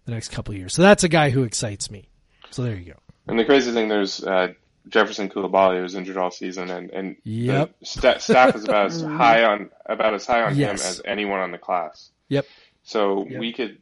[0.04, 0.74] the next couple of years.
[0.74, 2.08] So that's a guy who excites me.
[2.50, 2.98] So there you go.
[3.26, 4.54] And the crazy thing, there's uh,
[4.88, 7.78] Jefferson Coulibaly who was injured all season, and and yep.
[7.80, 10.68] the st- staff is about as high on about as high on yes.
[10.68, 12.10] him as anyone on the class.
[12.28, 12.46] Yep.
[12.82, 13.40] So yep.
[13.40, 13.78] we could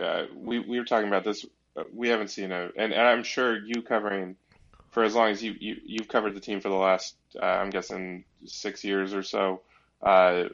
[0.00, 1.44] uh, we we were talking about this.
[1.76, 4.36] Uh, we haven't seen a, and, and I'm sure you covering
[4.90, 7.70] for as long as you, you you've covered the team for the last uh, I'm
[7.70, 9.62] guessing six years or so.
[10.00, 10.44] Uh,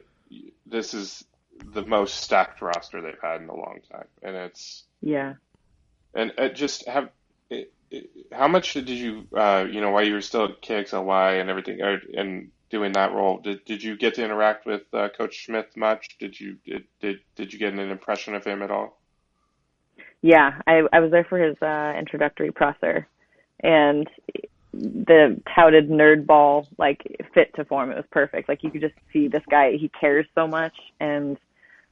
[0.65, 1.23] this is
[1.65, 5.35] the most stacked roster they've had in a long time, and it's yeah.
[6.13, 7.09] And it just have
[7.49, 11.39] it, it, how much did you uh, you know while you were still at KXLY
[11.39, 15.09] and everything or, and doing that role did did you get to interact with uh,
[15.17, 16.17] Coach Smith much?
[16.19, 18.99] Did you did, did did you get an impression of him at all?
[20.21, 23.07] Yeah, I I was there for his uh, introductory presser,
[23.61, 24.07] and
[24.73, 27.91] the touted nerd ball like fit to form.
[27.91, 28.47] It was perfect.
[28.47, 29.73] Like you could just see this guy.
[29.77, 31.37] He cares so much, and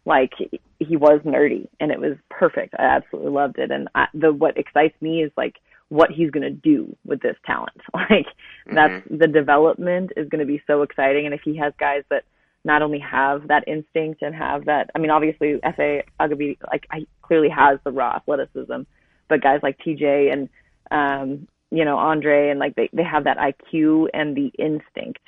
[0.09, 0.33] like
[0.79, 2.73] he was nerdy, and it was perfect.
[2.77, 3.69] I absolutely loved it.
[3.69, 5.57] And I, the what excites me is like
[5.89, 7.79] what he's going to do with this talent.
[7.93, 8.75] Like mm-hmm.
[8.75, 11.25] that's the development is going to be so exciting.
[11.25, 12.23] And if he has guys that
[12.63, 17.05] not only have that instinct and have that, I mean, obviously Efe Abogidi like I
[17.21, 18.81] clearly has the raw athleticism,
[19.27, 20.49] but guys like TJ and
[20.89, 25.21] um, you know Andre and like they they have that IQ and the instinct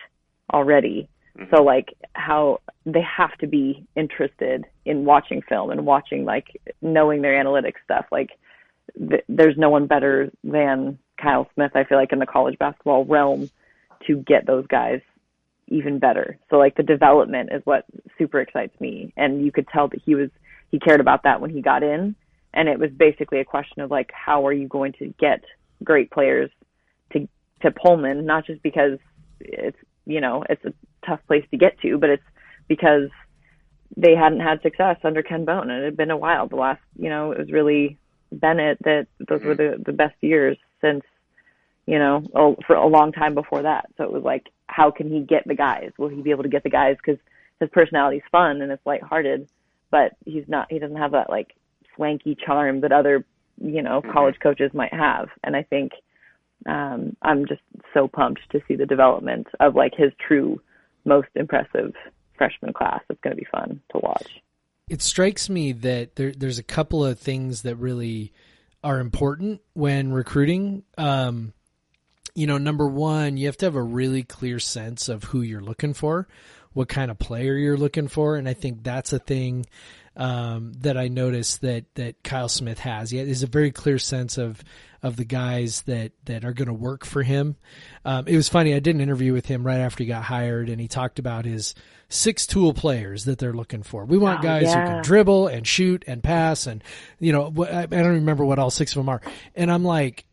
[0.52, 1.08] already.
[1.38, 1.56] Mm-hmm.
[1.56, 7.22] So like how they have to be interested in watching film and watching like knowing
[7.22, 8.06] their analytics stuff.
[8.12, 8.32] Like
[8.98, 11.72] th- there's no one better than Kyle Smith.
[11.76, 13.50] I feel like in the college basketball realm
[14.08, 15.02] to get those guys
[15.68, 16.38] even better.
[16.50, 17.86] So like the development is what
[18.18, 20.30] super excites me, and you could tell that he was
[20.70, 22.16] he cared about that when he got in,
[22.54, 25.44] and it was basically a question of like how are you going to get
[25.84, 26.50] great players
[27.14, 27.28] to
[27.62, 29.00] to Pullman, not just because
[29.40, 30.74] it's you know it's a
[31.06, 32.24] tough place to get to, but it's
[32.68, 33.10] because
[33.98, 36.48] they hadn't had success under Ken Bone, and it had been a while.
[36.48, 37.98] The last you know it was really
[38.32, 41.04] Bennett that those were the the best years since
[41.86, 43.90] you know for a long time before that.
[43.98, 45.92] So it was like how can he get the guys?
[45.98, 47.20] Will he be able to get the guys because
[47.60, 49.50] his personality's fun and it's lighthearted,
[49.92, 50.72] but he's not.
[50.72, 51.56] He doesn't have that like
[51.96, 53.26] swanky charm that other
[53.62, 54.12] you know mm-hmm.
[54.12, 55.92] college coaches might have and i think
[56.68, 57.62] um i'm just
[57.94, 60.60] so pumped to see the development of like his true
[61.06, 61.94] most impressive
[62.38, 63.02] freshman class.
[63.10, 64.42] It's going to be fun to watch.
[64.90, 68.34] It strikes me that there, there's a couple of things that really
[68.84, 70.84] are important when recruiting.
[70.98, 71.54] Um
[72.34, 75.62] you know number one you have to have a really clear sense of who you're
[75.62, 76.28] looking for
[76.74, 79.66] what kind of player you're looking for and i think that's a thing
[80.16, 83.12] um, that I noticed that that Kyle Smith has.
[83.12, 84.64] He has a very clear sense of
[85.04, 87.56] of the guys that that are going to work for him.
[88.06, 88.74] Um, it was funny.
[88.74, 91.46] I did an interview with him right after he got hired, and he talked about
[91.46, 91.74] his
[92.10, 94.06] six tool players that they're looking for.
[94.06, 94.82] We want oh, guys yeah.
[94.82, 96.84] who can dribble and shoot and pass, and
[97.20, 99.22] you know, I don't remember what all six of them are.
[99.56, 100.26] And I'm like,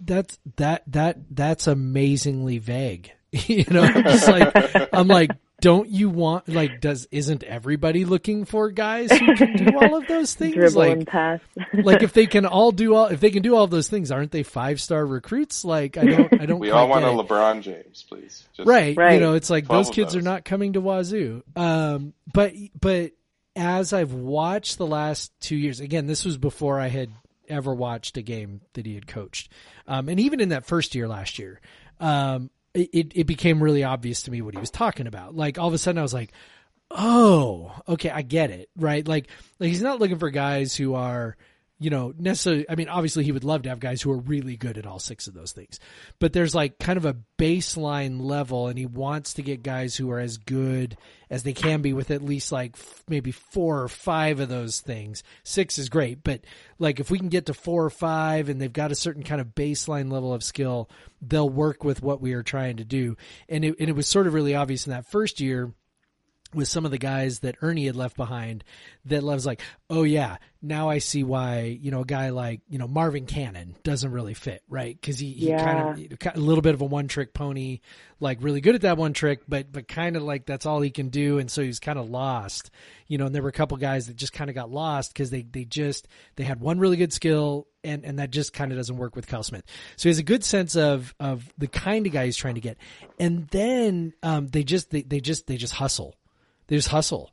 [0.00, 3.12] that's that that that's amazingly vague.
[3.32, 4.52] you know, I'm just like
[4.92, 5.30] I'm like
[5.62, 10.06] don't you want like does isn't everybody looking for guys who can do all of
[10.08, 10.54] those things?
[10.54, 11.40] Dribble like and pass.
[11.72, 14.10] like if they can all do all if they can do all of those things,
[14.10, 15.64] aren't they five star recruits?
[15.64, 17.08] Like I don't I don't We all want a.
[17.08, 18.44] LeBron James, please.
[18.54, 22.12] Just, right you know it's like those of kids are not coming to wazoo um
[22.32, 23.12] but but
[23.54, 27.10] as i've watched the last two years again this was before i had
[27.48, 29.50] ever watched a game that he had coached
[29.86, 31.60] um and even in that first year last year
[32.00, 35.36] um it, it, became really obvious to me what he was talking about.
[35.36, 36.32] Like all of a sudden i was like
[36.90, 39.06] oh okay i get it right?
[39.06, 39.28] Like
[39.58, 41.36] like he's not looking for guys who are
[41.82, 44.56] you know necessarily i mean obviously he would love to have guys who are really
[44.56, 45.80] good at all six of those things.
[46.18, 50.10] But there's like kind of a baseline level and he wants to get guys who
[50.10, 50.96] are as good
[51.30, 54.80] as they can be with at least like f- maybe four or five of those
[54.80, 55.22] things.
[55.42, 56.42] Six is great but
[56.78, 59.40] like if we can get to four or five and they've got a certain kind
[59.40, 60.88] of baseline level of skill
[61.20, 63.16] they'll work with what we are trying to do.
[63.48, 65.72] And it, and it was sort of really obvious in that first year
[66.54, 68.64] with some of the guys that Ernie had left behind
[69.06, 72.78] that was like, oh yeah, now I see why, you know, a guy like, you
[72.78, 75.00] know, Marvin Cannon doesn't really fit, right?
[75.02, 77.80] Cause he, he kind of, a little bit of a one trick pony,
[78.20, 80.90] like really good at that one trick, but, but kind of like that's all he
[80.90, 81.38] can do.
[81.38, 82.70] And so he's kind of lost,
[83.08, 85.30] you know, and there were a couple guys that just kind of got lost because
[85.30, 86.06] they, they just,
[86.36, 89.26] they had one really good skill and, and that just kind of doesn't work with
[89.26, 89.64] Kyle Smith.
[89.96, 92.60] So he has a good sense of, of the kind of guy he's trying to
[92.60, 92.76] get.
[93.18, 96.14] And then, um, they just, they, they just, they just hustle
[96.72, 97.30] they just hustle.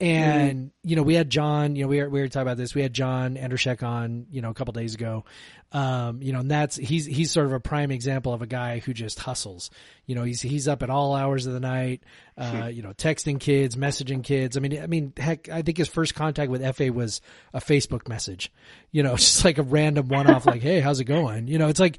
[0.00, 1.76] And you know, we had John.
[1.76, 2.74] You know, we were, we were talking about this.
[2.74, 4.26] We had John Andrzejek on.
[4.30, 5.24] You know, a couple days ago.
[5.70, 8.80] Um, you know, and that's he's he's sort of a prime example of a guy
[8.80, 9.70] who just hustles.
[10.04, 12.02] You know, he's he's up at all hours of the night.
[12.36, 14.58] Uh, you know, texting kids, messaging kids.
[14.58, 17.22] I mean, I mean, heck, I think his first contact with Efe was
[17.54, 18.52] a Facebook message.
[18.90, 21.68] You know, just like a random one off, like, "Hey, how's it going?" You know,
[21.68, 21.98] it's like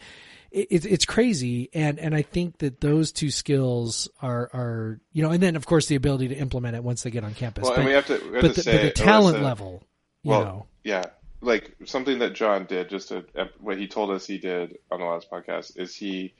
[0.53, 1.69] it, it's crazy.
[1.73, 5.65] And and I think that those two skills are are you know and then of
[5.65, 7.63] course the ability to implement it once they get on campus.
[7.63, 9.37] Well, but, and we have to, we have but, to the, say, but the talent
[9.37, 9.83] Alyssa- level
[10.23, 10.65] you well, know.
[10.83, 11.03] yeah,
[11.41, 13.25] like something that John did, just to,
[13.59, 16.33] what he told us he did on the last podcast is he,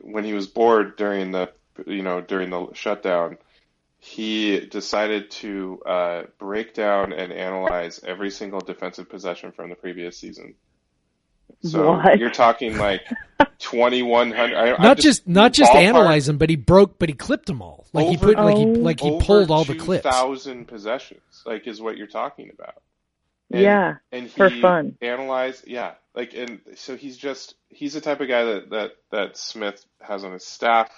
[0.00, 1.52] when he was bored during the,
[1.86, 3.36] you know, during the shutdown,
[3.98, 10.18] he decided to uh, break down and analyze every single defensive possession from the previous
[10.18, 10.54] season.
[11.62, 12.18] So What?
[12.18, 13.02] you're talking like
[13.58, 14.54] 2100.
[14.54, 17.62] I, not just not just ballpark analyze them but he broke but he clipped them
[17.62, 18.68] all like he Over- put like he Oh.
[18.72, 22.82] like he over pulled all the clips 2,000 possessions, like is what you're talking about.
[23.50, 24.96] And, Yeah, and he for fun.
[25.00, 29.36] Analyze, yeah, like and so he's just he's the type of guy that that that
[29.36, 30.90] Smith has on his staff,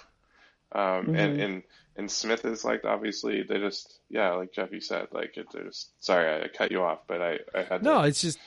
[0.71, 1.43] um, and Mhm.
[1.45, 1.63] and
[1.97, 6.43] and Smith is like obviously they just yeah, like Jeffy said, like it just sorry
[6.43, 8.39] I cut you off, but I I had no to, it's just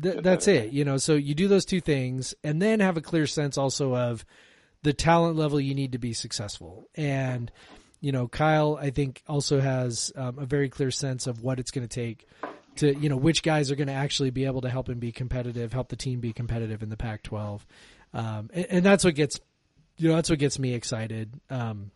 [0.00, 3.00] th- that's it you know so you do those two things and then have a
[3.00, 4.24] clear sense also of
[4.84, 6.88] the talent level you need to be successful.
[6.94, 7.50] And
[8.00, 11.72] you know Kyle I think also has um, a very clear sense of what it's
[11.72, 12.28] going to take
[12.76, 15.10] to you know which guys are going to actually be able to help him be
[15.10, 17.62] competitive help the team be competitive in the Pac-12
[18.12, 19.40] um, and, and that's what gets
[19.96, 21.90] you know that's what gets me excited um,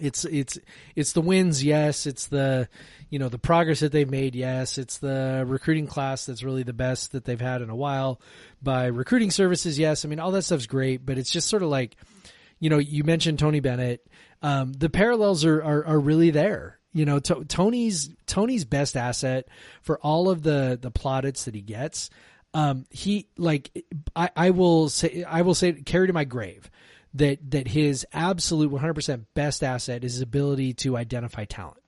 [0.00, 0.58] it's it's
[0.96, 2.06] it's the wins yes.
[2.06, 2.68] It's the
[3.10, 4.78] you know the progress that they've made yes.
[4.78, 8.20] It's the recruiting class that's really the best that they've had in a while.
[8.62, 10.04] By recruiting services yes.
[10.04, 11.96] I mean all that stuff's great but it's just sort of like
[12.58, 14.06] you know you mentioned tony bennett.
[14.40, 16.78] Um, the parallels are, are are really there.
[16.92, 19.48] You know to, tony's tony's best asset
[19.82, 22.10] for all of the the plaudits that he gets
[22.54, 26.70] um, he like I, I will say I will say carry to my grave
[27.14, 31.78] that that his absolute 100% best asset is his ability to identify talent.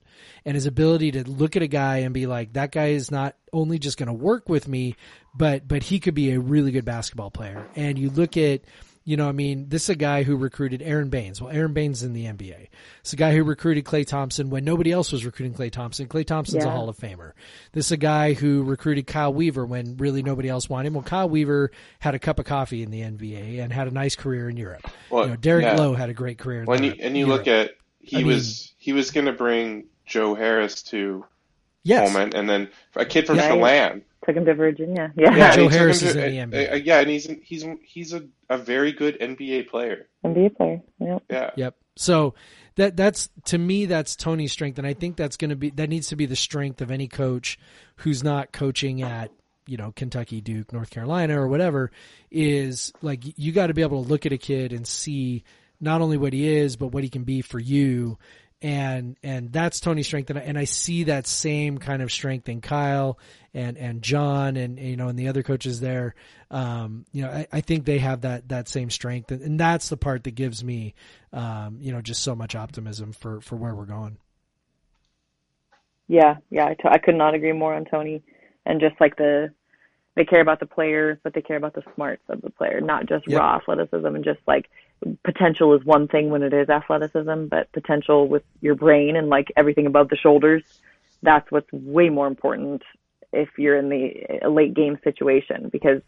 [0.44, 3.36] And his ability to look at a guy and be like that guy is not
[3.52, 4.96] only just going to work with me
[5.34, 7.66] but but he could be a really good basketball player.
[7.74, 8.62] And you look at
[9.06, 11.40] you know, I mean, this is a guy who recruited Aron Baynes.
[11.40, 12.68] Well, Aron Baynes is in the NBA.
[13.00, 16.08] It's a guy who recruited Klay Thompson when nobody else was recruiting Klay Thompson.
[16.08, 17.32] Klay Thompson's a Hall of Famer.
[17.72, 20.94] This is a guy who recruited Kyle Weaver when really nobody else wanted him.
[20.94, 24.16] Well, Kyle Weaver had a cup of coffee in the NBA and had a nice
[24.16, 24.90] career in Europe.
[25.10, 25.76] Well, you know, Derek yeah.
[25.76, 28.28] Lowe had a great career in when you and you look at he I mean-
[28.28, 31.24] was he was going to bring Joe Harris to
[31.82, 33.48] yes, Pullman, and then a kid from Right.
[33.50, 34.02] Chelan.
[34.26, 35.12] Took him to Virginia.
[35.16, 35.34] Yeah.
[35.36, 36.72] Yeah, Joe and he took Harris him is to- in the uh, NBA.
[36.72, 40.08] uh, yeah, and he's he's he's a, a very good NBA player.
[40.24, 40.80] NBA player.
[41.00, 41.22] Yep.
[41.30, 41.50] Yeah.
[41.56, 41.76] Yep.
[41.96, 42.34] So
[42.76, 45.88] that that's to me that's Tony's strength, and I think that's going to be that
[45.88, 47.58] needs to be the strength of any coach
[47.96, 49.30] who's not coaching at
[49.66, 51.90] you know Kentucky, Duke, North Carolina, or whatever.
[52.30, 55.44] Is like you got to be able to look at a kid and see
[55.80, 58.18] not only what he is, but what he can be for you.
[58.64, 62.48] And and that's Tony's strength, and I, and I see that same kind of strength
[62.48, 63.18] in Kyle
[63.52, 66.14] and and John and you know and the other coaches there.
[66.50, 69.90] Um, you know, I, I think they have that that same strength, and, and that's
[69.90, 70.94] the part that gives me,
[71.34, 74.16] um, you know, just so much optimism for for where we're going.
[76.08, 78.22] Yeah, yeah, I, t- I could not agree more on Tony,
[78.64, 79.52] and just like the
[80.14, 83.04] they care about the player, but they care about the smarts of the player, not
[83.06, 83.40] just yep.
[83.40, 84.70] raw athleticism and just like
[85.24, 89.52] potential is one thing when it is athleticism, but potential with your brain and like
[89.56, 90.62] everything above the shoulders,
[91.22, 92.82] that's what's way more important
[93.32, 96.00] if you're in the late game situation because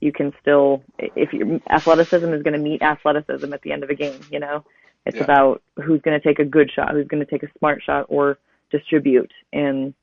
[0.00, 3.90] you can still if your athleticism is going to meet athleticism at the end of
[3.90, 4.64] a game, you know.
[5.06, 5.24] It's yeah.
[5.24, 8.06] about who's going to take a good shot, who's going to take a smart shot
[8.08, 8.38] or
[8.70, 9.94] distribute and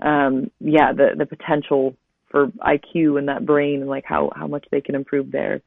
[0.00, 1.96] um yeah, the the potential
[2.28, 5.62] for IQ and that brain and like how how much they can improve there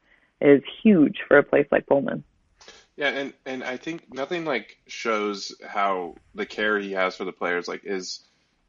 [0.45, 2.23] is huge for a place like Pullman.
[2.95, 7.33] Yeah, and and I think nothing like shows how the care he has for the
[7.33, 7.67] players.
[7.67, 8.21] Like is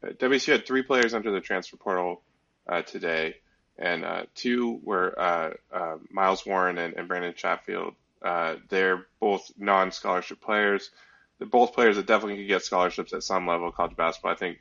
[0.03, 2.21] uh, WSU had three players enter the transfer portal
[2.67, 3.35] uh, today,
[3.77, 7.95] and uh, two were uh, uh, Miles Warren and, and Brandon Chatfield.
[8.21, 10.89] Uh, they're both non-scholarship players.
[11.37, 14.31] They're both players that definitely could get scholarships at some level of college basketball.
[14.31, 14.59] I think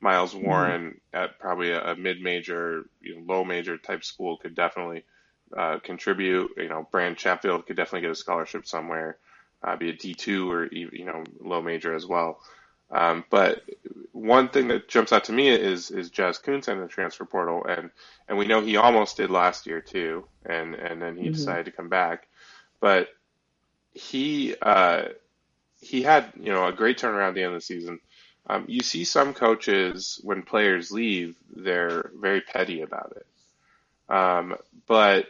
[0.00, 0.46] Miles mm-hmm.
[0.46, 1.16] Warren mm-hmm.
[1.16, 5.04] at probably a, a mid-major, you know, low-major type school could definitely
[5.56, 6.52] uh, contribute.
[6.56, 9.18] You know, Brand Chatfield could definitely get a scholarship somewhere,
[9.62, 12.40] uh, be a D2 or you know low major as well.
[12.90, 13.62] Um, but
[14.12, 17.64] one thing that jumps out to me is is Jaz Kunc in the transfer portal,
[17.68, 17.90] and
[18.28, 21.32] and we know he almost did last year too, and and then he mm-hmm.
[21.32, 22.28] decided to come back,
[22.80, 23.08] but
[23.92, 25.04] he uh,
[25.80, 28.00] he had you know a great turnaround at the end of the season.
[28.46, 33.26] Um, you see some coaches when players leave, they're very petty about it.
[34.08, 34.56] Um,
[34.86, 35.26] but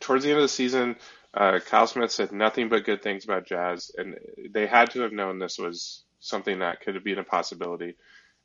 [0.00, 0.96] towards the end of the season,
[1.32, 4.18] uh, Kyle Smith said nothing but good things about Jaz, and
[4.50, 7.96] they had to have known this was something that could have been a possibility.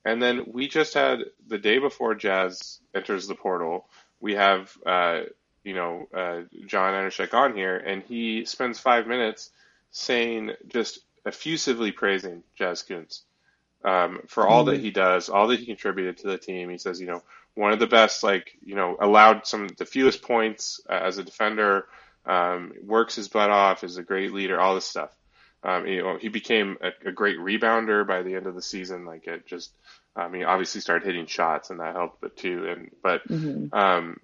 [0.03, 3.87] And then we just had the day before Jaz enters the portal,
[4.19, 5.21] we have uh,
[5.63, 9.49] you know uh, John Andrzejek on here, and he spends five minutes
[9.91, 13.21] saying just effusively praising Jaz Kunc
[13.83, 14.75] um, for all mm-hmm.
[14.75, 16.69] that he does, all that he contributed to the team.
[16.69, 17.23] He says, you know,
[17.55, 21.17] one of the best, like, you know, allowed some of the fewest points uh, as
[21.17, 21.85] a defender,
[22.25, 25.15] um, works his butt off, is a great leader, all this stuff.
[25.63, 29.05] Um, you know, he became a, a, great rebounder by the end of the season.
[29.05, 29.71] Like it just,
[30.15, 33.75] I mean, obviously started hitting shots and that helped, but too, and but, mm-hmm.
[33.75, 34.19] um,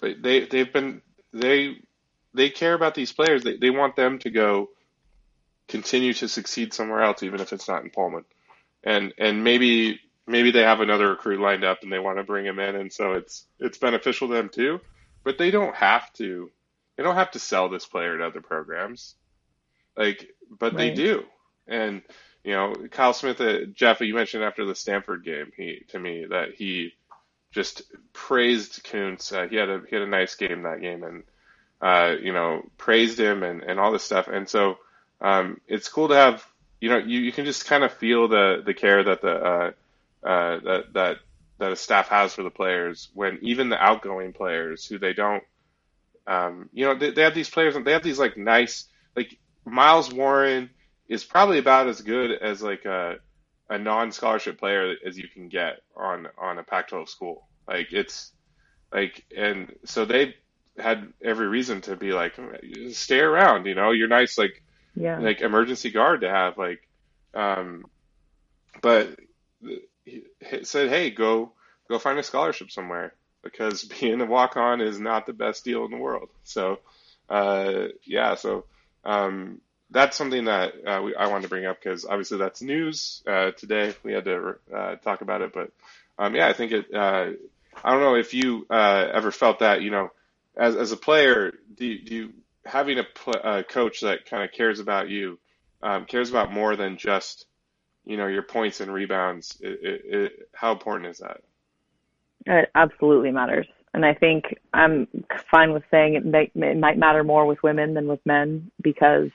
[0.00, 1.00] but they they've been
[1.32, 1.76] they
[2.34, 3.42] they care about these players.
[3.42, 4.68] They they want them to go
[5.68, 8.24] continue to succeed somewhere else, even if it's not in Pullman.
[8.84, 12.44] And and maybe maybe they have another recruit lined up and they want to bring
[12.44, 14.80] him in, and so it's it's beneficial to them too.
[15.24, 16.50] But they don't have to.
[16.96, 19.14] They don't have to sell this player to other programs,
[19.96, 20.78] like, but right.
[20.78, 21.24] they do.
[21.66, 22.02] And
[22.42, 26.26] you know, Kyle Smith, uh, Jeff, you mentioned after the Stanford game, he to me
[26.30, 26.94] that he
[27.50, 27.82] just
[28.12, 29.32] praised Kunc.
[29.32, 31.24] Uh, he had a he had a nice game that game, and
[31.80, 34.28] uh, you know, praised him and and all this stuff.
[34.28, 34.78] And so
[35.20, 36.46] um, it's cool to have.
[36.78, 39.74] You know, you, you can just kind of feel the the care that the
[40.26, 41.16] uh, that that
[41.58, 45.42] that a staff has for the players when even the outgoing players who they don't
[46.26, 48.84] um, you know they, they have these players and they have these like nice
[49.14, 50.70] like Miles Warren
[51.08, 53.16] is probably about as good as like a
[53.68, 57.46] a non-scholarship player as you can get on on a Pac-12 school.
[57.66, 58.32] Like it's
[58.92, 60.34] like and so they
[60.78, 62.34] had every reason to be like
[62.92, 64.62] stay around, you know, you're nice like
[64.94, 65.18] yeah.
[65.18, 66.86] like emergency guard to have like
[67.34, 67.84] um
[68.82, 69.18] but
[70.06, 70.24] he
[70.62, 71.52] said, "Hey, go
[71.88, 75.84] go find a scholarship somewhere because being a walk on is not the best deal
[75.84, 76.78] in the world." So,
[77.28, 78.64] uh, yeah, so
[79.04, 79.60] um,
[79.90, 83.50] that's something that uh, we, I wanted to bring up because obviously that's news uh,
[83.52, 83.94] today.
[84.02, 85.70] We had to uh, talk about it, but
[86.18, 86.94] um, yeah, I think it.
[86.94, 87.32] Uh,
[87.84, 89.82] I don't know if you uh, ever felt that.
[89.82, 90.12] You know,
[90.56, 92.32] as as a player, do you, do you
[92.64, 95.38] having a, pl- a coach that kind of cares about you,
[95.82, 97.46] um, cares about more than just
[98.06, 99.58] you know your points and rebounds.
[99.60, 101.42] It, it, it, how important is that?
[102.46, 105.08] It absolutely matters, and I think I'm
[105.50, 109.30] fine with saying it, may, it might matter more with women than with men because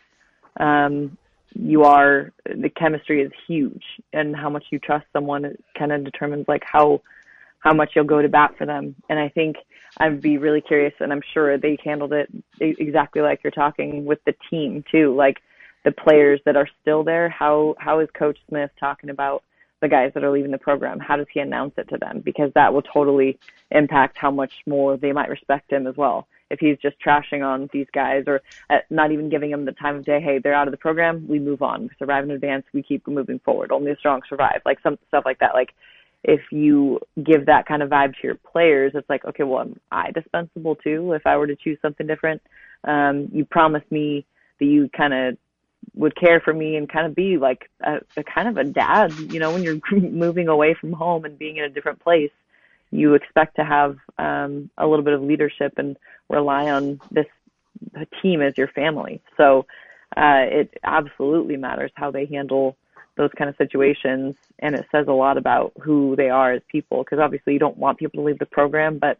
[0.60, 1.18] um,
[1.53, 3.84] you are the chemistry is huge,
[4.14, 7.02] and how much you trust someone kind of determines like how
[7.60, 8.95] how much you'll go to bat for them.
[9.10, 9.57] And I think
[9.98, 12.30] I'd be really curious, and I'm sure they handled it
[12.60, 15.14] exactly like you're talking with the team too.
[15.15, 15.41] Like
[15.83, 17.29] the players that are still there?
[17.29, 19.43] How how is Coach Smith talking about
[19.81, 20.99] the guys that are leaving the program?
[20.99, 22.21] How does he announce it to them?
[22.23, 23.39] Because that will totally
[23.71, 26.27] impact how much more they might respect him as well.
[26.51, 29.95] if he's just trashing on these guys or uh, not even giving them the time
[29.95, 31.83] of day, hey, they're out of the program, we move on.
[31.83, 33.71] We survive in advance, we keep moving forward.
[33.71, 34.61] Only the strong survive.
[34.65, 35.53] Like some stuff like that.
[35.53, 35.73] Like
[36.23, 39.79] if you give that kind of vibe to your players, it's like, okay, well, am
[39.91, 42.41] I dispensable too if I were to choose something different?
[42.83, 44.25] Um, you promised me
[44.59, 45.37] that you kind of
[45.93, 49.13] would care for me and kind of be like a, a kind of a dad,
[49.13, 52.31] you know, when you're moving away from home and being in a different place
[52.91, 55.97] you expect to have um, a little bit of leadership and
[56.29, 57.25] rely on this
[58.21, 59.21] team as your family.
[59.37, 59.65] So
[60.15, 62.75] uh, it absolutely matters how they handle
[63.17, 67.03] those kind of situations, and it says a lot about who they are as people.
[67.03, 69.17] Because obviously, you don't want people to leave the program, but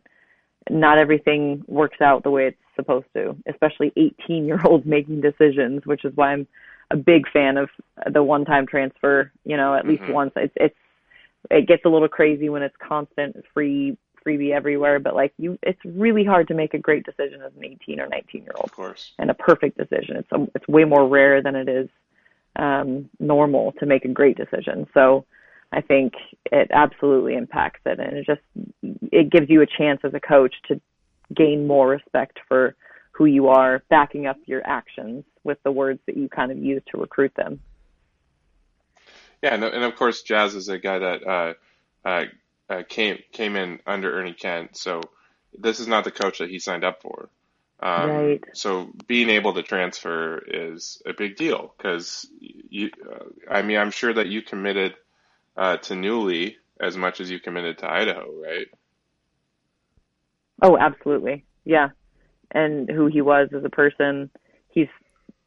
[0.70, 3.36] not everything works out the way it's supposed to.
[3.48, 6.48] Especially 18 year olds making decisions, which is why I'm
[6.92, 7.70] a big fan of
[8.12, 9.32] the one time transfer.
[9.44, 10.14] You know, at least mm-hmm.
[10.14, 10.34] once.
[10.36, 10.76] It's it's
[11.50, 15.80] it gets a little crazy when it's constant free freebie everywhere but like you it's
[15.84, 18.72] really hard to make a great decision as an 18 or 19 year old of
[18.72, 21.90] course and a perfect decision it's a, it's way more rare than it is
[22.58, 25.26] um normal to make a great decision so
[25.72, 26.14] i think
[26.52, 28.42] it absolutely impacts it and it just
[29.12, 30.80] it gives you a chance as a coach to
[31.36, 32.76] gain more respect for
[33.12, 36.82] who you are backing up your actions with the words that you kind of use
[36.92, 37.60] to recruit them
[39.42, 41.54] yeah, and, and of course, Jaz is a guy that uh,
[42.06, 42.26] uh,
[42.70, 45.02] uh, came came in under Ernie Kent, so
[45.58, 47.30] this is not the coach that he signed up for.
[47.80, 48.44] Um, right.
[48.54, 53.90] So being able to transfer is a big deal because you, uh, I mean, I'm
[53.90, 54.94] sure that you committed
[55.58, 58.68] uh, to Newlee as much as you committed to Idaho, right?
[60.62, 61.46] Oh, absolutely.
[61.66, 61.90] Yeah.
[62.52, 64.30] And who he was as a person,
[64.70, 64.88] he's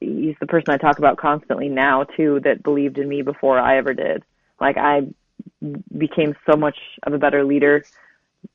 [0.01, 3.79] he's the person I talk about constantly now too that believed in me before I
[3.79, 4.23] ever did.
[4.61, 5.03] Like I
[5.97, 7.85] became so much of a better leader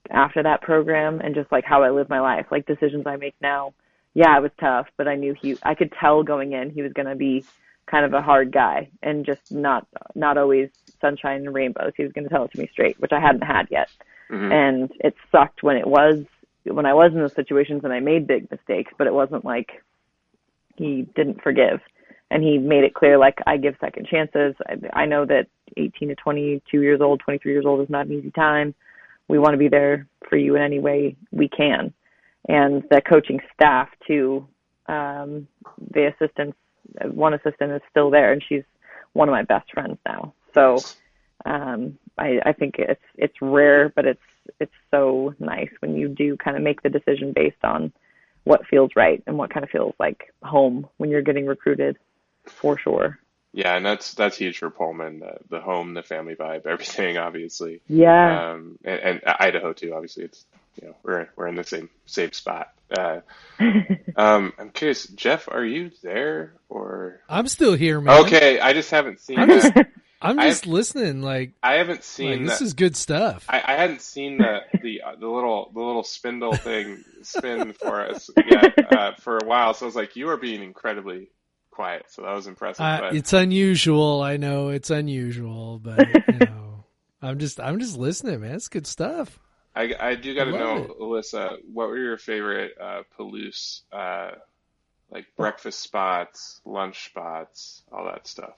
[0.10, 3.36] after that program and just like how I live my life, like decisions I make
[3.42, 3.74] now.
[4.14, 6.94] Yeah, it was tough, but I knew he I could tell going in he was
[6.94, 7.46] going to be
[7.90, 10.70] kind of a hard guy and just not not always
[11.02, 11.94] sunshine and rainbows.
[11.95, 13.90] He was going to tell it to me straight, which I hadn't had yet.
[14.30, 14.52] Mm-hmm.
[14.52, 16.26] And it sucked when it was
[16.66, 19.84] when I was in those situations and I made big mistakes, but it wasn't like
[20.76, 21.80] he didn't forgive
[22.32, 24.56] and he made it clear like I give second chances.
[24.68, 25.48] I, I know that
[25.78, 28.76] 18 to 22 years old, 23 years old is not an easy time.
[29.28, 31.94] We want to be there for you in any way we can.
[32.48, 34.48] And the coaching staff too,
[34.88, 35.48] um,
[35.91, 36.57] the assistants,
[37.03, 38.64] one assistant is still there and she's
[39.14, 40.34] one of my best friends now.
[40.53, 40.80] So,
[41.45, 44.22] um, I, I think it's, it's rare, but it's,
[44.60, 47.94] it's so nice when you do kind of make the decision based on
[48.44, 51.98] what feels right and what kind of feels like home when you're getting recruited
[52.45, 53.20] for sure.
[53.52, 55.20] Yeah, and that's that's huge for Pullman.
[55.20, 57.82] The, the home, the family vibe, everything, obviously.
[57.88, 58.52] Yeah.
[58.52, 59.94] Um, and, and Idaho too.
[59.94, 60.45] Obviously, it's
[60.76, 62.74] you know we're we're in the same same spot.
[62.98, 63.22] Uh,
[64.16, 67.22] um, I'm curious, Jeff, are you there or?
[67.30, 68.24] I'm still here, man.
[68.24, 69.38] Okay, I just haven't seen.
[69.38, 69.72] I'm just,
[70.22, 71.22] I'm just listening.
[71.22, 72.41] Like I haven't seen.
[72.41, 73.46] Like, this is good stuff.
[73.48, 78.02] I, I hadn't seen the the uh, the little the little spindle thing spin for
[78.02, 79.74] us yet uh, for a while.
[79.74, 81.30] So I was like, you are being incredibly
[81.70, 82.06] quiet.
[82.10, 82.82] So that was impressive.
[82.82, 84.22] Uh, it's unusual.
[84.22, 86.86] I know it's unusual, but you know,
[87.22, 88.56] I'm just I'm just listening, man.
[88.56, 89.40] It's good stuff.
[89.76, 91.00] I, I do got to know, it.
[91.00, 94.32] Alyssa, what were your favorite uh, Palouse, uh,
[95.12, 98.56] like breakfast spots, lunch spots, all that stuff?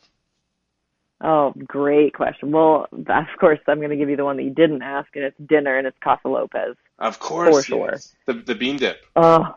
[1.24, 2.52] Oh, great question.
[2.52, 5.24] Well, of course, I'm going to give you the one that you didn't ask, and
[5.24, 6.76] it's dinner, and it's Casa Lopez.
[6.98, 7.90] Of course, for sure.
[7.92, 8.16] Yes.
[8.26, 9.06] The the bean dip.
[9.16, 9.56] Oh,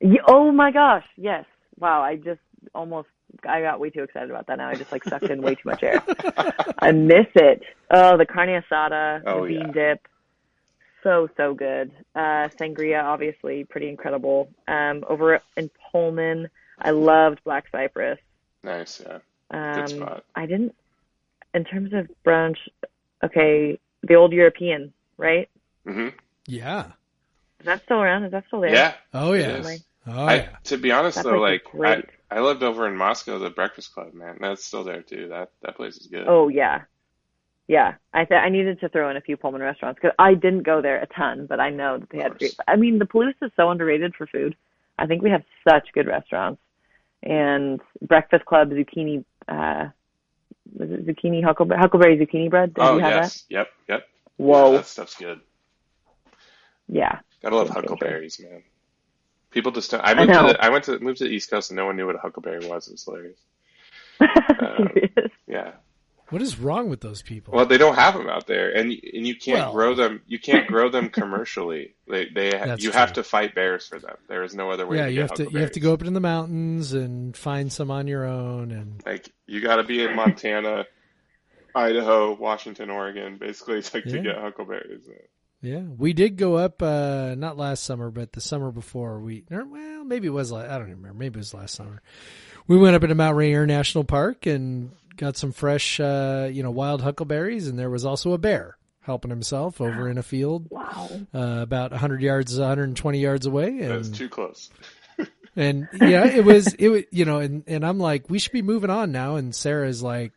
[0.00, 1.44] yeah, oh my gosh, yes.
[1.78, 2.40] Wow, I just
[2.74, 3.08] almost
[3.46, 4.58] I got way too excited about that.
[4.58, 6.02] Now I just like sucked in way too much air.
[6.78, 7.62] I miss it.
[7.90, 9.72] Oh, the carne asada, oh, the bean yeah.
[9.72, 10.08] dip,
[11.06, 11.92] so so good.
[12.16, 14.50] Uh, sangria, obviously, pretty incredible.
[14.66, 16.50] Um, over in Pullman,
[16.80, 18.18] I loved Black Cypress.
[18.64, 19.18] Nice, yeah.
[19.52, 20.24] Um, Good spot.
[20.34, 20.74] I didn't
[21.54, 22.56] in terms of brunch,
[23.22, 25.48] okay, the old European, right?
[25.86, 26.08] Mm-hmm.
[26.46, 26.86] Yeah.
[27.60, 28.24] Is that still around?
[28.24, 28.74] Is that still there?
[28.74, 28.94] Yeah.
[29.14, 29.62] Oh yeah.
[30.08, 30.48] Oh I, yeah.
[30.64, 34.12] To be honest that though, like I, I lived over in Moscow, the Breakfast Club,
[34.12, 34.38] man.
[34.40, 35.28] That's still there too.
[35.28, 36.26] That that place is good.
[36.26, 36.82] Oh yeah.
[37.68, 40.62] Yeah, I th- I needed to throw in a few Pullman restaurants because I didn't
[40.62, 42.56] go there a ton, but I know that they had great.
[42.68, 44.56] I mean, the Palouse is so underrated for food.
[44.98, 46.60] I think we have such good restaurants,
[47.22, 49.88] and Breakfast Club, Zucchini uh,
[50.74, 52.74] was it zucchini huckleberry, huckleberry zucchini bread?
[52.74, 53.54] Did oh you have yes, that?
[53.54, 54.08] yep, yep.
[54.36, 55.40] Whoa, yeah, that stuff's good.
[56.88, 58.62] Yeah, gotta love huckleberries, man.
[59.50, 60.02] People just don't.
[60.04, 61.86] I moved I to the, I went to moved to the East Coast and no
[61.86, 62.88] one knew what a huckleberry was.
[62.88, 63.38] It was hilarious.
[64.20, 64.88] um,
[65.46, 65.72] yeah,
[66.30, 67.54] What is wrong with those people?
[67.54, 70.22] Well, they don't have them out there, and and you can't Well- grow them.
[70.26, 71.94] You can't grow them commercially.
[72.08, 74.16] They they you have to fight bears for them.
[74.28, 74.96] There is no other way.
[74.96, 77.36] yeah, to you get have to you have to go up in the mountains and
[77.36, 80.86] find some on your own and Like you got to be in Montana,
[81.74, 84.12] Idaho, Washington, Oregon, basically like Yeah.
[84.12, 85.02] to get huckleberries.
[85.62, 89.20] Yeah, we did go up uh not last summer, but the summer before.
[89.20, 91.18] We or, well, maybe it was I don't even remember.
[91.18, 92.02] Maybe it was last summer.
[92.66, 96.70] We went up into Mount Rainier National Park and got some fresh uh you know
[96.70, 101.08] wild huckleberries and there was also a bear helping himself over in a field Wow.
[101.34, 104.68] uh, about 100 yards 120 yards away That's and too close.
[105.56, 108.60] and yeah, it was it was you know, and and I'm like, we should be
[108.62, 109.36] moving on now.
[109.36, 110.32] And Sarah's like,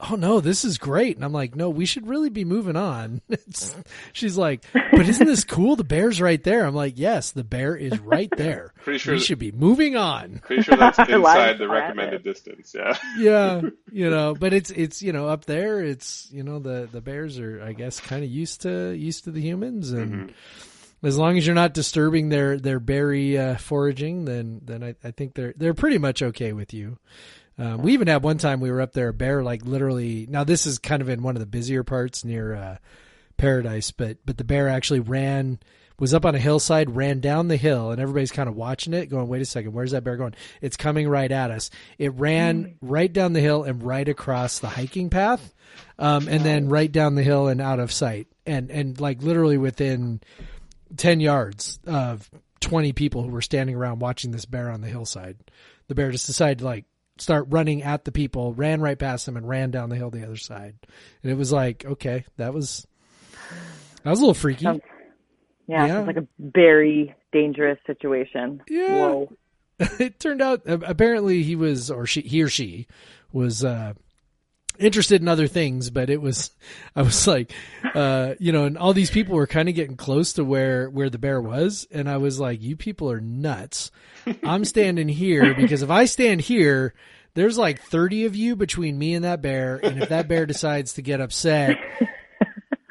[0.00, 1.16] oh no, this is great.
[1.16, 3.20] And I'm like, no, we should really be moving on.
[3.48, 3.74] It's,
[4.12, 5.74] she's like, but isn't this cool?
[5.76, 6.66] The bear's right there.
[6.66, 8.74] I'm like, yes, the bear is right there.
[8.84, 9.14] Pretty sure.
[9.14, 10.40] we should be moving on.
[10.44, 12.74] Pretty sure that's inside the recommended distance.
[12.76, 12.96] Yeah.
[13.16, 15.82] Yeah, you know, but it's it's you know up there.
[15.82, 19.30] It's you know the the bears are I guess kind of used to used to
[19.30, 20.34] the humans and.
[21.00, 25.12] As long as you're not disturbing their their berry uh, foraging, then then I, I
[25.12, 26.98] think they're they're pretty much okay with you.
[27.58, 30.26] Um, we even had one time we were up there, a bear like literally.
[30.28, 32.76] Now this is kind of in one of the busier parts near uh,
[33.36, 35.58] Paradise, but but the bear actually ran
[35.98, 39.06] was up on a hillside, ran down the hill, and everybody's kind of watching it,
[39.06, 40.34] going, "Wait a second, where's that bear going?
[40.60, 44.68] It's coming right at us." It ran right down the hill and right across the
[44.68, 45.52] hiking path,
[45.98, 49.58] um, and then right down the hill and out of sight, and and like literally
[49.58, 50.20] within
[50.96, 52.30] ten yards of
[52.60, 55.38] twenty people who were standing around watching this bear on the hillside.
[55.88, 56.84] The bear just decided to like
[57.18, 60.24] start running at the people, ran right past them, and ran down the hill the
[60.24, 60.74] other side.
[61.22, 62.86] And it was like, okay, that was
[64.02, 64.64] that was a little freaky.
[64.64, 64.82] Sounds-
[65.66, 65.98] Yeah, Yeah.
[66.00, 68.62] like a very dangerous situation.
[68.68, 68.96] Yeah.
[68.96, 69.32] Whoa.
[69.78, 72.86] it turned out uh, apparently he was or she he or she
[73.32, 73.92] was uh
[74.78, 76.50] interested in other things but it was
[76.96, 77.52] i was like
[77.94, 81.10] uh you know and all these people were kind of getting close to where where
[81.10, 83.90] the bear was and i was like you people are nuts
[84.44, 86.94] i'm standing here because if i stand here
[87.34, 90.94] there's like 30 of you between me and that bear and if that bear decides
[90.94, 91.78] to get upset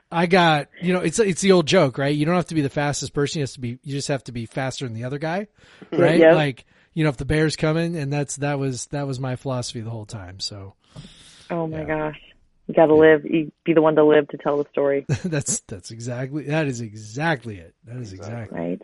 [0.09, 2.15] I got, you know, it's it's the old joke, right?
[2.15, 3.39] You don't have to be the fastest person.
[3.39, 5.47] You have to be, you just have to be faster than the other guy,
[5.91, 6.19] right?
[6.19, 6.35] Yep.
[6.35, 9.81] Like, you know, if the bear's coming, and that's that was that was my philosophy
[9.81, 10.39] the whole time.
[10.39, 10.75] So
[11.49, 11.85] Oh my Yeah.
[11.85, 12.19] gosh.
[12.67, 13.25] You gotta live.
[13.25, 16.81] You be the one to live to tell the story, that's that's exactly that is
[16.81, 17.73] exactly it.
[17.85, 18.59] That is exactly.
[18.59, 18.81] right?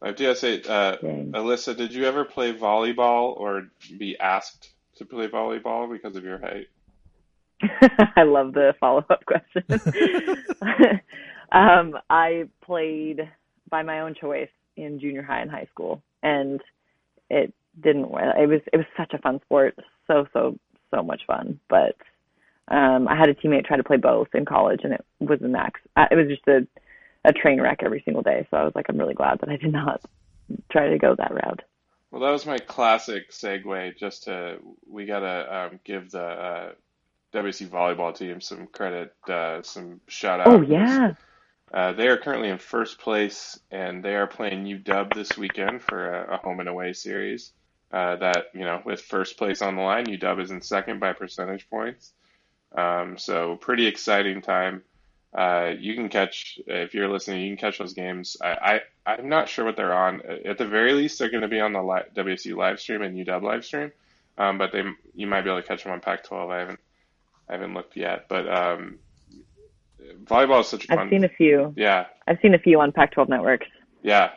[0.00, 0.96] I do have to say, uh,
[1.32, 3.68] Alyssa, did you ever play volleyball or
[3.98, 6.66] be asked to play volleyball because of your height?
[8.16, 9.64] I love the follow up question.
[11.52, 13.20] um, I played
[13.70, 16.60] by my own choice in junior high and high school, and
[17.30, 17.52] it
[17.82, 18.04] didn't.
[18.04, 19.74] It was it was such a fun sport,
[20.06, 20.58] so so
[20.94, 21.58] so much fun.
[21.68, 21.96] But
[22.68, 25.48] um, I had a teammate try to play both in college, and it was a
[25.48, 25.80] max.
[25.96, 26.66] uh, It was just a
[27.26, 28.46] a train wreck every single day.
[28.50, 30.00] So I was like, I'm really glad that I did not
[30.70, 31.62] try to go that route.
[32.10, 33.96] Well, that was my classic segue.
[33.98, 34.58] Just to
[34.88, 36.72] we gotta um, give the uh,
[37.32, 40.48] WC volleyball team some credit, uh, some shout out.
[40.52, 41.14] Oh yeah,
[41.72, 46.08] Uh, they are currently in first place, and they are playing UW this weekend for
[46.12, 47.52] a, a home and away series.
[47.92, 51.12] Uh, that you know, with first place on the line, UW is in second by
[51.12, 52.12] percentage points.
[52.74, 54.82] Um, so pretty exciting time.
[55.32, 58.36] Uh, you can catch if you're listening, you can catch those games.
[58.42, 60.22] I, I I'm not sure what they're on.
[60.44, 63.16] At the very least, they're going to be on the li- WC live stream and
[63.16, 63.92] UW live stream.
[64.38, 64.82] Um, but they
[65.14, 66.52] you might be able to catch them on Pac-12.
[66.52, 66.80] I haven't
[67.48, 68.98] I haven't looked yet, but um,
[70.24, 71.10] volleyball is such a I've fun.
[71.10, 71.72] seen a few.
[71.76, 73.66] yeah, I've seen a few on Pac-12 networks
[74.04, 74.32] yeah,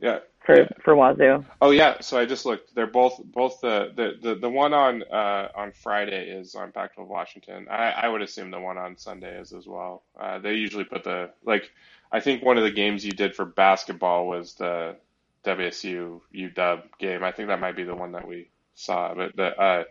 [0.00, 0.20] yeah.
[0.48, 1.44] For for Wazzu.
[1.60, 2.74] Oh yeah, so I just looked.
[2.74, 7.06] They're both both the the the, the one on uh, on Friday is on Pac-12
[7.06, 7.66] Washington.
[7.70, 10.04] I, I would assume the one on Sunday is as well.
[10.18, 11.70] Uh, they usually put the like.
[12.10, 14.96] I think one of the games you did for basketball was the
[15.44, 17.22] WSU UW game.
[17.22, 19.84] I think that might be the one that we saw, but the uh,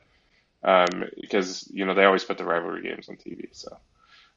[0.63, 3.49] um, because you know they always put the rivalry games on TV.
[3.51, 3.77] So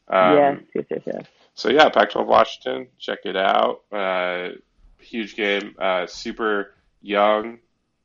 [0.09, 1.27] um, yes, yes, yes, yes.
[1.55, 3.85] so yeah, Pac-12 Washington, check it out.
[3.91, 4.51] Uh,
[5.01, 7.59] huge game, uh, super young,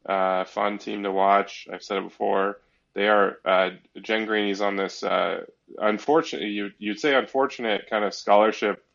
[0.05, 1.67] uh, fun team to watch.
[1.71, 2.59] I've said it before.
[2.93, 5.43] They are uh, Jen Greeny's on this uh,
[5.77, 8.85] unfortunate you you'd say unfortunate kind of scholarship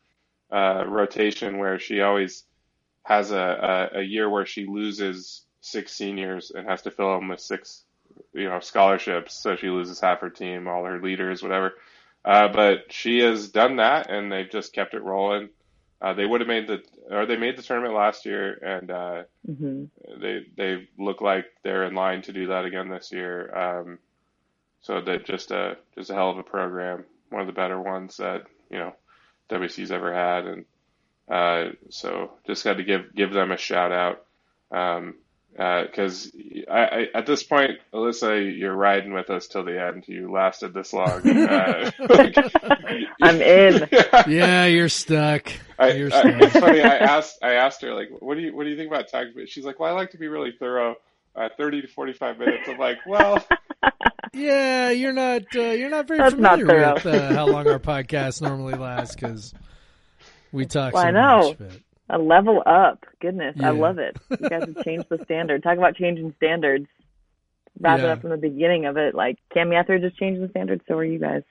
[0.51, 2.43] uh, rotation where she always
[3.03, 7.29] has a, a, a year where she loses six seniors and has to fill them
[7.29, 7.83] with six
[8.33, 9.41] you know scholarships.
[9.41, 11.73] So she loses half her team, all her leaders, whatever.
[12.23, 15.49] Uh, but she has done that, and they've just kept it rolling.
[16.01, 19.23] Uh, they would have made the, or they made the tournament last year, and uh,
[19.45, 19.85] hmm
[20.19, 23.55] they they look like they're in line to do that again this year.
[23.55, 23.99] Um,
[24.81, 28.17] so that just a just a hell of a program, one of the better ones
[28.17, 28.93] that you know
[29.49, 30.65] WC's ever had, and
[31.29, 34.25] uh, so just had to give give them a shout out.
[34.71, 35.15] Um,
[35.51, 36.31] because
[36.67, 40.07] uh, I, I, at this point, Alyssa, you're riding with us till the end.
[40.07, 41.21] You lasted this long.
[41.51, 42.35] Uh, like,
[43.21, 43.87] I'm in.
[44.27, 45.51] Yeah, you're stuck.
[45.77, 46.41] I, you're I, stuck.
[46.41, 46.81] it's funny.
[46.81, 49.33] I asked I asked her like, what do you what do you think about time?
[49.47, 50.95] She's like, well, I like to be really thorough.
[51.35, 52.67] Uh, 30 to 45 minutes.
[52.67, 53.41] I'm like, well,
[54.33, 57.79] Yeah, you're not uh, you're not very That's not familiar with uh, how long our
[57.79, 59.53] podcast normally lasts because
[60.51, 61.47] we talk Well, so I know.
[61.49, 61.57] much.
[61.57, 61.71] But
[62.13, 63.05] A level up.
[63.21, 63.69] Goodness, Yeah.
[63.69, 64.17] I love it.
[64.29, 65.63] You guys have changed the standard.
[65.63, 66.87] Talk about changing standards.
[67.79, 69.15] Wrap it up from the beginning of it.
[69.15, 70.81] Like Cam Ethridge just changed the standard.
[70.87, 71.43] so are you guys.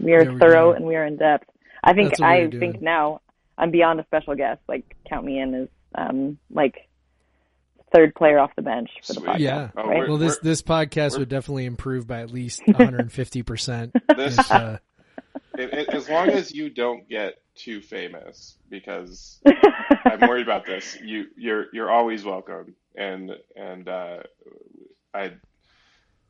[0.00, 0.76] We are There we thorough go.
[0.76, 1.48] and we are in depth.
[1.84, 3.20] I think I we're think now
[3.58, 4.60] I'm beyond a special guest.
[4.68, 6.88] Like count me in as um like
[7.94, 9.28] third player off the bench for the Sweet.
[9.28, 9.38] podcast.
[9.38, 9.68] yeah.
[9.76, 9.98] Oh, right?
[9.98, 13.92] we're- Well, this this podcast would definitely improve by at least 150 percent.
[14.16, 14.78] this Uh,
[15.58, 19.40] it, as long as you don't get too famous, because
[20.04, 20.96] I'm worried about this.
[21.02, 24.18] You you're you're always welcome, and and uh,
[25.14, 25.32] I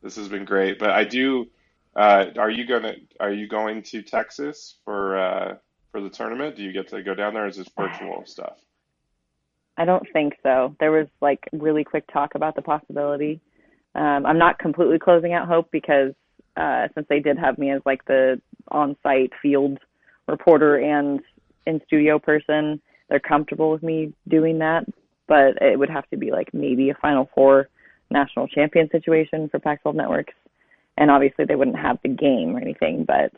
[0.03, 0.79] this has been great.
[0.79, 1.47] But I do.
[1.95, 5.55] Uh, are you gonna Are you going to Texas for uh,
[5.91, 6.57] for the tournament?
[6.57, 7.45] Do you get to go down there?
[7.45, 8.59] Or is this virtual stuff?
[9.77, 10.75] I don't think so.
[10.81, 13.41] There was like really quick talk about the possibility.
[13.95, 16.13] Um, I'm not completely closing out hope because
[16.57, 19.79] uh, since they did have me as like the on-site field
[20.27, 21.21] reporter and
[21.67, 24.85] in studio person, they're comfortable with me doing that.
[25.29, 27.69] But it would have to be like maybe a Final Four
[28.11, 30.35] national champion situation for Pac-12 networks,
[30.97, 33.05] and obviously they wouldn't have the game or anything.
[33.05, 33.33] But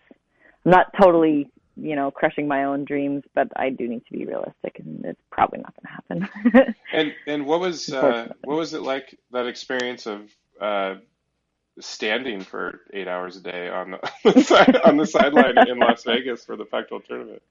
[0.65, 1.51] I'm not totally
[1.81, 5.21] you know, crushing my own dreams, but I do need to be realistic, and it's
[5.31, 5.75] probably not
[6.09, 6.75] going to happen.
[6.93, 10.23] And and what was uh, what was it like that experience of
[10.61, 10.97] uh,
[11.81, 16.45] standing for eight hours a day on the side, on the sideline in Las Vegas
[16.45, 17.43] for the Pac-12 tournament?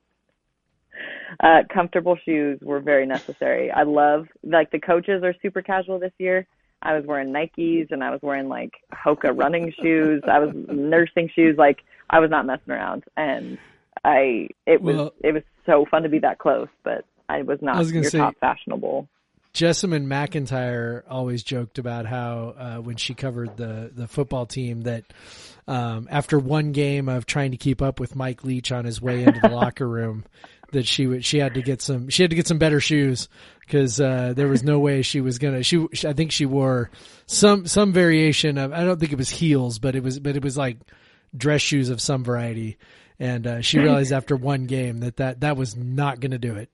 [1.42, 3.72] uh, comfortable shoes were very necessary.
[3.72, 6.48] I love like the coaches are super casual this year.
[6.82, 10.24] I was wearing Nikes and I was wearing like Hoka running shoes.
[10.28, 11.56] I was nursing shoes.
[11.58, 11.80] Like
[12.10, 13.58] I was not messing around, and
[14.04, 17.62] I it was Well- it was so fun to be that close, but I was
[17.62, 19.08] not I was your say- top fashionable.
[19.58, 25.06] Jessamine McIntyre always joked about how uh, when she covered the the football team that
[25.68, 29.24] um, after one game of trying to keep up with Mike Leach on his way
[29.24, 30.26] into the locker room,
[30.74, 33.30] that she would she had to get some she had to get some better shoes
[33.62, 36.92] because uh, there was no way she was gonna she I think she wore
[37.26, 40.44] some some variation of I don't think it was heels but it was but it
[40.44, 40.78] was like
[41.36, 42.78] dress shoes of some variety.
[43.20, 46.56] And uh, she realized after one game that that, that was not going to do
[46.56, 46.70] it.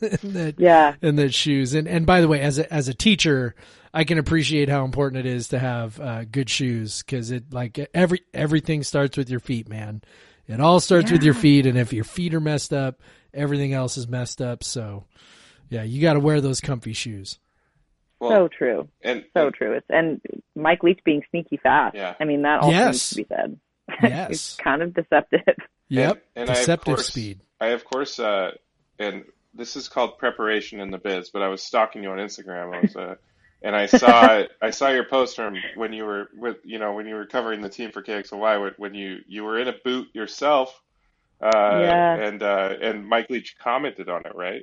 [0.22, 1.74] that, Yeah, and the shoes.
[1.74, 3.54] And and by the way, as a as a teacher,
[3.92, 7.78] I can appreciate how important it is to have uh, good shoes because it like
[7.94, 10.02] every everything starts with your feet, man.
[10.46, 13.00] It all starts with your feet, and if your feet are messed up,
[13.32, 14.62] everything else is messed up.
[14.62, 15.04] So,
[15.70, 17.38] yeah, you got to wear those comfy shoes.
[18.20, 19.72] Well, so true, and, so and true.
[19.72, 20.20] It's and
[20.54, 21.94] Mike Leach being sneaky fast.
[21.94, 22.14] Yeah.
[22.20, 22.92] I mean that also Yes.
[22.92, 23.60] needs to be said.
[24.02, 24.28] Yes.
[24.28, 25.40] He's kind of deceptive.
[25.88, 27.40] Yep, and I, of deceptive course- speed.
[27.60, 28.52] I of course, uh,
[28.98, 29.24] and
[29.54, 31.30] this is called preparation in the biz.
[31.30, 32.74] But I was stalking you on Instagram.
[32.74, 33.14] I was, uh,
[33.62, 37.06] and I saw I saw your post from when you were with you know when
[37.06, 40.08] you were covering the team for KXLY when, when you you were in a boot
[40.12, 40.80] yourself.
[41.40, 42.14] Uh, Yeah.
[42.16, 44.62] And uh, and Mike Leach commented on it, right?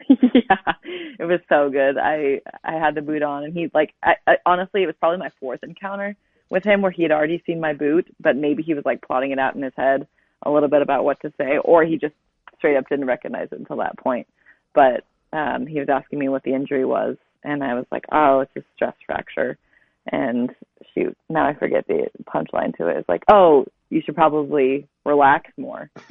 [0.08, 0.72] yeah,
[1.18, 1.96] it was so good.
[1.96, 5.18] I I had the boot on, and he like I, I honestly it was probably
[5.18, 6.16] my fourth encounter
[6.54, 9.32] with him where he had already seen my boot, but maybe he was like plotting
[9.32, 10.06] it out in his head
[10.42, 12.14] a little bit about what to say, or he just
[12.56, 14.26] straight up didn't recognize it until that point.
[14.74, 18.40] But um he was asking me what the injury was, and I was like, oh,
[18.40, 19.58] it's a stress fracture.
[20.10, 20.50] And
[20.94, 22.98] shoot, now I forget the punchline to it.
[22.98, 25.90] It's like, oh, you should probably relax more.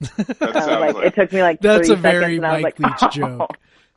[0.00, 2.36] That I was sounds like, like, it took me like That's three a very seconds,
[2.38, 3.36] and I was Mike like, Leach oh.
[3.38, 3.50] joke.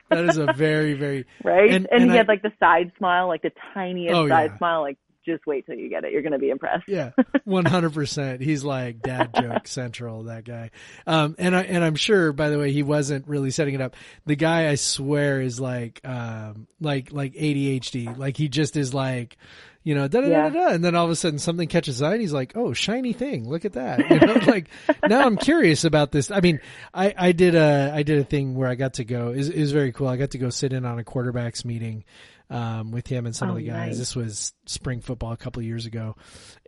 [0.09, 1.69] That is a very very right?
[1.71, 4.51] And- And, and he I- had like the side smile, like the tiniest Oh, side
[4.51, 4.57] yeah.
[4.57, 4.81] smile.
[4.81, 6.11] Like, just wait till you get it.
[6.11, 6.87] You're gonna be impressed.
[6.87, 7.11] Yeah,
[7.43, 8.41] one hundred percent.
[8.41, 10.23] He's like dad joke central.
[10.23, 10.71] That guy,
[11.07, 12.33] um, and I and I'm sure.
[12.33, 13.95] By the way, he wasn't really setting it up.
[14.25, 18.17] The guy, I swear, is like, um, like like ADHD.
[18.17, 19.37] Like he just is like,
[19.83, 22.01] you know, da da da da, and then all of a sudden something catches his
[22.01, 23.49] eye, and he's like, oh, shiny thing.
[23.49, 24.09] Look at that.
[24.09, 24.67] You know, like
[25.07, 26.31] now I'm curious about this.
[26.31, 26.59] I mean,
[26.93, 29.29] I I did a I did a thing where I got to go.
[29.29, 30.07] Is is very cool.
[30.07, 32.03] I got to go sit in on a quarterbacks meeting
[32.51, 33.87] um, with him and some of Oh, the guys.
[33.89, 33.97] nice.
[33.97, 36.15] This was spring football a couple of years ago,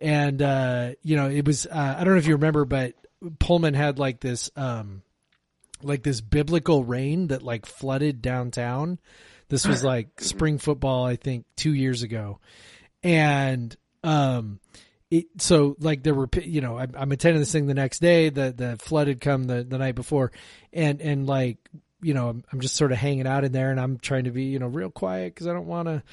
[0.02, 1.66] and uh, you know it was.
[1.68, 2.94] Uh, I don't know if you remember, but
[3.40, 5.02] Pullman had like this, um,
[5.82, 8.98] like this biblical rain that like flooded downtown.
[9.50, 12.40] This was like spring football, I think, two years ago,
[13.04, 14.60] and um,
[15.12, 18.30] it, so like there were, you know, I'm, I'm attending this thing the next day.
[18.30, 20.32] The the flood had come the the night before,
[20.72, 21.58] and and like
[22.04, 24.32] you know, I'm, I'm just sort of hanging out in there, and I'm trying to
[24.32, 26.04] be you know real quiet because I don't want to,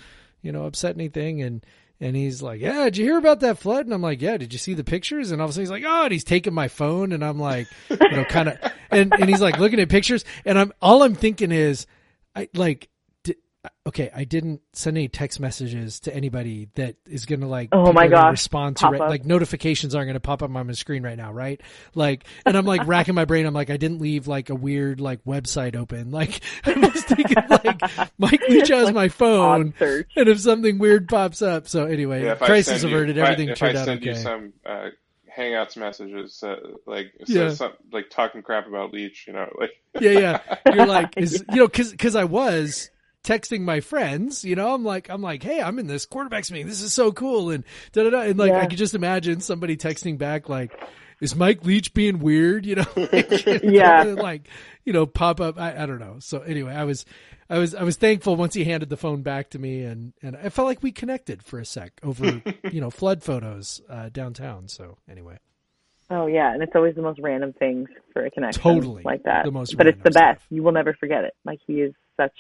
[0.43, 1.43] you know, upset anything.
[1.43, 1.65] And
[2.01, 4.53] and he's like, "Yeah, did you hear about that flood?" And I'm like, "Yeah, did
[4.53, 6.55] you see the pictures?" And all of a sudden he's like, "Oh," and he's taking
[6.55, 8.59] my phone, and I'm like, you know, kind of,
[8.91, 11.87] and and he's like looking at pictures, and I'm all I'm thinking is,
[12.37, 12.89] I like
[13.87, 17.93] okay, I didn't send any text messages to anybody that is going to like, oh
[17.93, 18.99] my god, respond to it.
[18.99, 21.33] Like notifications aren't going to pop up on my screen right now.
[21.33, 21.61] Right.
[21.95, 23.47] Like, and I'm like racking my brain.
[23.47, 26.11] I'm like, I didn't leave like a weird like website open.
[26.11, 27.83] Like I was thinking like
[28.19, 31.69] Mike Leach has like my phone and if something weird pops up.
[31.69, 33.17] So anyway, yeah, crisis averted.
[33.17, 34.05] You, everything I, turned out okay.
[34.07, 34.91] You some, uh,
[35.37, 36.57] Hangouts messages, uh,
[36.87, 37.51] like yeah.
[37.51, 39.71] some, like talking crap about Leach, you know, like
[40.01, 40.57] yeah, yeah.
[40.75, 42.91] You're like, is you know, because because I was
[43.23, 46.67] texting my friends, you know, I'm like, I'm like, hey, I'm in this quarterbacks meeting.
[46.67, 47.51] This is so cool.
[47.51, 48.21] And da da da.
[48.23, 48.61] And like, yeah.
[48.61, 50.73] I could just imagine somebody texting back like,
[51.21, 52.65] is Mike Leach being weird?
[52.65, 54.49] You know, like, yeah, like,
[54.85, 55.59] you know, pop up.
[55.59, 56.17] I, I don't know.
[56.21, 57.05] So anyway, I was,
[57.51, 60.37] I was, I was thankful once he handed the phone back to me and, and
[60.37, 64.69] I felt like we connected for a sec over, you know, flood photos, uh, downtown.
[64.69, 65.39] So anyway.
[66.13, 68.61] Oh yeah, and it's always the most random things for a connection.
[68.61, 69.45] Totally, like that.
[69.45, 70.39] The most, but it's the stuff.
[70.39, 70.45] best.
[70.51, 71.35] You will never forget it.
[71.45, 72.33] Like he is such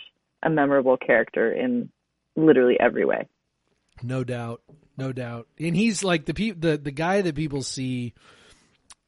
[0.43, 1.91] a memorable character in
[2.37, 3.29] literally every way.
[4.03, 4.63] No doubt,
[4.97, 5.49] no doubt.
[5.59, 8.15] And he's like the pe- the the guy that people see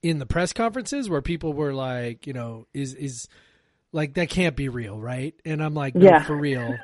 [0.02, 3.28] in the press conferences where people were like, you know, is is
[3.92, 5.34] like that can't be real, right?
[5.44, 6.22] And I'm like, no, yeah.
[6.24, 6.76] for real.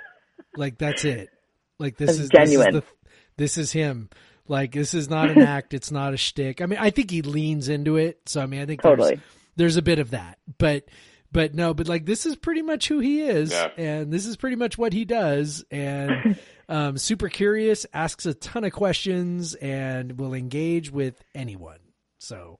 [0.56, 1.30] like that's it.
[1.78, 2.74] Like this that's is genuine.
[2.74, 4.10] This is, the, this is him.
[4.46, 5.74] Like this is not an act.
[5.74, 6.62] It's not a shtick.
[6.62, 8.20] I mean, I think he leans into it.
[8.26, 9.16] So I mean, I think totally.
[9.16, 9.20] there's,
[9.56, 10.84] there's a bit of that, but
[11.30, 13.68] but no, but like this is pretty much who he is, yeah.
[13.76, 16.38] and this is pretty much what he does, and
[16.68, 21.78] um, super curious, asks a ton of questions, and will engage with anyone.
[22.18, 22.58] So,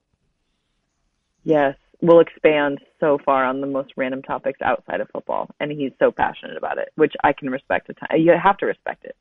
[1.43, 5.91] yes, will expand so far on the most random topics outside of football, and he's
[5.99, 7.89] so passionate about it, which I can respect.
[7.89, 8.21] A ton.
[8.21, 9.15] You have to respect it.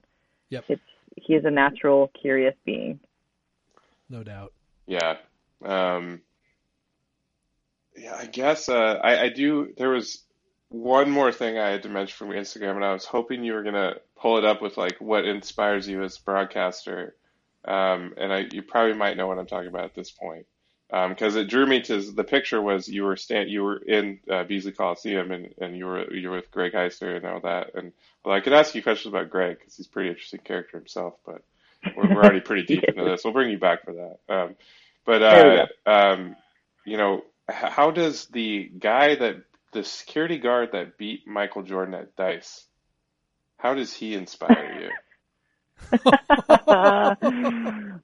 [0.51, 0.83] Yep, it's
[1.17, 3.01] he is a natural, curious being.
[4.11, 4.53] No doubt.
[4.87, 5.17] Yeah.
[5.65, 6.21] Um,
[7.99, 9.73] yeah, I guess uh, I, I do.
[9.77, 10.23] There was
[10.71, 13.63] one more thing I had to mention from Instagram, and I was hoping you were
[13.63, 17.15] gonna pull it up with like what inspires you as a broadcaster.
[17.65, 20.47] Um, and I, you probably might know what I'm talking about at this point,
[20.89, 24.21] because um, it drew me to the picture was you were stand you were in
[24.31, 27.75] uh, Beasley Coliseum and, and you were you were with Greg Heister and all that.
[27.75, 27.93] And
[28.25, 31.15] well, I could ask you questions about Greg because he's a pretty interesting character himself,
[31.27, 31.43] but
[31.97, 33.23] we're, we're already pretty deep into this.
[33.25, 34.19] We'll bring you back for that.
[34.35, 34.57] Um,
[35.05, 36.37] but uh, um,
[36.87, 39.37] you know, how does the guy that
[39.73, 42.67] the security guard that beat Michael Jordan at dice,
[43.57, 44.91] how does he inspire you?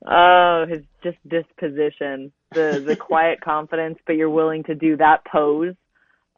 [0.06, 5.74] oh, his just disposition, the the quiet confidence, but you're willing to do that pose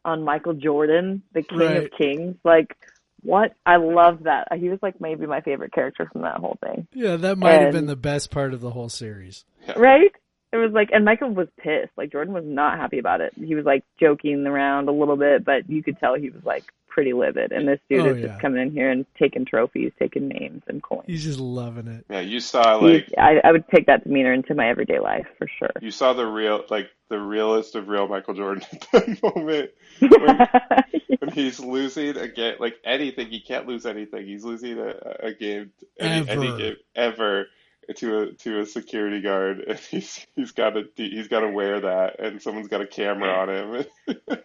[0.03, 1.83] on Michael Jordan, the king right.
[1.83, 2.35] of kings.
[2.43, 2.75] Like,
[3.21, 3.53] what?
[3.65, 4.47] I love that.
[4.57, 6.87] He was like maybe my favorite character from that whole thing.
[6.93, 9.45] Yeah, that might and, have been the best part of the whole series.
[9.75, 10.11] Right?
[10.53, 11.91] It was like, and Michael was pissed.
[11.97, 13.33] Like Jordan was not happy about it.
[13.35, 16.63] He was like joking around a little bit, but you could tell he was like
[16.87, 17.51] pretty livid.
[17.51, 18.27] And this dude oh, is yeah.
[18.27, 21.03] just coming in here and taking trophies, taking names and coins.
[21.05, 22.05] He's just loving it.
[22.09, 25.47] Yeah, you saw like I, I would take that demeanor into my everyday life for
[25.59, 25.69] sure.
[25.81, 30.11] You saw the real, like the realist of real Michael Jordan at that moment when,
[30.21, 30.81] yeah.
[31.19, 33.27] when he's losing a game, like anything.
[33.27, 34.25] He can't lose anything.
[34.25, 37.47] He's losing a, a game, any, any game ever
[37.95, 41.81] to a to a security guard, and he's he's got to he's got to wear
[41.81, 43.85] that, and someone's got a camera on him,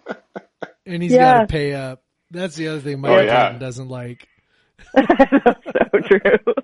[0.87, 1.39] and he's yeah.
[1.39, 2.03] got to pay up.
[2.31, 3.59] That's the other thing Mike oh, yeah.
[3.59, 4.29] doesn't like.
[4.95, 6.55] That's so true.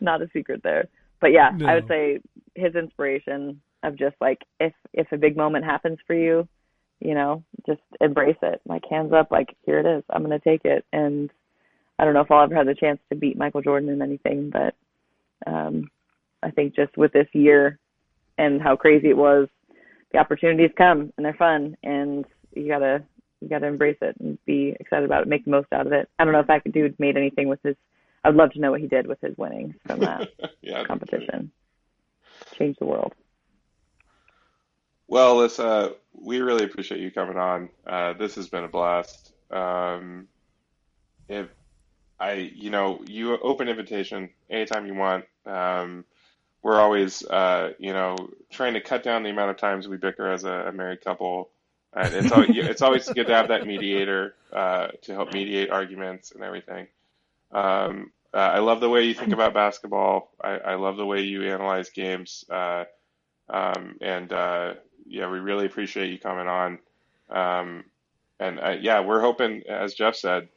[0.00, 0.88] Not a secret there,
[1.20, 1.66] but yeah, no.
[1.66, 2.20] I would say
[2.54, 6.48] his inspiration of just like if if a big moment happens for you,
[7.00, 8.60] you know, just embrace it.
[8.66, 10.04] Like hands up, like here it is.
[10.10, 11.30] I'm gonna take it and
[11.98, 14.50] I don't know if I'll ever have the chance to beat Michael Jordan in anything,
[14.50, 14.74] but
[15.46, 15.90] um,
[16.42, 17.78] I think just with this year
[18.38, 19.48] and how crazy it was,
[20.12, 22.24] the opportunities come and they're fun, and
[22.54, 23.02] you gotta
[23.40, 26.08] you gotta embrace it and be excited about it, make the most out of it.
[26.18, 27.76] I don't know if that dude made anything with his.
[28.24, 30.28] I'd love to know what he did with his winnings from that
[30.62, 31.50] yeah, competition.
[32.54, 33.14] Change the world.
[35.08, 35.58] Well, let's.
[35.58, 37.68] Uh, we really appreciate you coming on.
[37.86, 39.32] Uh, this has been a blast.
[39.50, 40.28] Um,
[41.28, 41.48] if
[42.22, 42.32] I,
[42.64, 45.24] you know, you open invitation anytime you want.
[45.44, 46.04] Um,
[46.62, 48.16] we're always, uh, you know,
[48.50, 51.50] trying to cut down the amount of times we bicker as a, a married couple.
[51.92, 56.32] And it's always, it's always good to have that mediator uh, to help mediate arguments
[56.32, 56.86] and everything.
[57.50, 60.32] Um, Uh, I love the way you think about basketball.
[60.40, 62.46] I, I love the way you analyze games.
[62.48, 62.84] Uh,
[63.50, 64.74] um, and uh,
[65.06, 66.78] yeah, we really appreciate you coming on.
[67.28, 67.84] Um,
[68.40, 70.48] and uh, yeah, we're hoping, as Jeff said,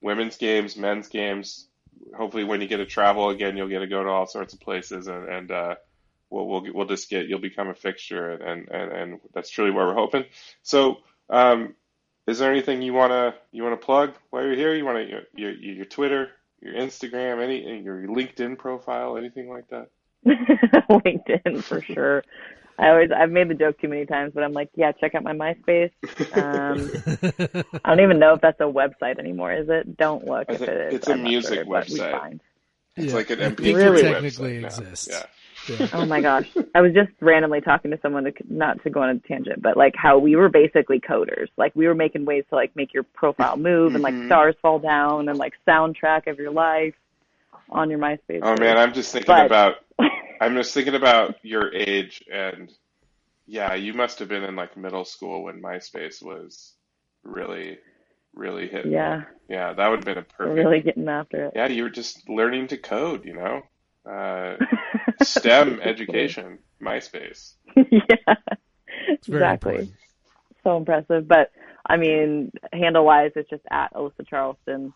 [0.00, 1.68] women's games, men's games.
[2.16, 4.60] Hopefully, when you get to travel again, you'll get to go to all sorts of
[4.60, 5.74] places, and, and uh,
[6.30, 9.86] we'll, we'll we'll just get you'll become a fixture, and and, and that's truly what
[9.86, 10.24] we're hoping.
[10.62, 10.96] So,
[11.28, 11.74] um,
[12.26, 14.74] is there anything you wanna you wanna plug while you're here?
[14.74, 16.28] You wanna your your, your Twitter,
[16.60, 19.88] your Instagram, any your LinkedIn profile, anything like that?
[20.26, 22.22] LinkedIn for sure.
[22.78, 25.24] I always I've made the joke too many times, but I'm like, yeah, check out
[25.24, 25.90] my MySpace.
[26.36, 29.52] Um, I don't even know if that's a website anymore.
[29.52, 29.96] Is it?
[29.96, 30.94] Don't look I if think it is.
[30.94, 32.12] it's a I'm not music sure, but we website.
[32.20, 32.40] find.
[32.96, 33.14] It's Yeah.
[33.14, 34.00] like an MP3 think Really?
[34.00, 35.08] it website technically exists.
[35.10, 35.22] Yeah.
[35.76, 35.88] Yeah.
[35.92, 36.48] Oh my gosh.
[36.74, 39.76] I was just randomly talking to someone to, not to go on a tangent, but
[39.76, 41.48] like how we were basically coders.
[41.56, 44.26] Like we were making ways to like make your profile move and like Mhm.
[44.26, 46.94] stars fall down and like soundtrack of your life
[47.70, 48.40] on your MySpace.
[48.42, 48.60] Oh page.
[48.60, 49.74] man, I'm just thinking But- about
[50.40, 52.70] I'm just thinking about your age and
[53.46, 56.74] yeah, you must have been in like middle school when MySpace was
[57.24, 57.78] really,
[58.34, 58.86] really hit.
[58.86, 60.54] yeah, Yeah, that would have been a perfect.
[60.56, 61.52] really getting after it.
[61.56, 63.62] Yeah, you were just learning to code, you know,
[64.10, 64.56] uh,
[65.22, 67.54] STEM education, MySpace.
[67.76, 68.34] yeah,
[69.10, 69.72] exactly.
[69.72, 69.92] important.
[70.64, 71.26] So impressive.
[71.26, 71.50] But
[71.86, 74.92] I mean, handle wise, it's just at Alyssa Charlston.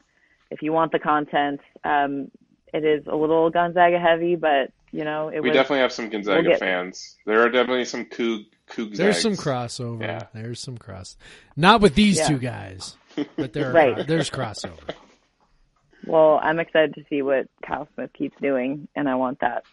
[0.51, 2.31] If you want the content, um,
[2.73, 6.09] it is a little Gonzaga heavy, but you know, it We was definitely have some
[6.11, 7.16] Gonzaga we'll get- fans.
[7.27, 10.01] There are definitely some Coug Coug There's some crossover.
[10.03, 10.23] Yeah.
[10.35, 11.16] There's some cross.
[11.57, 12.28] Not with these Yeah.
[12.28, 12.97] two guys,
[13.36, 14.07] but there are, Right.
[14.07, 14.94] there's crossover.
[16.07, 19.65] Well, I'm excited to see what Kyle Smith keeps doing, and I want that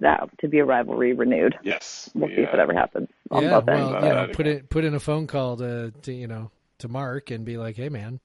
[0.00, 1.56] that to be a rivalry renewed.
[1.62, 4.70] Yes, We'll we, see if it ever happens on yeah, well, you know, put it
[4.70, 7.88] put in a phone call to, to you know to Mark and be like, hey
[7.88, 8.20] man,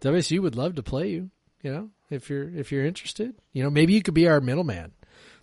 [0.00, 1.30] WSU would love to play you.
[1.62, 4.92] You know, if you're if you're interested, you know, maybe you could be our middleman,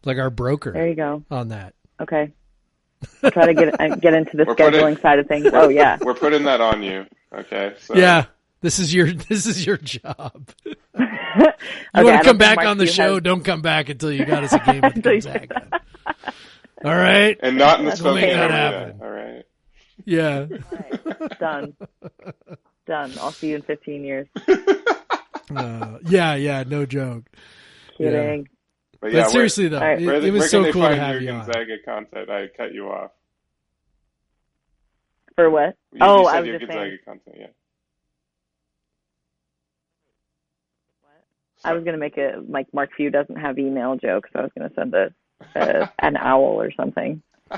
[0.06, 0.72] like our broker.
[0.72, 1.24] There you go.
[1.32, 1.74] on that.
[2.02, 2.32] Okay.
[3.22, 5.48] I'll try to get uh, get into the We're putting- scheduling side of things.
[5.54, 5.98] Oh yeah.
[6.02, 7.06] We're putting that on you.
[7.36, 7.74] Okay.
[7.80, 8.26] So, Yeah,
[8.62, 10.50] this is your this is your job.
[11.36, 11.52] You Okay,
[11.96, 13.16] I want to come back on the show?
[13.16, 15.82] has- Don't come back until you got us a game with Until Gonzaga.
[16.86, 17.36] All right.
[17.42, 18.28] And not in the That's Spokane okay.
[18.28, 18.80] Make that area.
[18.86, 19.02] happen.
[19.02, 19.46] All right.
[20.06, 21.28] Yeah.
[21.40, 21.76] Done.
[22.86, 23.14] Done.
[23.20, 24.28] I'll see you in 15 years.
[25.56, 26.36] Uh, yeah.
[26.36, 26.64] Yeah.
[26.68, 27.26] No joke.
[27.98, 28.48] Kidding.
[28.94, 30.02] But But yeah, where- seriously though, All right.
[30.02, 31.46] it, where, it was so cool to have your you on.
[31.46, 32.30] Gonzaga content?
[32.30, 33.12] I cut you off.
[35.36, 35.76] For what?
[35.92, 37.00] You, oh, you I was your just Gonzaga saying.
[37.06, 37.36] content.
[37.40, 37.48] Yeah.
[41.66, 44.52] I was gonna make a like Mark Few doesn't have email joke, so I was
[44.58, 45.14] gonna send a,
[45.56, 47.22] a an owl or something.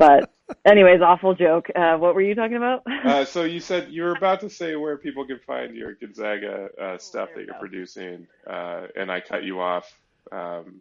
[0.00, 0.32] But
[0.64, 1.68] anyways, awful joke.
[1.76, 2.82] Uh, what were you talking about?
[3.04, 6.70] Uh, so you said you were about to say where people can find your Gonzaga
[6.80, 7.60] uh, stuff there that you're go.
[7.60, 9.94] producing, uh, and I cut you off.
[10.32, 10.80] Um,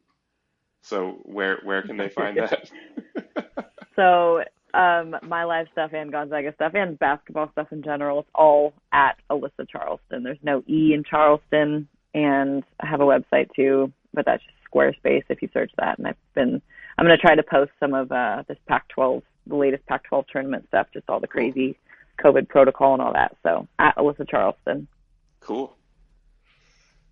[0.82, 2.72] so where where can they find that?
[3.96, 8.74] So um, my live stuff and Gonzaga stuff and basketball stuff in general, it's all
[8.94, 10.24] at Alyssa Charlston.
[10.24, 15.24] There's no E in Charlston, and I have a website too, but that's just Squarespace
[15.28, 15.98] if you search that.
[15.98, 16.62] And I've been,
[17.00, 20.66] I'm going to try to post some of uh, this Pac-12, the latest Pac-12 tournament
[20.68, 21.78] stuff, just all the crazy
[22.22, 23.38] COVID protocol and all that.
[23.42, 24.86] So at Alyssa Charlston.
[25.40, 25.74] cool.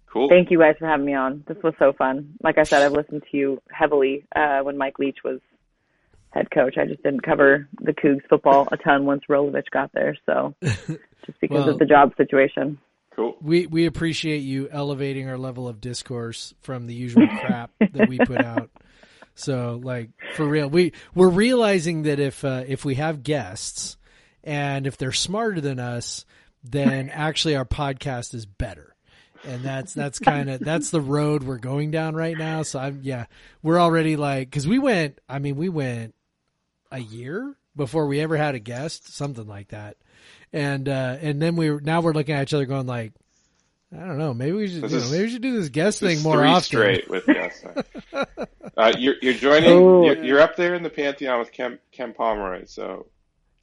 [0.07, 0.27] Cool.
[0.29, 1.43] Thank you guys for having me on.
[1.47, 2.35] This was so fun.
[2.43, 5.39] Like I said, I've listened to you heavily uh, when Mike Leach was
[6.31, 6.77] head coach.
[6.77, 11.39] I just didn't cover the Cougs football a ton once Rolovich got there, so just
[11.39, 12.77] because Well- of the job situation.
[13.15, 13.35] Cool.
[13.41, 18.19] We we appreciate you elevating our level of discourse from the usual crap that we
[18.19, 18.69] put out.
[19.37, 23.97] So like for real, we we're realizing that if uh, if we have guests
[24.43, 26.25] and if they're smarter than us,
[26.63, 28.95] then actually our podcast is better.
[29.45, 32.63] And that's that's kind of that's the road we're going down right now.
[32.63, 33.25] So I'm yeah,
[33.61, 35.19] we're already like because we went.
[35.29, 36.15] I mean, we went
[36.91, 39.97] a year before we ever had a guest, something like that.
[40.51, 43.13] And uh, and then we now we're looking at each other going like,
[43.93, 45.69] I don't know, maybe we should This you know, is- maybe we should do this
[45.69, 46.61] guest This thing is more three often.
[46.63, 47.63] straight with yes.
[48.77, 49.71] uh, you're you're joining.
[49.71, 50.05] Ooh.
[50.05, 52.65] You're, you're up there in the pantheon with Ken Ken Pomeroy.
[52.65, 53.07] So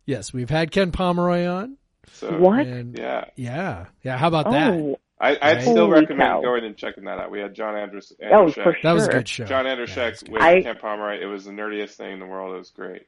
[0.07, 1.77] Yes, we've had Ken Pomeroy on.
[2.13, 2.67] so What?
[2.67, 3.25] And yeah.
[3.37, 4.17] yeah, yeah.
[4.19, 4.73] How about that?
[4.75, 5.63] Oh, I, I'd Right.
[5.63, 6.41] still Holy recommend cow.
[6.43, 7.31] going and checking that out.
[7.31, 8.13] We had John Andrews.
[8.23, 9.45] oh, Andrzejek- for That was a good show.
[9.45, 11.21] John Yeah, that Andrzejek with I- Ken Pomeroy.
[11.23, 12.55] It was the nerdiest thing in the world.
[12.55, 13.03] It was great.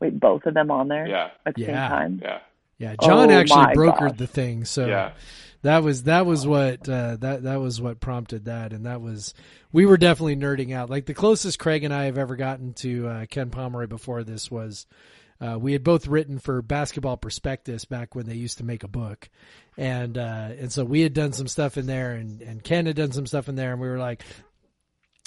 [0.00, 1.66] Wait, both of them on there Yeah, at the Yeah.
[1.66, 2.20] same time?
[2.22, 2.38] yeah.
[2.78, 4.18] Yeah, John Oh actually brokered gosh.
[4.18, 5.10] the thing, so Yeah.
[5.62, 9.34] That was that was what uh, that that was what prompted that, and that was
[9.72, 10.90] we were definitely nerding out.
[10.90, 14.50] Like the closest Craig and I have ever gotten to uh, Ken Pomeroy before this
[14.50, 14.86] was
[15.40, 18.88] uh, we had both written for Basketball Prospectus back when they used to make a
[18.88, 19.28] book,
[19.76, 22.96] and uh, and so we had done some stuff in there, and and Ken had
[22.96, 24.22] done some stuff in there, and we were like.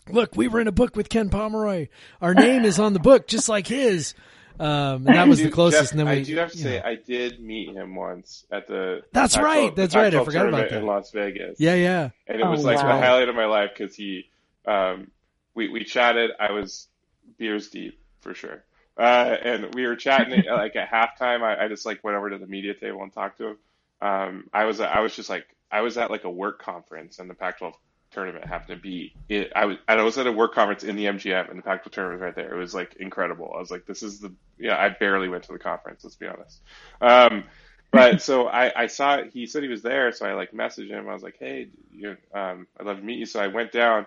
[0.09, 1.87] Look, we were in a book with Ken Pomeroy.
[2.21, 4.15] Our name is on the book, just like his.
[4.59, 5.83] Um, and that was the closest.
[5.83, 6.85] Jeff, and then we, I do have to say, know.
[6.85, 9.01] I did meet him once at the.
[9.11, 10.79] That's Pac-12 right, the that's right, I forgot about that.
[10.79, 11.59] in Las Vegas.
[11.59, 12.09] yeah, yeah.
[12.27, 12.95] and it was Oh, like wow.
[12.95, 14.29] the highlight of my life because he,
[14.65, 15.09] um,
[15.55, 16.31] we we chatted.
[16.39, 16.87] I was
[17.37, 18.63] beers deep for sure,
[18.97, 19.01] uh,
[19.43, 21.41] and we were chatting like at halftime.
[21.41, 23.57] I, I just like went over to the media table and talked to him.
[24.01, 27.29] Um, I was I was just like I was at like a work conference and
[27.29, 27.73] the Pac-12
[28.11, 29.51] tournament happened to be it.
[29.55, 32.21] I was I was at a work conference in the MGM and the Pac-12 tournament
[32.21, 32.53] was right there.
[32.53, 33.51] It was like incredible.
[33.55, 34.77] I was like, this is the yeah.
[34.77, 36.03] I barely went to the conference.
[36.03, 36.61] Let's be honest.
[36.99, 37.45] Um,
[37.91, 41.09] but so I, I saw he said he was there, so I like messaged him.
[41.09, 43.25] I was like, hey, you, um, I'd love to meet you.
[43.25, 44.05] So I went down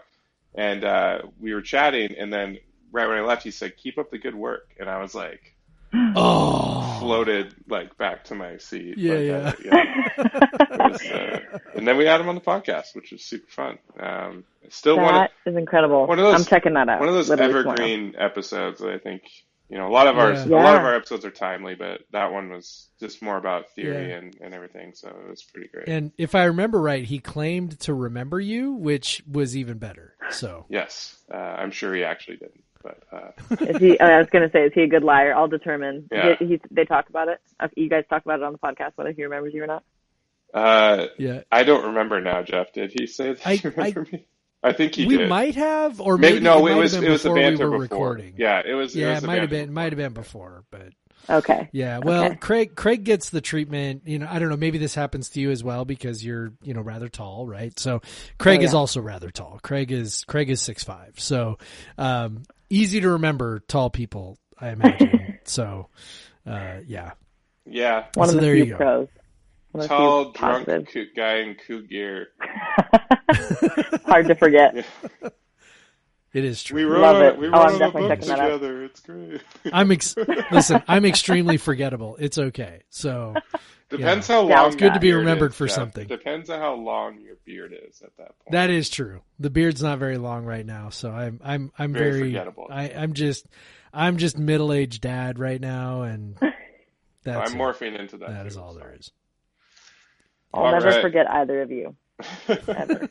[0.55, 2.59] and uh, we were chatting, and then
[2.93, 5.54] right when I left, he said, keep up the good work, and I was like
[6.17, 8.97] Oh, floated like back to my seat.
[8.99, 9.75] Yeah, Like, yeah.
[9.79, 10.25] uh,
[10.71, 13.79] It was, uh, and then we had him on the podcast, which was super fun.
[13.99, 16.07] Um, still one of, That is incredible.
[16.07, 17.01] one of those- I'm checking that out.
[17.01, 17.73] one of those literally tomorrow.
[17.75, 19.23] evergreen episodes that I think
[19.71, 20.57] you know a lot of ours Yeah.
[20.57, 24.09] a lot of our episodes are timely, but that one was just more about theory
[24.09, 24.17] Yeah.
[24.17, 25.89] and, and everything, so it was pretty great.
[25.89, 30.15] and if I remember right, he claimed to remember you, which was even better.
[30.31, 33.31] So Yes, uh, I'm sure he actually didn't, but uh,
[33.65, 33.99] Is he?
[33.99, 35.35] I was going to say, is he a good liar?
[35.35, 36.09] I'll determine.
[36.13, 36.37] Yeah.
[36.39, 37.41] He, he, they talk about it.
[37.59, 39.83] Uh, You guys talk about it on the podcast, whether he remembers you or not.
[40.53, 42.43] uh, yeah, I don't remember now.
[42.43, 44.27] Jeff, did he say that I- he remembered me?
[44.63, 45.09] I think he did.
[45.09, 45.29] we did.
[45.29, 47.71] might have, or maybe, maybe, no, it, it, was it been was the before banter
[47.71, 47.99] we were before.
[47.99, 48.35] recording.
[48.39, 48.97] Yeah, it was.
[48.97, 50.89] yeah, it, was it might have banter been, might have been before, but
[51.29, 51.69] Okay.
[51.73, 51.99] yeah.
[51.99, 52.37] Well, Okay.
[52.37, 54.03] Craig, Craig gets the treatment.
[54.07, 54.57] You know, I don't know.
[54.57, 57.79] Maybe this happens to you as well because you're, you know, rather tall, right?
[57.79, 58.01] So
[58.39, 59.59] Craig Oh, is also rather tall.
[59.63, 61.59] Craig is Craig is six five, so
[61.99, 62.45] um,
[62.75, 65.39] easy to remember tall people, I imagine.
[65.45, 65.89] so,
[66.47, 67.13] uh, yeah.
[67.67, 69.09] Yeah, One So of the there you few go.
[69.73, 71.11] One tall, drunk positives.
[71.17, 72.29] guy in Coug gear.
[74.07, 74.85] Hard to forget.
[76.35, 76.77] It is true.
[76.77, 77.39] We wrote Love it.
[77.39, 78.47] we Oh, wrote I'm definitely checking that out.
[78.49, 78.85] together.
[78.85, 79.41] It's great.
[79.73, 80.17] I'm ex-
[80.53, 80.83] listen.
[80.89, 82.17] I'm extremely forgettable.
[82.19, 82.83] It's okay.
[82.91, 83.35] So
[83.91, 84.35] Depends Yeah.
[84.35, 84.67] how long.
[84.67, 85.77] It's good to be remembered is, for Jeff.
[85.77, 86.09] something.
[86.09, 88.51] Depends on how long your beard is at that point.
[88.53, 89.21] that is true.
[89.39, 92.67] The beard's not very long right now, so I'm I'm I'm Very very, forgettable.
[92.69, 93.47] I, I'm just
[93.93, 96.37] I'm just middle aged dad right now, and
[97.23, 97.63] that's I'm it.
[97.63, 98.31] morphing into that.
[98.31, 98.81] that too, is all so.
[98.81, 99.13] there is.
[100.53, 101.01] I'll All never right.
[101.03, 101.95] forget either of you.
[102.49, 103.09] Ever.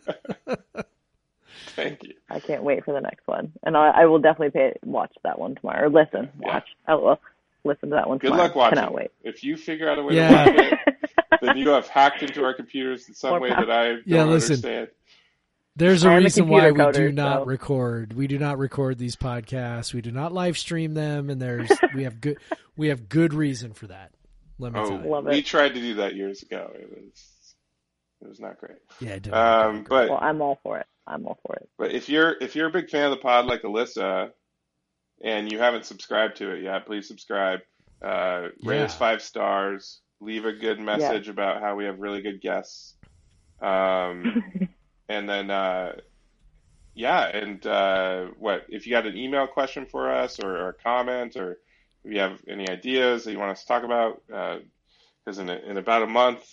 [1.75, 2.13] Thank you.
[2.29, 5.39] I can't wait for the next one, and I, I will definitely pay watch that
[5.39, 6.29] one tomorrow or listen.
[6.41, 6.53] Yeah.
[6.53, 6.67] Watch.
[6.87, 7.19] I will
[7.63, 8.43] listen to that one Good tomorrow.
[8.47, 8.77] luck watching.
[8.77, 9.11] Cannot wait.
[9.23, 10.43] If you figure out a way Yeah.
[10.45, 13.65] to watch it, then you have hacked into our computers in some More way power.
[13.65, 14.53] that I don't Yeah, listen.
[14.55, 14.87] understand.
[15.75, 18.13] There's a I am a reason why we computer do not so- record.
[18.13, 19.93] We do not record these podcasts.
[19.93, 22.37] We do not live stream them, and there's we have good
[22.77, 24.11] we have good reason for that.
[24.59, 25.09] Let me Oh, tell you.
[25.09, 26.71] Love we tried to do that years ago.
[26.75, 27.27] It was
[28.23, 28.77] it was not great.
[28.99, 29.33] Yeah, it did.
[29.33, 30.87] Um, but Well, I'm all for it.
[31.05, 31.69] I'm all for it.
[31.77, 34.31] But if you're if you're a big fan of the pod like Alyssa,
[35.23, 37.59] and you haven't subscribed to it yet, please subscribe.
[38.01, 40.01] Uh, rate us five stars.
[40.19, 42.95] Leave a good message about how we have really good guests.
[43.61, 44.43] Um,
[45.09, 45.93] and then uh,
[46.93, 50.73] yeah, and uh, what if you got an email question for us or, or a
[50.73, 51.59] comment or
[52.03, 54.21] if you have any ideas that you want us to talk about?
[54.27, 56.45] Because in a, in about a month,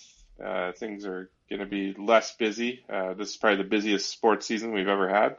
[0.45, 2.85] uh, things are going to be less busy.
[2.89, 5.36] Uh, this is probably the busiest sports season we've ever had,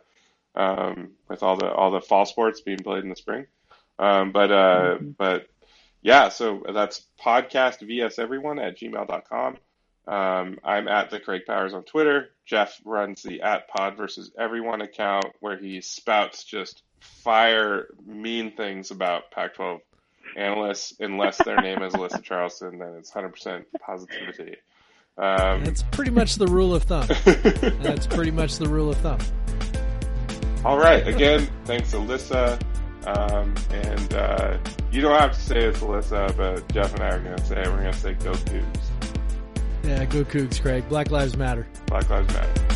[0.55, 3.47] um, with all the all the fall sports being played in the spring.
[3.97, 5.47] Um, but uh, but
[6.01, 9.57] yeah, so that's podcast vs everyone at gmail.com.
[10.07, 12.31] Um, I'm at the Craig Powers on Twitter.
[12.45, 18.91] Jeff runs the at pod versus everyone account where he spouts just fire mean things
[18.91, 19.79] about Pac-12
[20.35, 20.95] analysts.
[20.99, 24.55] Unless their name is Alyssa Charlston, then it's 100% positivity.
[25.17, 27.07] Um, That's pretty much the rule of thumb.
[27.81, 29.19] That's pretty much the rule of thumb.
[30.65, 31.07] all right.
[31.07, 32.59] Again, thanks, Alyssa.
[33.05, 34.57] Um, and uh,
[34.91, 37.61] you don't have to say it's Alyssa, but Jeff and I are going to say
[37.61, 37.67] it.
[37.67, 38.79] We're going to say go Cougs.
[39.83, 40.87] Yeah, go Cougs, Craig.
[40.87, 41.67] Black Lives Matter.
[41.87, 42.70] Black Lives Matter.